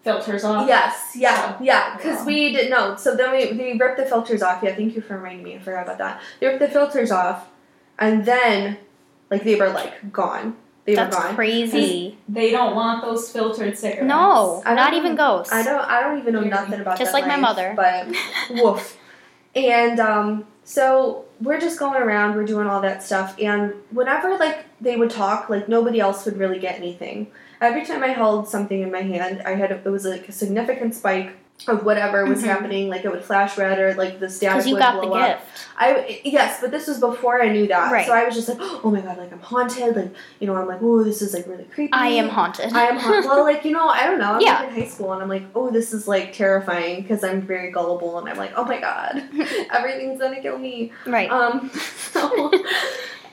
filters 0.03 0.45
off. 0.45 0.67
Yes, 0.69 1.12
yeah, 1.15 1.57
yeah. 1.61 1.97
Because 1.97 2.19
Wow. 2.21 2.25
we 2.27 2.53
didn't 2.53 2.71
know. 2.71 2.97
So 2.97 3.15
then 3.17 3.31
we 3.33 3.53
we 3.53 3.79
ripped 3.79 3.99
the 3.99 4.05
filters 4.07 4.43
off. 4.43 4.62
Yeah, 4.62 4.75
thank 4.75 4.95
you 4.95 5.01
for 5.03 5.17
reminding 5.17 5.45
me. 5.45 5.57
I 5.57 5.59
forgot 5.61 5.85
about 5.85 5.99
that. 5.99 6.21
They 6.41 6.47
ripped 6.49 6.61
the 6.61 6.69
filters 6.69 7.11
off, 7.11 7.49
and 7.99 8.25
then 8.25 8.79
like 9.31 9.45
they 9.45 9.55
were 9.57 9.71
like 9.71 10.12
gone. 10.12 10.57
They 10.85 10.97
That's 10.97 11.17
were 11.17 11.23
gone. 11.23 11.35
crazy. 11.37 12.19
They 12.29 12.51
don't 12.51 12.75
want 12.75 13.03
those 13.05 13.31
filtered 13.31 13.79
cigarettes. 13.79 14.03
No, 14.09 14.62
I 14.67 14.75
not 14.75 14.95
even 14.95 15.15
ghosts. 15.15 15.53
I 15.53 15.62
don't. 15.62 15.81
I 15.85 16.01
don't 16.03 16.19
even 16.19 16.33
know 16.35 16.41
Crazy. 16.41 16.51
nothing 16.51 16.81
about 16.81 16.99
Just 16.99 17.12
that 17.12 17.21
like 17.21 17.29
my 17.29 17.37
mother. 17.37 17.73
But 17.77 18.09
woof. 18.51 18.99
And 19.55 20.01
um, 20.01 20.47
so 20.65 21.27
we're 21.41 21.61
just 21.61 21.79
going 21.79 22.03
around. 22.03 22.35
We're 22.35 22.45
doing 22.47 22.67
all 22.67 22.81
that 22.81 23.03
stuff. 23.05 23.37
And 23.41 23.75
whenever 23.91 24.37
like 24.38 24.65
they 24.81 24.97
would 24.97 25.11
talk, 25.11 25.49
like 25.49 25.69
nobody 25.69 26.01
else 26.01 26.25
would 26.25 26.37
really 26.37 26.59
get 26.59 26.75
anything. 26.77 27.31
Every 27.62 27.85
time 27.87 28.03
I 28.03 28.09
held 28.09 28.48
something 28.48 28.81
in 28.83 28.90
my 28.90 29.03
hand, 29.03 29.42
I 29.46 29.55
had 29.55 29.70
it 29.70 29.85
was 29.85 30.05
like 30.05 30.29
a 30.29 30.33
significant 30.33 30.94
spike 30.94 31.31
of 31.68 31.85
whatever 31.85 32.25
was 32.27 32.42
Mhm. 32.42 32.46
happening. 32.46 32.88
Like 32.88 33.05
it 33.05 33.11
would 33.12 33.25
flash 33.25 33.57
red 33.57 33.79
or 33.79 33.94
like 33.94 34.18
the 34.18 34.29
static 34.29 34.55
Because 34.57 34.66
you 34.68 34.75
would 34.75 34.81
got 34.81 35.01
the 35.01 35.07
blow 35.07 35.16
up. 35.16 35.38
gift. 35.38 35.66
I 35.79 36.20
yes, 36.25 36.59
but 36.61 36.72
this 36.72 36.88
was 36.88 36.98
before 36.98 37.40
I 37.40 37.48
knew 37.51 37.68
that. 37.68 37.92
Right. 37.92 38.05
So 38.05 38.12
I 38.12 38.25
was 38.25 38.35
just 38.35 38.48
like, 38.48 38.59
oh 38.61 38.90
my 38.90 39.01
god, 39.01 39.16
like 39.16 39.31
I'm 39.33 39.38
haunted. 39.38 39.94
Like 39.94 40.12
you 40.40 40.48
know, 40.48 40.57
I'm 40.57 40.66
like, 40.66 40.83
oh, 40.83 41.05
this 41.05 41.22
is 41.22 41.33
like 41.33 41.46
really 41.46 41.62
creepy. 41.75 41.92
I 41.92 42.09
am 42.09 42.29
haunted. 42.31 42.72
I 42.72 42.87
am 42.87 42.96
haunted. 42.98 43.25
well, 43.31 43.44
like 43.44 43.64
you 43.64 43.70
know, 43.70 43.87
I 43.88 44.07
don't 44.07 44.18
know. 44.18 44.33
I'm 44.33 44.40
Yeah. 44.40 44.59
like 44.61 44.68
in 44.70 44.75
high 44.83 44.88
school 44.88 45.12
and 45.12 45.22
I'm 45.22 45.29
like, 45.29 45.44
oh, 45.55 45.70
this 45.70 45.92
is 45.92 46.09
like 46.09 46.33
terrifying 46.33 47.03
because 47.03 47.22
I'm 47.22 47.42
very 47.42 47.70
gullible 47.70 48.18
and 48.18 48.29
I'm 48.29 48.37
like, 48.38 48.53
oh 48.57 48.64
my 48.64 48.81
god, 48.81 49.22
everything's 49.70 50.18
gonna 50.20 50.40
kill 50.42 50.59
me. 50.59 50.90
right. 51.07 51.31
Um, 51.31 51.70
so, 52.12 52.51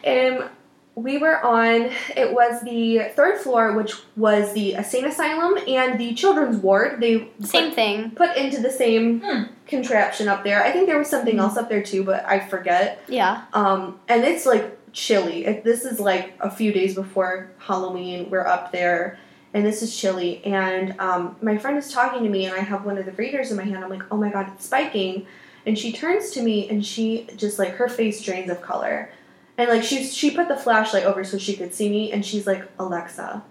um, 0.05 0.49
we 0.95 1.17
were 1.17 1.43
on. 1.45 1.91
It 2.15 2.33
was 2.33 2.61
the 2.63 3.11
third 3.15 3.39
floor, 3.39 3.73
which 3.73 3.93
was 4.17 4.51
the 4.53 4.73
insane 4.73 5.05
asylum 5.05 5.57
and 5.67 5.99
the 5.99 6.13
children's 6.13 6.57
ward. 6.57 6.99
They 6.99 7.29
Same 7.41 7.71
thing. 7.71 8.11
put 8.11 8.35
into 8.35 8.59
the 8.61 8.71
same 8.71 9.21
Hmm. 9.21 9.43
contraption 9.67 10.27
up 10.27 10.43
there. 10.43 10.63
I 10.63 10.71
think 10.71 10.87
there 10.87 10.97
was 10.97 11.07
something 11.09 11.39
else 11.39 11.55
up 11.57 11.69
there 11.69 11.83
too, 11.83 12.03
but 12.03 12.25
I 12.27 12.39
forget. 12.39 13.01
Yeah. 13.07 13.43
Um, 13.53 13.99
and 14.09 14.23
it's 14.25 14.45
like 14.45 14.77
chilly. 14.91 15.45
It, 15.45 15.63
this 15.63 15.85
is 15.85 15.99
like 15.99 16.33
a 16.39 16.49
few 16.51 16.71
days 16.73 16.95
before 16.95 17.51
Halloween. 17.59 18.29
We're 18.29 18.45
up 18.47 18.71
there, 18.71 19.17
and 19.53 19.65
this 19.65 19.81
is 19.81 19.95
chilly. 19.95 20.43
And 20.43 20.99
um, 20.99 21.35
my 21.41 21.57
friend 21.57 21.77
is 21.77 21.93
talking 21.93 22.23
to 22.23 22.29
me, 22.29 22.45
and 22.45 22.55
I 22.55 22.59
have 22.59 22.85
one 22.85 22.97
of 22.97 23.05
the 23.05 23.11
readers 23.13 23.51
in 23.51 23.57
my 23.57 23.63
hand. 23.63 23.83
I'm 23.83 23.89
like, 23.89 24.03
oh 24.11 24.17
my 24.17 24.29
god, 24.31 24.51
it's 24.55 24.65
spiking. 24.65 25.27
And 25.65 25.77
she 25.77 25.91
turns 25.93 26.31
to 26.31 26.41
me, 26.41 26.67
and 26.69 26.83
she 26.85 27.27
just 27.37 27.57
like 27.59 27.75
her 27.75 27.87
face 27.87 28.21
drains 28.21 28.49
of 28.49 28.61
color, 28.61 29.11
and 29.59 29.69
like 29.69 29.83
she 29.83 30.03
she 30.05 30.31
put 30.31 30.47
the 30.47 30.55
flashlight 30.57 31.03
over 31.03 31.23
so 31.23 31.37
she 31.37 31.55
could 31.55 31.73
see 31.73 31.89
me, 31.89 32.11
and 32.11 32.25
she's 32.25 32.47
like, 32.47 32.63
Alexa, 32.79 33.43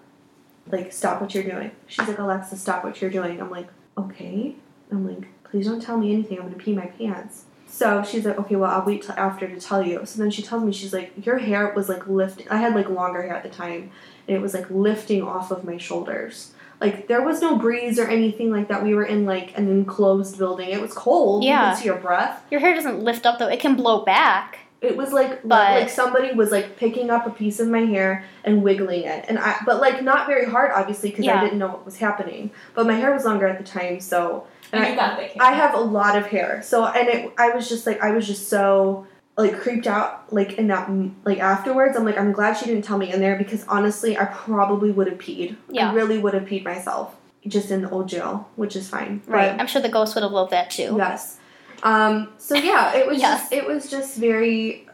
like 0.71 0.93
stop 0.93 1.21
what 1.21 1.35
you're 1.35 1.45
doing. 1.45 1.71
She's 1.87 2.09
like, 2.09 2.19
Alexa, 2.19 2.57
stop 2.57 2.83
what 2.85 3.01
you're 3.01 3.11
doing. 3.11 3.41
I'm 3.41 3.51
like, 3.51 3.69
okay. 3.97 4.55
I'm 4.91 5.07
like, 5.07 5.29
please 5.45 5.67
don't 5.67 5.81
tell 5.83 5.99
me 5.99 6.13
anything. 6.13 6.39
I'm 6.39 6.45
gonna 6.51 6.57
pee 6.57 6.75
my 6.75 6.87
pants. 6.87 7.45
So 7.71 8.03
she's 8.03 8.25
like, 8.25 8.39
okay, 8.39 8.57
well, 8.57 8.71
I'll 8.71 8.87
wait 8.87 9.03
till 9.03 9.15
after 9.17 9.47
to 9.47 9.61
tell 9.61 9.87
you. 9.87 10.01
So 10.07 10.19
then 10.21 10.31
she 10.31 10.41
tells 10.43 10.65
me, 10.65 10.73
she's 10.73 10.93
like, 10.95 11.13
your 11.27 11.37
hair 11.39 11.73
was 11.77 11.89
like 11.89 12.09
lifting. 12.09 12.49
I 12.49 12.57
had 12.57 12.75
like 12.75 12.89
longer 12.89 13.21
hair 13.23 13.35
at 13.35 13.43
the 13.43 13.51
time, 13.51 13.91
and 14.27 14.37
it 14.37 14.41
was 14.41 14.55
like 14.55 14.69
lifting 14.71 15.23
off 15.23 15.51
of 15.51 15.65
my 15.65 15.77
shoulders. 15.77 16.53
Like 16.81 17.09
there 17.09 17.23
was 17.23 17.43
no 17.43 17.57
breeze 17.57 17.99
or 17.99 18.07
anything 18.07 18.51
like 18.51 18.69
that. 18.69 18.83
We 18.83 18.95
were 18.95 19.05
in 19.05 19.27
like 19.27 19.57
an 19.59 19.69
enclosed 19.69 20.39
building. 20.39 20.71
It 20.71 20.81
was 20.81 20.93
cold. 20.95 21.43
You 21.45 21.51
Yeah. 21.51 21.71
could 21.75 21.81
see 21.81 21.87
your 21.87 21.97
breath. 21.99 22.43
Your 22.51 22.61
hair 22.61 22.75
doesn't 22.75 23.01
lift 23.01 23.27
up 23.27 23.39
though. 23.39 23.49
It 23.49 23.61
can 23.61 23.75
blow 23.77 24.05
back. 24.05 24.61
It 24.81 24.97
was 24.97 25.13
like 25.13 25.43
But- 25.43 25.81
like 25.81 25.91
somebody 25.91 26.33
was 26.35 26.53
like 26.53 26.77
picking 26.77 27.11
up 27.11 27.27
a 27.27 27.31
piece 27.31 27.59
of 27.59 27.69
my 27.69 27.81
hair 27.81 28.25
and 28.45 28.63
wiggling 28.63 29.03
it, 29.03 29.25
and 29.29 29.39
I 29.39 29.57
but 29.67 29.81
like 29.81 30.03
not 30.03 30.27
very 30.27 30.47
hard, 30.47 30.71
obviously, 30.73 31.11
because 31.11 31.25
Yeah. 31.25 31.41
I 31.41 31.45
didn't 31.45 31.59
know 31.59 31.67
what 31.69 31.85
was 31.85 31.97
happening. 31.99 32.51
But 32.75 32.87
my 32.87 32.95
hair 32.95 33.13
was 33.13 33.25
longer 33.25 33.47
at 33.49 33.59
the 33.59 33.65
time, 33.65 33.99
so 34.01 34.45
And 34.73 34.85
I- 34.85 34.95
got 34.95 35.19
the. 35.19 35.43
I 35.43 35.53
have 35.53 35.75
a 35.75 35.81
lot 35.81 36.17
of 36.17 36.27
hair. 36.27 36.63
So 36.63 36.85
and 36.87 37.09
it, 37.09 37.33
I 37.39 37.51
was 37.51 37.69
just 37.69 37.87
like 37.87 38.01
I 38.03 38.13
was 38.13 38.27
just 38.27 38.49
so 38.49 39.07
like 39.37 39.59
creeped 39.61 39.87
out 39.87 40.33
like 40.33 40.53
in 40.55 40.69
that 40.69 40.91
like 41.25 41.39
afterwards. 41.41 41.97
I'm 41.97 42.05
like 42.05 42.19
I'm 42.19 42.33
glad 42.33 42.57
she 42.57 42.67
didn't 42.67 42.85
tell 42.85 42.99
me 42.99 43.13
in 43.13 43.21
there 43.21 43.37
because 43.37 43.65
honestly 43.69 44.17
I 44.17 44.27
probably 44.27 44.91
would 44.93 45.09
have 45.09 45.19
peed. 45.19 45.57
Yeah. 45.71 45.91
I 45.91 45.95
really 45.95 46.19
would 46.19 46.35
have 46.35 46.45
peed 46.45 46.65
myself 46.65 47.17
just 47.47 47.71
in 47.71 47.83
the 47.83 47.91
old 47.91 48.09
jail, 48.09 48.49
which 48.57 48.77
is 48.77 48.89
fine. 48.91 49.23
Right. 49.27 49.51
But, 49.53 49.61
I'm 49.61 49.67
sure 49.67 49.81
the 49.83 49.89
ghost 49.89 50.15
would 50.15 50.23
have 50.23 50.33
loved 50.33 50.51
that 50.53 50.71
too. 50.71 50.95
yes. 50.99 51.38
Um, 51.83 52.33
so 52.39 52.55
yeah, 52.55 52.95
it 52.97 53.07
was 53.07 53.19
Yes. 53.21 53.43
just 53.43 53.53
it 53.53 53.67
was 53.67 53.91
just 53.91 54.17
very 54.17 54.87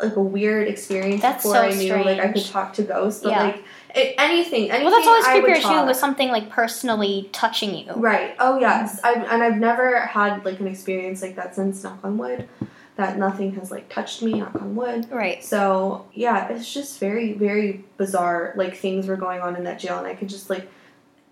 like 0.00 0.14
a 0.16 0.22
weird 0.22 0.68
experience 0.68 1.20
That's 1.22 1.42
before 1.42 1.56
so 1.56 1.62
I 1.62 1.72
knew 1.72 1.92
like 2.04 2.20
I 2.20 2.32
could 2.32 2.44
talk 2.46 2.72
to 2.74 2.82
ghosts, 2.82 3.22
but 3.22 3.30
Yeah. 3.30 3.42
like 3.42 3.64
it, 3.94 4.14
anything, 4.18 4.70
anything. 4.70 4.84
Well, 4.84 4.94
that's 4.94 5.06
always 5.08 5.24
I 5.24 5.40
creepier 5.40 5.80
too 5.80 5.86
with 5.86 5.96
something 5.96 6.28
like 6.28 6.50
personally 6.50 7.28
touching 7.32 7.74
you. 7.74 7.92
Right. 7.94 8.36
Oh 8.38 8.60
yes. 8.60 9.00
I've, 9.02 9.24
and 9.24 9.42
I've 9.42 9.56
never 9.56 10.00
had 10.00 10.44
like 10.44 10.60
an 10.60 10.68
experience 10.68 11.22
like 11.22 11.36
that 11.36 11.54
since 11.56 11.82
knock 11.82 11.98
on 12.04 12.16
wood. 12.18 12.48
That 12.96 13.16
nothing 13.16 13.54
has 13.54 13.70
like 13.70 13.88
touched 13.88 14.22
me. 14.22 14.34
Knock 14.40 14.54
on 14.56 14.76
wood. 14.76 15.06
Right. 15.10 15.42
So 15.44 16.06
yeah, 16.12 16.48
it's 16.48 16.72
just 16.72 16.98
very 17.00 17.32
very 17.32 17.84
bizarre. 17.96 18.52
Like 18.56 18.76
things 18.76 19.06
were 19.06 19.16
going 19.16 19.40
on 19.40 19.56
in 19.56 19.64
that 19.64 19.78
jail, 19.78 19.98
and 19.98 20.06
I 20.06 20.14
could 20.14 20.28
just 20.28 20.48
like. 20.50 20.68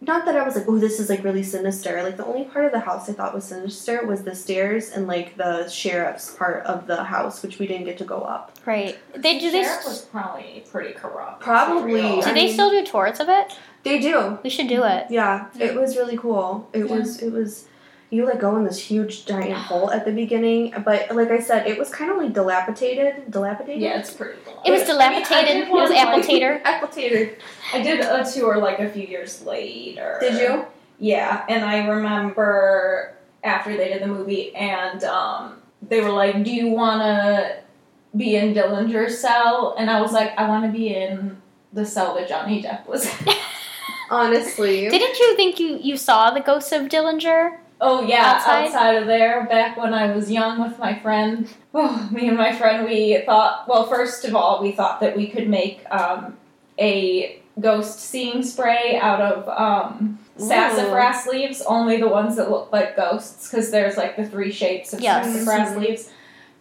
Not 0.00 0.26
that 0.26 0.36
I 0.36 0.44
was 0.44 0.54
like, 0.56 0.66
oh, 0.68 0.78
this 0.78 1.00
is 1.00 1.08
like 1.08 1.24
really 1.24 1.42
sinister. 1.42 2.02
Like 2.02 2.16
the 2.18 2.26
only 2.26 2.44
part 2.44 2.66
of 2.66 2.72
the 2.72 2.80
house 2.80 3.08
I 3.08 3.14
thought 3.14 3.34
was 3.34 3.44
sinister 3.44 4.04
was 4.04 4.22
the 4.24 4.34
stairs 4.34 4.90
and 4.90 5.06
like 5.06 5.36
the 5.36 5.68
sheriff's 5.68 6.34
part 6.34 6.64
of 6.66 6.86
the 6.86 7.02
house, 7.04 7.42
which 7.42 7.58
we 7.58 7.66
didn't 7.66 7.86
get 7.86 7.96
to 7.98 8.04
go 8.04 8.18
up. 8.20 8.52
Right. 8.66 8.98
They 9.14 9.38
do 9.38 9.46
the 9.50 9.58
they 9.58 9.62
sheriff 9.64 9.78
s- 9.80 9.86
was 9.86 10.02
probably 10.02 10.64
pretty 10.70 10.92
corrupt. 10.92 11.40
Probably. 11.40 11.80
for 11.80 11.86
real. 12.08 12.20
do 12.20 12.28
I 12.28 12.34
they 12.34 12.44
mean- 12.46 12.52
still 12.52 12.70
do 12.70 12.84
tours 12.84 13.20
of 13.20 13.28
it? 13.30 13.56
They 13.84 13.98
do. 14.00 14.38
We 14.42 14.50
should 14.50 14.68
do 14.68 14.82
it. 14.84 15.06
Yeah, 15.10 15.46
it 15.58 15.74
was 15.74 15.96
really 15.96 16.16
cool. 16.18 16.68
It 16.72 16.86
Yeah. 16.90 16.96
was 16.96 17.22
it 17.22 17.32
was 17.32 17.66
you 18.10 18.24
like 18.24 18.40
go 18.40 18.56
in 18.56 18.64
this 18.64 18.78
huge 18.78 19.26
giant 19.26 19.52
hole 19.68 19.90
at 19.90 20.04
the 20.04 20.12
beginning, 20.12 20.72
but 20.84 21.14
like 21.14 21.30
I 21.30 21.40
said, 21.40 21.66
it 21.66 21.78
was 21.78 21.90
kind 21.90 22.10
of 22.10 22.16
like 22.18 22.32
dilapidated. 22.32 23.30
Dilapidated. 23.30 23.82
Yeah, 23.82 23.98
it's 23.98 24.12
pretty. 24.12 24.38
It 24.64 24.70
was 24.70 24.82
I 24.82 25.10
mean, 25.10 25.24
I 25.24 25.44
did 25.44 25.66
dilapidated. 25.66 25.68
It 25.68 25.70
was 25.70 25.90
one, 25.90 25.90
like- 25.90 26.06
apple 26.66 26.88
tater. 26.88 27.38
I 27.72 27.82
did 27.82 28.00
a 28.00 28.24
tour 28.30 28.58
like 28.58 28.78
a 28.78 28.88
few 28.88 29.06
years 29.06 29.42
later. 29.44 30.18
Did 30.20 30.40
you? 30.40 30.64
Yeah, 30.98 31.44
and 31.48 31.64
I 31.64 31.86
remember 31.86 33.14
after 33.44 33.76
they 33.76 33.88
did 33.88 34.02
the 34.02 34.06
movie, 34.06 34.54
and 34.54 35.04
um, 35.04 35.60
they 35.82 36.00
were 36.00 36.10
like, 36.10 36.42
"Do 36.42 36.50
you 36.50 36.68
want 36.68 37.02
to 37.02 37.58
be 38.16 38.36
in 38.36 38.54
Dillinger's 38.54 39.18
cell?" 39.20 39.74
And 39.78 39.90
I 39.90 40.00
was 40.00 40.12
like, 40.12 40.32
"I 40.38 40.48
want 40.48 40.64
to 40.64 40.72
be 40.72 40.94
in 40.94 41.40
the 41.72 41.84
cell 41.84 42.14
that 42.14 42.28
Johnny 42.28 42.62
Depp 42.62 42.86
was." 42.86 43.06
in." 43.20 43.34
Honestly. 44.10 44.88
Didn't 44.88 45.18
you 45.18 45.36
think 45.36 45.58
you 45.58 45.78
you 45.82 45.96
saw 45.96 46.30
the 46.30 46.40
ghost 46.40 46.72
of 46.72 46.82
Dillinger? 46.88 47.58
Oh 47.80 48.02
yeah, 48.02 48.34
Outside? 48.36 48.64
outside? 48.66 48.92
of 48.96 49.06
there, 49.06 49.44
back 49.46 49.76
when 49.76 49.92
I 49.94 50.14
was 50.14 50.30
young 50.30 50.60
with 50.60 50.78
my 50.78 50.98
friend. 50.98 51.48
Oh, 51.74 52.08
me 52.10 52.28
and 52.28 52.36
my 52.36 52.54
friend, 52.56 52.86
we 52.88 53.20
thought. 53.26 53.68
Well, 53.68 53.86
first 53.86 54.24
of 54.24 54.34
all, 54.34 54.62
we 54.62 54.72
thought 54.72 55.00
that 55.00 55.16
we 55.16 55.26
could 55.28 55.48
make 55.48 55.84
um, 55.90 56.36
a 56.78 57.40
ghost 57.60 58.00
seeing 58.00 58.42
spray 58.42 58.98
out 59.00 59.20
of 59.20 59.48
um, 59.48 60.18
sassafras 60.36 61.26
leaves, 61.26 61.62
only 61.62 61.98
the 61.98 62.08
ones 62.08 62.36
that 62.36 62.50
look 62.50 62.70
like 62.72 62.96
ghosts, 62.96 63.50
because 63.50 63.70
there's 63.70 63.96
like 63.96 64.16
the 64.16 64.26
three 64.26 64.52
shapes 64.52 64.92
of 64.92 65.00
Yes. 65.00 65.26
sassafras 65.26 65.70
Mhm. 65.76 65.80
leaves. 65.80 66.10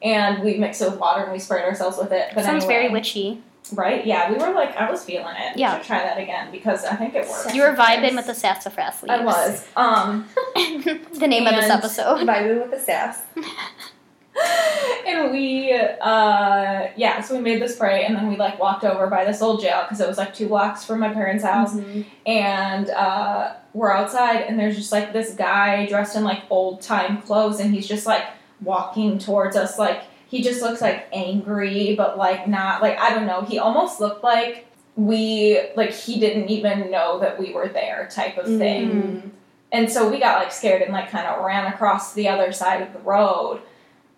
And 0.01 0.43
we 0.43 0.55
mixed 0.57 0.81
it 0.81 0.89
with 0.91 0.99
water 0.99 1.23
and 1.23 1.31
we 1.31 1.39
sprayed 1.39 1.63
ourselves 1.65 1.97
with 1.97 2.11
it. 2.11 2.31
But 2.35 2.43
Sounds 2.45 2.63
anyway, 2.65 2.81
very 2.81 2.89
witchy. 2.89 3.41
Right? 3.73 4.05
Yeah, 4.05 4.31
we 4.31 4.37
were 4.37 4.51
like, 4.53 4.75
I 4.77 4.89
was 4.89 5.03
feeling 5.03 5.35
it. 5.37 5.57
Yeah. 5.57 5.73
we 5.73 5.79
should 5.79 5.87
try 5.87 5.99
that 5.99 6.17
again 6.17 6.51
because 6.51 6.85
I 6.85 6.95
think 6.95 7.15
it 7.15 7.27
worked. 7.27 7.53
You 7.53 7.61
were 7.63 7.75
vibing 7.75 8.15
with 8.15 8.27
the 8.27 8.35
sassafras 8.35 9.01
leaves. 9.03 9.11
I 9.13 9.23
was. 9.25 9.67
Um, 9.75 10.27
the 10.55 11.27
name 11.27 11.47
of 11.47 11.55
this 11.55 11.69
episode. 11.69 12.19
Vibing 12.27 12.61
with 12.61 12.71
the 12.71 12.79
sass. 12.79 13.23
and 15.07 15.31
we, 15.31 15.71
uh, 15.71 16.87
yeah, 16.97 17.21
so 17.21 17.35
we 17.35 17.41
made 17.41 17.61
the 17.61 17.69
spray 17.69 18.05
and 18.05 18.15
then 18.15 18.27
we 18.27 18.35
like 18.35 18.59
walked 18.59 18.83
over 18.83 19.07
by 19.07 19.23
this 19.23 19.41
old 19.41 19.61
jail 19.61 19.83
because 19.83 20.01
it 20.01 20.07
was 20.07 20.17
like 20.17 20.33
two 20.33 20.47
blocks 20.47 20.83
from 20.83 20.99
my 20.99 21.13
parents' 21.13 21.43
house. 21.43 21.73
Mhm. 21.75 22.05
and 22.25 22.89
uh, 22.89 23.53
we're 23.73 23.91
outside 23.91 24.41
and 24.41 24.59
there's 24.59 24.75
just 24.75 24.91
like 24.91 25.13
this 25.13 25.33
guy 25.35 25.85
dressed 25.85 26.15
in 26.15 26.23
like 26.23 26.43
old 26.49 26.81
time 26.81 27.21
clothes 27.21 27.59
and 27.59 27.73
he's 27.73 27.87
just 27.87 28.05
like 28.05 28.23
walking 28.61 29.19
towards 29.19 29.55
us 29.55 29.77
like 29.77 30.03
he 30.27 30.41
just 30.41 30.61
looks 30.61 30.81
like 30.81 31.07
angry 31.13 31.95
but 31.95 32.17
like 32.17 32.47
not 32.47 32.81
like 32.81 32.97
i 32.99 33.09
don't 33.13 33.27
know 33.27 33.41
he 33.41 33.57
almost 33.59 33.99
looked 33.99 34.23
like 34.23 34.65
we 34.95 35.59
like 35.75 35.91
he 35.91 36.19
didn't 36.19 36.49
even 36.49 36.89
know 36.89 37.19
that 37.19 37.37
we 37.39 37.51
were 37.53 37.67
there 37.67 38.07
type 38.11 38.37
of 38.37 38.45
thing. 38.45 38.89
Mhm. 38.89 39.29
and 39.73 39.91
so 39.91 40.09
we 40.09 40.19
got 40.19 40.39
like 40.39 40.53
scared 40.53 40.81
and 40.81 40.93
like 40.93 41.09
kind 41.09 41.27
of 41.27 41.43
ran 41.43 41.65
across 41.71 42.13
the 42.13 42.29
other 42.29 42.53
side 42.53 42.81
of 42.81 42.93
the 42.93 42.99
road. 42.99 43.59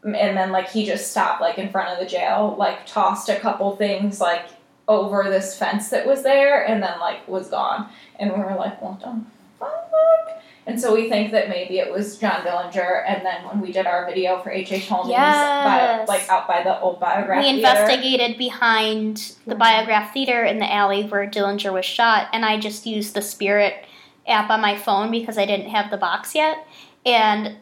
And 0.03 0.37
then 0.37 0.51
like 0.51 0.69
he 0.69 0.85
just 0.85 1.09
stopped 1.09 1.41
like 1.41 1.57
in 1.57 1.69
front 1.69 1.89
of 1.89 1.97
the 1.99 2.05
jail 2.05 2.55
like 2.59 2.85
tossed 2.85 3.27
a 3.27 3.39
couple 3.39 3.75
things 3.75 4.21
like 4.21 4.45
over 4.87 5.23
this 5.31 5.57
fence 5.57 5.89
that 5.89 6.05
was 6.05 6.21
there 6.21 6.63
and 6.63 6.83
then 6.83 6.99
like 6.99 7.27
was 7.27 7.49
gone. 7.49 7.89
And 8.19 8.31
we 8.31 8.37
were 8.39 8.55
like 8.55 8.79
what 8.79 8.99
the 8.99 9.19
fuck 9.59 10.43
and 10.67 10.79
so 10.79 10.93
we 10.93 11.09
think 11.09 11.31
that 11.31 11.49
maybe 11.49 11.79
it 11.79 11.91
was 11.91 12.17
John 12.17 12.41
Dillinger 12.41 13.03
and 13.07 13.25
then 13.25 13.43
when 13.47 13.61
we 13.61 13.71
did 13.71 13.87
our 13.87 14.05
video 14.05 14.39
for 14.41 14.51
H.H. 14.51 14.87
Holmes 14.87 15.09
Yes. 15.09 16.07
by, 16.07 16.13
like 16.13 16.29
out 16.29 16.47
by 16.47 16.61
the 16.63 16.79
old 16.81 16.99
biograph 16.99 17.37
we 17.43 17.51
theater. 17.53 17.57
investigated 17.67 18.37
behind 18.37 19.33
the 19.47 19.55
Biograph 19.55 20.13
Theater 20.13 20.43
in 20.43 20.59
the 20.59 20.71
alley 20.71 21.03
where 21.05 21.25
Dillinger 21.27 21.73
was 21.73 21.85
shot, 21.85 22.27
and 22.33 22.45
I 22.45 22.59
just 22.59 22.85
used 22.85 23.13
the 23.15 23.21
Spirit 23.21 23.85
app 24.27 24.49
on 24.49 24.61
my 24.61 24.77
phone 24.77 25.09
because 25.09 25.37
I 25.37 25.45
didn't 25.45 25.69
have 25.69 25.89
the 25.89 25.97
box 25.97 26.35
yet. 26.35 26.57
And 27.05 27.55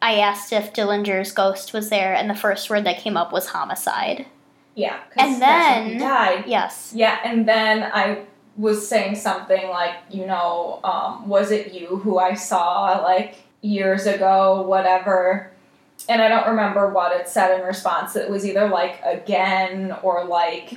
I 0.00 0.14
asked 0.20 0.52
if 0.52 0.72
Dillinger's 0.72 1.32
ghost 1.32 1.72
was 1.72 1.90
there, 1.90 2.14
and 2.14 2.30
the 2.30 2.34
first 2.34 2.70
word 2.70 2.84
that 2.84 2.98
came 2.98 3.16
up 3.16 3.32
was 3.32 3.48
homicide. 3.48 4.26
yeah 4.76 5.00
And 5.16 5.42
that's 5.42 5.76
when 5.76 5.84
he 5.92 5.98
then- 5.98 6.00
died 6.08 6.44
Yes. 6.46 6.92
Yeah, 6.94 7.18
and 7.24 7.46
then 7.48 7.82
I 7.92 8.22
was 8.56 8.86
saying 8.86 9.14
something 9.16 9.68
like, 9.68 9.94
you 10.10 10.26
know, 10.26 10.80
um, 10.84 11.28
was 11.28 11.50
it 11.50 11.72
you 11.72 11.96
who 11.96 12.18
I 12.18 12.34
saw 12.34 13.00
like 13.02 13.36
years 13.62 14.06
ago, 14.06 14.62
whatever. 14.62 15.50
And 16.08 16.20
I 16.20 16.28
don't 16.28 16.48
remember 16.48 16.88
what 16.90 17.14
it 17.18 17.28
said 17.28 17.58
in 17.60 17.64
response. 17.64 18.16
It 18.16 18.28
was 18.28 18.44
either 18.44 18.68
like 18.68 19.00
again 19.04 19.94
or 20.02 20.24
like 20.24 20.72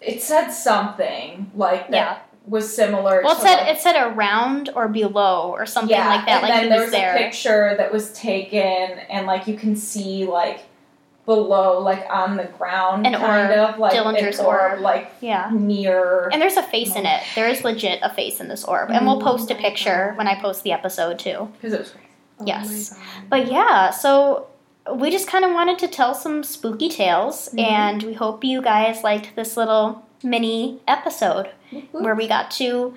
it 0.00 0.22
said 0.22 0.50
something 0.50 1.50
like 1.54 1.90
that 1.90 1.94
Yeah. 1.94 2.18
was 2.46 2.74
similar. 2.74 3.20
Well, 3.22 3.32
it 3.32 3.36
to 3.36 3.40
said 3.42 3.56
like, 3.56 3.76
it 3.76 3.80
said 3.80 3.96
around 3.96 4.70
or 4.74 4.88
below 4.88 5.50
or 5.50 5.66
something 5.66 5.90
yeah, 5.90 6.08
like 6.08 6.26
that. 6.26 6.42
And 6.42 6.42
like 6.42 6.52
then 6.54 6.62
he 6.64 6.68
there 6.70 6.78
was 6.78 6.86
was 6.86 6.92
there. 6.92 7.14
a 7.14 7.18
picture 7.18 7.74
that 7.76 7.92
was 7.92 8.12
taken, 8.14 8.62
and 9.10 9.26
like 9.26 9.46
you 9.46 9.54
can 9.56 9.76
see 9.76 10.24
like 10.24 10.60
below, 11.26 11.78
like 11.80 12.04
on 12.10 12.36
the 12.36 12.44
ground, 12.44 13.06
An 13.06 13.14
kind 13.14 13.50
orb, 13.52 13.58
of 13.74 13.78
like 13.78 13.92
Dillinger's 13.92 14.38
an 14.38 14.46
orb, 14.46 14.72
orb. 14.72 14.80
like 14.80 15.12
Yeah. 15.20 15.50
near. 15.52 16.28
And 16.32 16.40
there's 16.42 16.56
a 16.56 16.62
face 16.62 16.96
in 16.96 17.06
it. 17.06 17.22
There 17.34 17.48
is 17.48 17.62
legit 17.62 18.00
a 18.02 18.10
face 18.12 18.40
in 18.40 18.48
this 18.48 18.64
orb. 18.64 18.90
And 18.90 19.06
we'll 19.06 19.20
post 19.20 19.50
a 19.50 19.54
picture 19.54 20.12
when 20.16 20.26
I 20.26 20.40
post 20.40 20.64
the 20.64 20.72
episode 20.72 21.18
too. 21.18 21.48
Because 21.52 21.72
it 21.74 21.78
was 21.80 21.90
crazy. 21.90 22.06
Oh 22.40 22.44
Yes. 22.46 22.90
my 22.92 22.96
God. 22.98 23.06
But 23.28 23.52
yeah, 23.52 23.90
so 23.90 24.46
we 24.94 25.10
just 25.10 25.28
kind 25.28 25.44
of 25.44 25.52
wanted 25.52 25.78
to 25.80 25.88
tell 25.88 26.14
some 26.14 26.42
spooky 26.42 26.88
tales, 26.88 27.50
Mhm. 27.54 27.62
and 27.62 28.02
we 28.02 28.14
hope 28.14 28.42
you 28.42 28.60
guys 28.62 29.04
liked 29.04 29.36
this 29.36 29.56
little 29.56 30.02
mini 30.24 30.80
episode 30.88 31.50
where 31.92 32.14
we 32.14 32.26
got 32.26 32.50
to 32.52 32.94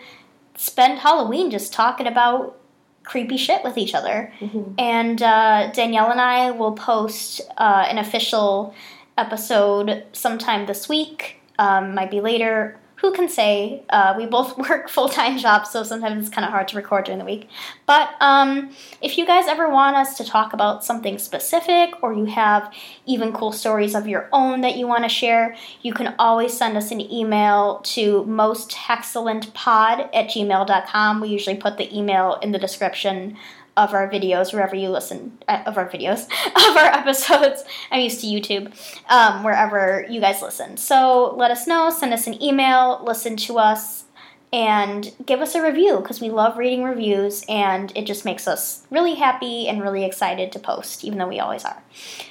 spend 0.55 0.99
Halloween 0.99 1.51
just 1.51 1.73
talking 1.73 2.07
about 2.07 2.55
creepy 3.03 3.37
shit 3.37 3.63
with 3.63 3.77
each 3.77 3.93
other. 3.93 4.31
Mhm. 4.39 4.73
And 4.79 5.21
uh, 5.21 5.71
Danielle 5.73 6.09
and 6.11 6.21
I 6.21 6.51
will 6.51 6.73
post 6.73 7.41
uh, 7.57 7.85
an 7.89 7.97
official 7.97 8.73
episode 9.17 10.03
sometime 10.13 10.65
this 10.65 10.87
week. 10.89 11.39
Um, 11.59 11.93
might 11.93 12.09
be 12.11 12.21
later. 12.21 12.77
Who 13.03 13.11
can 13.11 13.27
say? 13.27 13.83
Uh, 13.89 14.13
we 14.17 14.25
both 14.25 14.57
work 14.69 14.87
full 14.87 15.09
time 15.09 15.37
jobs, 15.37 15.69
so 15.71 15.83
sometimes 15.83 16.25
it's 16.25 16.33
kind 16.33 16.45
of 16.45 16.51
hard 16.51 16.69
to 16.69 16.77
record 16.77 17.03
during 17.03 17.19
the 17.19 17.25
week. 17.25 17.49
But 17.85 18.11
um, 18.21 18.69
if 19.01 19.17
you 19.17 19.25
guys 19.25 19.45
ever 19.45 19.69
want 19.69 19.97
us 19.97 20.15
to 20.19 20.23
talk 20.23 20.53
about 20.53 20.85
something 20.85 21.17
specific, 21.17 22.01
or 22.01 22.13
you 22.13 22.23
have 22.23 22.73
even 23.05 23.33
cool 23.33 23.51
stories 23.51 23.93
of 23.93 24.07
your 24.07 24.29
own 24.31 24.61
that 24.61 24.77
you 24.77 24.87
want 24.87 25.03
to 25.03 25.09
share, 25.09 25.53
you 25.81 25.93
can 25.93 26.15
always 26.17 26.57
send 26.57 26.77
us 26.77 26.91
an 26.91 27.01
email 27.01 27.81
to 27.83 28.23
mosthexcellentpod 28.23 30.09
at 30.13 30.27
gmail.com. 30.29 31.19
We 31.19 31.27
usually 31.27 31.57
put 31.57 31.75
the 31.75 31.93
email 31.93 32.35
in 32.41 32.53
the 32.53 32.59
description 32.59 33.35
of 33.75 33.93
our 33.93 34.09
videos 34.09 34.53
wherever 34.53 34.75
you 34.75 34.89
listen 34.89 35.37
uh, 35.47 35.63
of 35.65 35.77
our 35.77 35.89
videos 35.89 36.23
of 36.47 36.77
our 36.77 36.85
episodes 36.85 37.63
i'm 37.91 38.01
used 38.01 38.21
to 38.21 38.27
youtube 38.27 38.71
um, 39.09 39.43
wherever 39.43 40.05
you 40.09 40.19
guys 40.19 40.41
listen 40.41 40.77
so 40.77 41.33
let 41.37 41.51
us 41.51 41.67
know 41.67 41.89
send 41.89 42.13
us 42.13 42.27
an 42.27 42.41
email 42.41 43.01
listen 43.03 43.35
to 43.35 43.57
us 43.57 44.05
and 44.53 45.11
give 45.25 45.41
us 45.41 45.55
a 45.55 45.63
review 45.63 45.97
because 45.97 46.21
we 46.21 46.29
love 46.29 46.57
reading 46.57 46.83
reviews 46.83 47.43
and 47.49 47.91
it 47.95 48.05
just 48.05 48.23
makes 48.23 48.47
us 48.47 48.85
really 48.91 49.15
happy 49.15 49.67
and 49.67 49.81
really 49.81 50.05
excited 50.05 50.51
to 50.51 50.59
post 50.59 51.03
even 51.03 51.17
though 51.17 51.27
we 51.27 51.39
always 51.39 51.65
are 51.65 51.81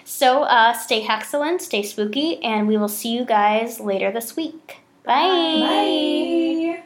so 0.05 0.45
uh, 0.45 0.73
stay 0.73 1.03
hexcellent 1.03 1.61
stay 1.61 1.83
spooky 1.83 2.43
and 2.45 2.69
we 2.69 2.77
will 2.77 2.89
see 2.89 3.13
you 3.13 3.25
guys 3.25 3.81
later 3.81 4.13
this 4.13 4.37
week 4.37 4.79
bye. 5.05 6.79
Bye. 6.79 6.83